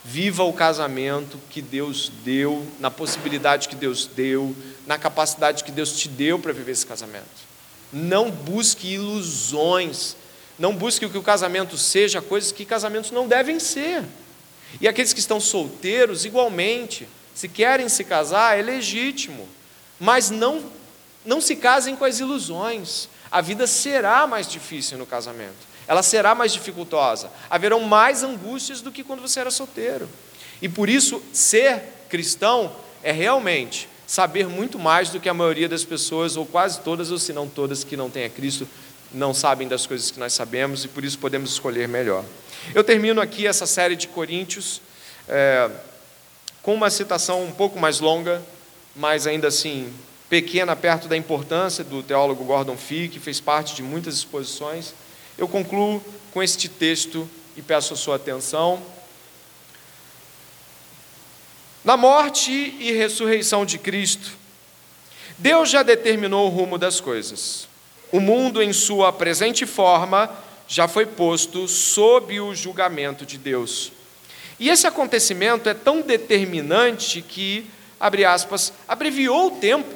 Viva 0.03 0.43
o 0.43 0.53
casamento 0.53 1.39
que 1.49 1.61
Deus 1.61 2.11
deu, 2.23 2.65
na 2.79 2.91
possibilidade 2.91 3.67
que 3.67 3.75
Deus 3.75 4.05
deu, 4.05 4.55
na 4.85 4.97
capacidade 4.97 5.63
que 5.63 5.71
Deus 5.71 5.97
te 5.97 6.07
deu 6.07 6.39
para 6.39 6.53
viver 6.53 6.73
esse 6.73 6.85
casamento. 6.85 7.48
Não 7.91 8.29
busque 8.29 8.93
ilusões, 8.93 10.15
não 10.57 10.75
busque 10.75 11.05
o 11.05 11.09
que 11.09 11.17
o 11.17 11.23
casamento 11.23 11.77
seja, 11.77 12.21
coisas 12.21 12.51
que 12.51 12.65
casamentos 12.65 13.11
não 13.11 13.27
devem 13.27 13.59
ser. 13.59 14.03
E 14.79 14.87
aqueles 14.87 15.13
que 15.13 15.19
estão 15.19 15.39
solteiros, 15.39 16.25
igualmente, 16.25 17.07
se 17.33 17.47
querem 17.47 17.89
se 17.89 18.03
casar, 18.03 18.57
é 18.57 18.61
legítimo, 18.61 19.47
mas 19.99 20.29
não, 20.29 20.63
não 21.25 21.41
se 21.41 21.55
casem 21.55 21.95
com 21.95 22.05
as 22.05 22.19
ilusões. 22.19 23.09
A 23.31 23.41
vida 23.41 23.65
será 23.65 24.27
mais 24.27 24.49
difícil 24.49 24.97
no 24.97 25.05
casamento 25.05 25.69
ela 25.89 26.03
será 26.03 26.35
mais 26.35 26.53
dificultosa. 26.53 27.31
Haverão 27.49 27.79
mais 27.79 28.21
angústias 28.21 28.79
do 28.79 28.91
que 28.91 29.03
quando 29.03 29.23
você 29.23 29.39
era 29.39 29.49
solteiro. 29.49 30.07
E 30.61 30.69
por 30.69 30.87
isso, 30.87 31.19
ser 31.33 31.81
cristão 32.07 32.71
é 33.01 33.11
realmente 33.11 33.89
saber 34.09 34.47
muito 34.47 34.79
mais 34.79 35.11
do 35.11 35.19
que 35.19 35.29
a 35.29 35.33
maioria 35.35 35.69
das 35.69 35.83
pessoas, 35.83 36.35
ou 36.35 36.43
quase 36.43 36.79
todas, 36.79 37.11
ou 37.11 37.19
se 37.19 37.31
não 37.31 37.47
todas, 37.47 37.83
que 37.83 37.95
não 37.95 38.09
têm 38.09 38.25
a 38.25 38.29
Cristo, 38.29 38.67
não 39.13 39.35
sabem 39.35 39.67
das 39.67 39.85
coisas 39.85 40.09
que 40.09 40.19
nós 40.19 40.33
sabemos, 40.33 40.83
e 40.83 40.87
por 40.87 41.05
isso 41.05 41.19
podemos 41.19 41.51
escolher 41.51 41.87
melhor. 41.87 42.25
Eu 42.73 42.83
termino 42.83 43.21
aqui 43.21 43.45
essa 43.45 43.67
série 43.67 43.95
de 43.95 44.07
Coríntios 44.07 44.81
é, 45.27 45.69
com 46.63 46.73
uma 46.73 46.89
citação 46.89 47.43
um 47.43 47.51
pouco 47.51 47.79
mais 47.79 47.99
longa, 47.99 48.41
mas 48.95 49.27
ainda 49.27 49.47
assim 49.47 49.93
pequena, 50.27 50.75
perto 50.75 51.07
da 51.07 51.15
importância 51.15 51.83
do 51.83 52.01
teólogo 52.01 52.43
Gordon 52.43 52.77
Fee, 52.77 53.09
que 53.09 53.19
fez 53.19 53.39
parte 53.39 53.75
de 53.75 53.83
muitas 53.83 54.15
exposições. 54.15 54.91
Eu 55.37 55.47
concluo 55.47 56.03
com 56.33 56.41
este 56.41 56.67
texto 56.67 57.29
e 57.55 57.61
peço 57.61 57.93
a 57.93 57.97
sua 57.97 58.15
atenção. 58.15 58.81
Na 61.83 61.95
morte 61.95 62.51
e 62.51 62.91
ressurreição 62.91 63.65
de 63.65 63.77
Cristo, 63.77 64.37
Deus 65.37 65.69
já 65.69 65.81
determinou 65.81 66.47
o 66.47 66.49
rumo 66.49 66.77
das 66.77 66.99
coisas. 66.99 67.67
O 68.11 68.19
mundo, 68.19 68.61
em 68.61 68.73
sua 68.73 69.13
presente 69.13 69.65
forma, 69.65 70.29
já 70.67 70.87
foi 70.87 71.05
posto 71.05 71.67
sob 71.67 72.39
o 72.39 72.53
julgamento 72.53 73.25
de 73.25 73.37
Deus. 73.37 73.93
E 74.59 74.69
esse 74.69 74.85
acontecimento 74.85 75.69
é 75.69 75.73
tão 75.73 76.01
determinante 76.01 77.21
que, 77.21 77.65
abre 77.97 78.25
aspas, 78.25 78.73
abreviou 78.85 79.47
o 79.47 79.59
tempo. 79.59 79.95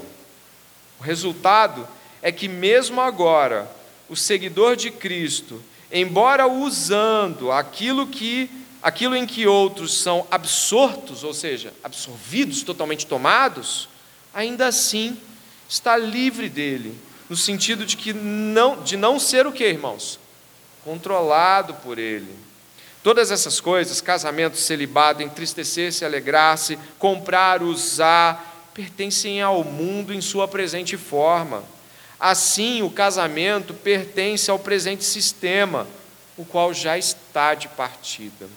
O 1.01 1.03
resultado 1.03 1.85
é 2.21 2.31
que, 2.31 2.47
mesmo 2.47 3.01
agora, 3.01 3.69
o 4.07 4.15
seguidor 4.15 4.77
de 4.77 4.89
Cristo, 4.89 5.61
embora 5.91 6.47
usando 6.47 7.51
aquilo 7.51 8.07
que 8.07 8.49
aquilo 8.83 9.15
em 9.15 9.25
que 9.25 9.47
outros 9.47 9.97
são 9.97 10.27
absortos, 10.29 11.23
ou 11.23 11.33
seja, 11.33 11.73
absorvidos, 11.81 12.63
totalmente 12.63 13.07
tomados, 13.07 13.87
ainda 14.33 14.67
assim 14.67 15.17
está 15.69 15.95
livre 15.95 16.49
dele, 16.49 16.99
no 17.29 17.37
sentido 17.37 17.85
de 17.85 17.95
que 17.95 18.11
não 18.11 18.83
de 18.83 18.97
não 18.97 19.17
ser 19.17 19.47
o 19.47 19.53
que, 19.53 19.63
irmãos? 19.63 20.19
Controlado 20.83 21.73
por 21.75 21.97
ele. 21.97 22.35
Todas 23.01 23.31
essas 23.31 23.61
coisas, 23.61 24.01
casamento, 24.01 24.57
celibado, 24.57 25.23
entristecer-se, 25.23 26.03
alegrar-se, 26.03 26.77
comprar, 26.99 27.63
usar, 27.63 28.69
pertencem 28.73 29.41
ao 29.41 29.63
mundo 29.63 30.13
em 30.13 30.19
sua 30.19 30.47
presente 30.47 30.97
forma. 30.97 31.63
Assim, 32.19 32.81
o 32.81 32.89
casamento 32.89 33.73
pertence 33.73 34.49
ao 34.51 34.59
presente 34.59 35.03
sistema, 35.03 35.87
o 36.37 36.45
qual 36.45 36.73
já 36.73 36.97
está 36.97 37.53
de 37.53 37.67
partida. 37.69 38.47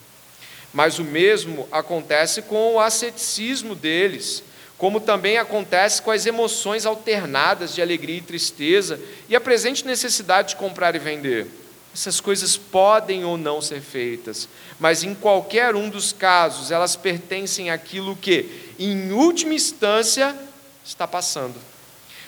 Mas 0.76 0.98
o 0.98 1.04
mesmo 1.04 1.66
acontece 1.72 2.42
com 2.42 2.74
o 2.74 2.78
asceticismo 2.78 3.74
deles, 3.74 4.42
como 4.76 5.00
também 5.00 5.38
acontece 5.38 6.02
com 6.02 6.10
as 6.10 6.26
emoções 6.26 6.84
alternadas 6.84 7.74
de 7.74 7.80
alegria 7.80 8.18
e 8.18 8.20
tristeza 8.20 9.00
e 9.26 9.34
a 9.34 9.40
presente 9.40 9.86
necessidade 9.86 10.50
de 10.50 10.56
comprar 10.56 10.94
e 10.94 10.98
vender. 10.98 11.46
Essas 11.94 12.20
coisas 12.20 12.58
podem 12.58 13.24
ou 13.24 13.38
não 13.38 13.62
ser 13.62 13.80
feitas, 13.80 14.50
mas 14.78 15.02
em 15.02 15.14
qualquer 15.14 15.74
um 15.74 15.88
dos 15.88 16.12
casos 16.12 16.70
elas 16.70 16.94
pertencem 16.94 17.70
àquilo 17.70 18.14
que, 18.14 18.74
em 18.78 19.12
última 19.12 19.54
instância, 19.54 20.36
está 20.84 21.08
passando. 21.08 21.58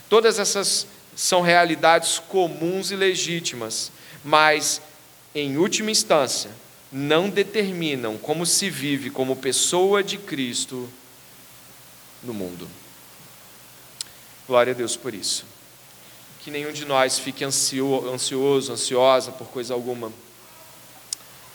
Todas 0.09 0.39
essas 0.39 0.87
são 1.15 1.43
realidades 1.43 2.19
comuns 2.19 2.91
e 2.91 2.97
legítimas, 2.97 3.93
mas, 4.25 4.81
em 5.35 5.59
última 5.59 5.91
instância, 5.91 6.51
não 6.91 7.29
determinam 7.29 8.17
como 8.17 8.47
se 8.47 8.71
vive 8.71 9.11
como 9.11 9.37
pessoa 9.37 10.03
de 10.03 10.17
Cristo 10.17 10.89
no 12.23 12.33
mundo. 12.33 12.69
Glória 14.47 14.73
a 14.73 14.77
Deus 14.77 14.97
por 14.97 15.13
isso. 15.13 15.45
Que 16.41 16.51
nenhum 16.51 16.73
de 16.73 16.85
nós 16.85 17.19
fique 17.19 17.45
ansioso, 17.45 18.11
ansiosa 18.73 19.33
por 19.33 19.49
coisa 19.49 19.75
alguma. 19.75 20.11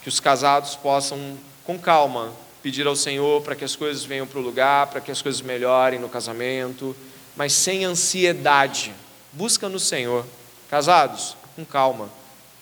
Que 0.03 0.09
os 0.09 0.19
casados 0.19 0.75
possam, 0.75 1.37
com 1.63 1.79
calma, 1.79 2.31
pedir 2.61 2.85
ao 2.85 2.95
Senhor 2.95 3.41
para 3.41 3.55
que 3.55 3.65
as 3.65 3.75
coisas 3.75 4.03
venham 4.03 4.27
para 4.27 4.39
o 4.39 4.43
lugar, 4.43 4.87
para 4.87 5.01
que 5.01 5.11
as 5.11 5.21
coisas 5.21 5.41
melhorem 5.41 5.99
no 5.99 6.07
casamento, 6.07 6.95
mas 7.35 7.53
sem 7.53 7.83
ansiedade 7.83 8.93
busca 9.31 9.67
no 9.67 9.79
Senhor. 9.79 10.25
Casados, 10.69 11.35
com 11.55 11.65
calma, 11.65 12.09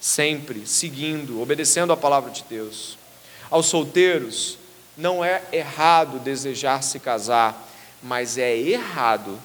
sempre 0.02 0.66
seguindo, 0.66 1.40
obedecendo 1.40 1.94
a 1.94 1.98
palavra 1.98 2.32
de 2.32 2.44
Deus. 2.50 2.98
Aos 3.52 3.68
solteiros, 3.68 4.58
não 4.98 5.24
é 5.24 5.44
errado 5.54 6.20
desejar 6.20 6.82
se 6.82 7.00
casar, 7.00 7.70
mas 8.02 8.38
é 8.38 8.58
errado 8.58 9.40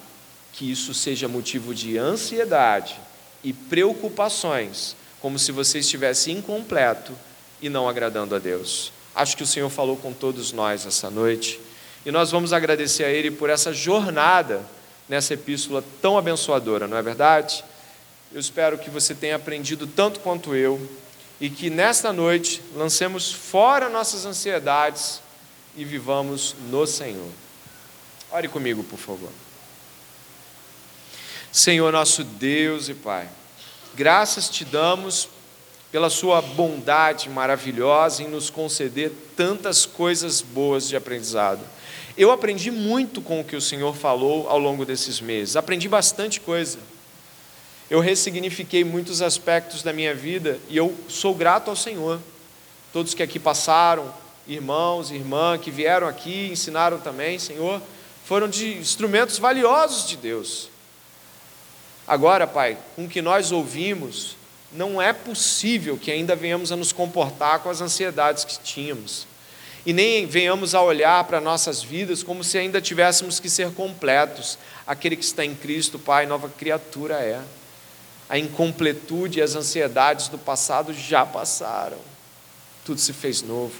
que 0.54 0.70
isso 0.70 0.94
seja 0.94 1.28
motivo 1.28 1.74
de 1.74 1.98
ansiedade 1.98 2.98
e 3.44 3.52
preocupações, 3.52 4.96
como 5.20 5.38
se 5.38 5.52
você 5.52 5.80
estivesse 5.80 6.32
incompleto 6.32 7.12
e 7.60 7.68
não 7.68 7.86
agradando 7.86 8.34
a 8.34 8.38
Deus. 8.38 8.90
Acho 9.14 9.36
que 9.36 9.42
o 9.42 9.46
Senhor 9.46 9.68
falou 9.68 9.96
com 9.96 10.12
todos 10.12 10.52
nós 10.52 10.86
essa 10.86 11.10
noite 11.10 11.60
e 12.04 12.10
nós 12.10 12.30
vamos 12.30 12.52
agradecer 12.52 13.04
a 13.04 13.10
Ele 13.10 13.30
por 13.30 13.50
essa 13.50 13.72
jornada 13.74 14.64
nessa 15.08 15.34
epístola 15.34 15.84
tão 16.00 16.16
abençoadora, 16.16 16.86
não 16.88 16.96
é 16.96 17.02
verdade? 17.02 17.62
Eu 18.36 18.40
espero 18.40 18.76
que 18.76 18.90
você 18.90 19.14
tenha 19.14 19.34
aprendido 19.34 19.86
tanto 19.86 20.20
quanto 20.20 20.54
eu 20.54 20.78
e 21.40 21.48
que 21.48 21.70
nesta 21.70 22.12
noite 22.12 22.60
lancemos 22.74 23.32
fora 23.32 23.88
nossas 23.88 24.26
ansiedades 24.26 25.22
e 25.74 25.86
vivamos 25.86 26.54
no 26.68 26.86
Senhor. 26.86 27.30
Ore 28.30 28.46
comigo, 28.46 28.84
por 28.84 28.98
favor. 28.98 29.30
Senhor 31.50 31.90
nosso 31.90 32.22
Deus 32.24 32.90
e 32.90 32.94
Pai, 32.94 33.26
graças 33.94 34.50
te 34.50 34.66
damos 34.66 35.30
pela 35.90 36.10
Sua 36.10 36.42
bondade 36.42 37.30
maravilhosa 37.30 38.22
em 38.22 38.28
nos 38.28 38.50
conceder 38.50 39.12
tantas 39.34 39.86
coisas 39.86 40.42
boas 40.42 40.86
de 40.86 40.94
aprendizado. 40.94 41.62
Eu 42.18 42.30
aprendi 42.30 42.70
muito 42.70 43.22
com 43.22 43.40
o 43.40 43.44
que 43.44 43.56
o 43.56 43.62
Senhor 43.62 43.96
falou 43.96 44.46
ao 44.46 44.58
longo 44.58 44.84
desses 44.84 45.22
meses, 45.22 45.56
aprendi 45.56 45.88
bastante 45.88 46.38
coisa. 46.38 46.78
Eu 47.88 48.00
ressignifiquei 48.00 48.82
muitos 48.84 49.22
aspectos 49.22 49.82
da 49.82 49.92
minha 49.92 50.14
vida 50.14 50.58
e 50.68 50.76
eu 50.76 50.94
sou 51.08 51.34
grato 51.34 51.70
ao 51.70 51.76
Senhor. 51.76 52.20
Todos 52.92 53.14
que 53.14 53.22
aqui 53.22 53.38
passaram, 53.38 54.12
irmãos, 54.46 55.10
irmã, 55.10 55.58
que 55.58 55.70
vieram 55.70 56.08
aqui, 56.08 56.48
ensinaram 56.50 56.98
também, 56.98 57.38
Senhor, 57.38 57.80
foram 58.24 58.48
de 58.48 58.76
instrumentos 58.78 59.38
valiosos 59.38 60.08
de 60.08 60.16
Deus. 60.16 60.68
Agora, 62.06 62.46
Pai, 62.46 62.76
com 62.94 63.04
o 63.04 63.08
que 63.08 63.22
nós 63.22 63.52
ouvimos, 63.52 64.36
não 64.72 65.00
é 65.00 65.12
possível 65.12 65.96
que 65.96 66.10
ainda 66.10 66.34
venhamos 66.34 66.72
a 66.72 66.76
nos 66.76 66.92
comportar 66.92 67.60
com 67.60 67.70
as 67.70 67.80
ansiedades 67.80 68.44
que 68.44 68.58
tínhamos 68.60 69.26
e 69.86 69.92
nem 69.92 70.26
venhamos 70.26 70.74
a 70.74 70.82
olhar 70.82 71.22
para 71.24 71.40
nossas 71.40 71.80
vidas 71.80 72.24
como 72.24 72.42
se 72.42 72.58
ainda 72.58 72.80
tivéssemos 72.80 73.38
que 73.38 73.48
ser 73.48 73.70
completos. 73.70 74.58
Aquele 74.84 75.14
que 75.14 75.24
está 75.24 75.44
em 75.44 75.54
Cristo, 75.54 75.96
Pai, 75.96 76.26
nova 76.26 76.48
criatura 76.48 77.14
é. 77.20 77.40
A 78.28 78.38
incompletude 78.38 79.38
e 79.38 79.42
as 79.42 79.54
ansiedades 79.54 80.28
do 80.28 80.38
passado 80.38 80.92
já 80.92 81.24
passaram, 81.24 81.98
tudo 82.84 83.00
se 83.00 83.12
fez 83.12 83.42
novo. 83.42 83.74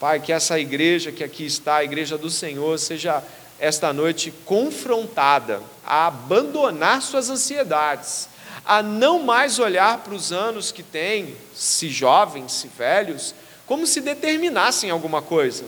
Pai, 0.00 0.20
que 0.20 0.32
essa 0.32 0.58
igreja 0.58 1.12
que 1.12 1.24
aqui 1.24 1.46
está, 1.46 1.76
a 1.76 1.84
igreja 1.84 2.18
do 2.18 2.28
Senhor, 2.28 2.78
seja 2.78 3.22
esta 3.58 3.92
noite 3.92 4.32
confrontada 4.44 5.62
a 5.84 6.06
abandonar 6.06 7.00
suas 7.00 7.30
ansiedades, 7.30 8.28
a 8.64 8.82
não 8.82 9.22
mais 9.22 9.58
olhar 9.58 9.98
para 9.98 10.14
os 10.14 10.32
anos 10.32 10.70
que 10.72 10.82
tem, 10.82 11.34
se 11.54 11.88
jovens, 11.88 12.52
se 12.52 12.68
velhos, 12.68 13.34
como 13.66 13.86
se 13.86 14.00
determinassem 14.00 14.90
alguma 14.90 15.22
coisa. 15.22 15.64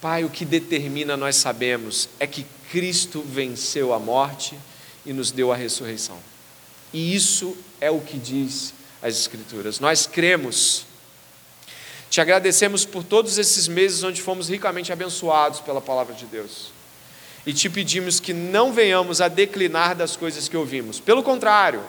Pai, 0.00 0.24
o 0.24 0.30
que 0.30 0.44
determina, 0.44 1.16
nós 1.16 1.36
sabemos, 1.36 2.08
é 2.18 2.26
que 2.26 2.46
Cristo 2.70 3.22
venceu 3.22 3.92
a 3.92 3.98
morte 3.98 4.58
e 5.04 5.12
nos 5.12 5.30
deu 5.30 5.52
a 5.52 5.56
ressurreição. 5.56 6.18
E 6.92 7.14
isso 7.14 7.56
é 7.80 7.90
o 7.90 8.00
que 8.00 8.18
diz 8.18 8.72
as 9.02 9.18
Escrituras. 9.18 9.80
Nós 9.80 10.06
cremos 10.06 10.86
Te 12.08 12.20
agradecemos 12.20 12.84
por 12.84 13.02
todos 13.02 13.36
esses 13.36 13.68
meses 13.68 14.02
onde 14.02 14.22
fomos 14.22 14.48
ricamente 14.48 14.92
abençoados 14.92 15.60
pela 15.60 15.80
palavra 15.80 16.14
de 16.14 16.24
Deus. 16.26 16.70
E 17.44 17.52
te 17.52 17.68
pedimos 17.68 18.20
que 18.20 18.32
não 18.32 18.72
venhamos 18.72 19.20
a 19.20 19.28
declinar 19.28 19.94
das 19.94 20.16
coisas 20.16 20.48
que 20.48 20.56
ouvimos. 20.56 20.98
Pelo 20.98 21.22
contrário, 21.22 21.82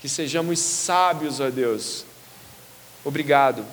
que 0.00 0.08
sejamos 0.08 0.58
sábios, 0.58 1.40
ó 1.40 1.50
Deus. 1.50 2.04
Obrigado. 3.04 3.64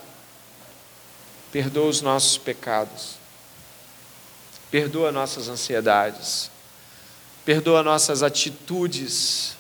Perdoa 1.52 1.88
os 1.88 2.02
nossos 2.02 2.38
pecados. 2.38 3.16
Perdoa 4.70 5.12
nossas 5.12 5.48
ansiedades. 5.48 6.50
Perdoa 7.46 7.84
nossas 7.84 8.24
atitudes 8.24 9.56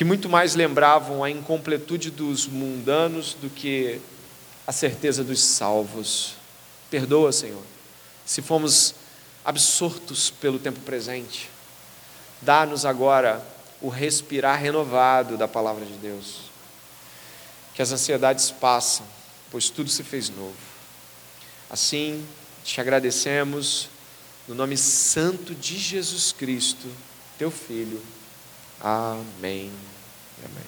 que 0.00 0.04
muito 0.06 0.30
mais 0.30 0.54
lembravam 0.54 1.22
a 1.22 1.30
incompletude 1.30 2.10
dos 2.10 2.46
mundanos 2.46 3.34
do 3.34 3.50
que 3.50 4.00
a 4.66 4.72
certeza 4.72 5.22
dos 5.22 5.42
salvos. 5.42 6.36
Perdoa, 6.88 7.30
Senhor, 7.32 7.62
se 8.24 8.40
fomos 8.40 8.94
absortos 9.44 10.30
pelo 10.30 10.58
tempo 10.58 10.80
presente. 10.80 11.50
Dá-nos 12.40 12.86
agora 12.86 13.46
o 13.78 13.90
respirar 13.90 14.58
renovado 14.58 15.36
da 15.36 15.46
palavra 15.46 15.84
de 15.84 15.92
Deus. 15.98 16.44
Que 17.74 17.82
as 17.82 17.92
ansiedades 17.92 18.50
passam, 18.50 19.04
pois 19.50 19.68
tudo 19.68 19.90
se 19.90 20.02
fez 20.02 20.30
novo. 20.30 20.56
Assim, 21.68 22.26
te 22.64 22.80
agradecemos 22.80 23.90
no 24.48 24.54
nome 24.54 24.78
santo 24.78 25.54
de 25.54 25.76
Jesus 25.76 26.32
Cristo, 26.32 26.88
teu 27.36 27.50
Filho. 27.50 28.02
Amém. 28.80 29.70
Amém. 30.44 30.64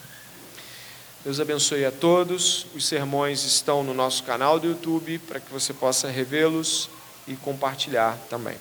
Deus 1.24 1.38
abençoe 1.38 1.84
a 1.84 1.92
todos. 1.92 2.66
Os 2.74 2.86
sermões 2.86 3.44
estão 3.44 3.84
no 3.84 3.94
nosso 3.94 4.22
canal 4.24 4.58
do 4.58 4.66
YouTube 4.66 5.18
para 5.20 5.38
que 5.38 5.52
você 5.52 5.72
possa 5.72 6.08
revê-los 6.08 6.90
e 7.28 7.34
compartilhar 7.36 8.18
também. 8.28 8.56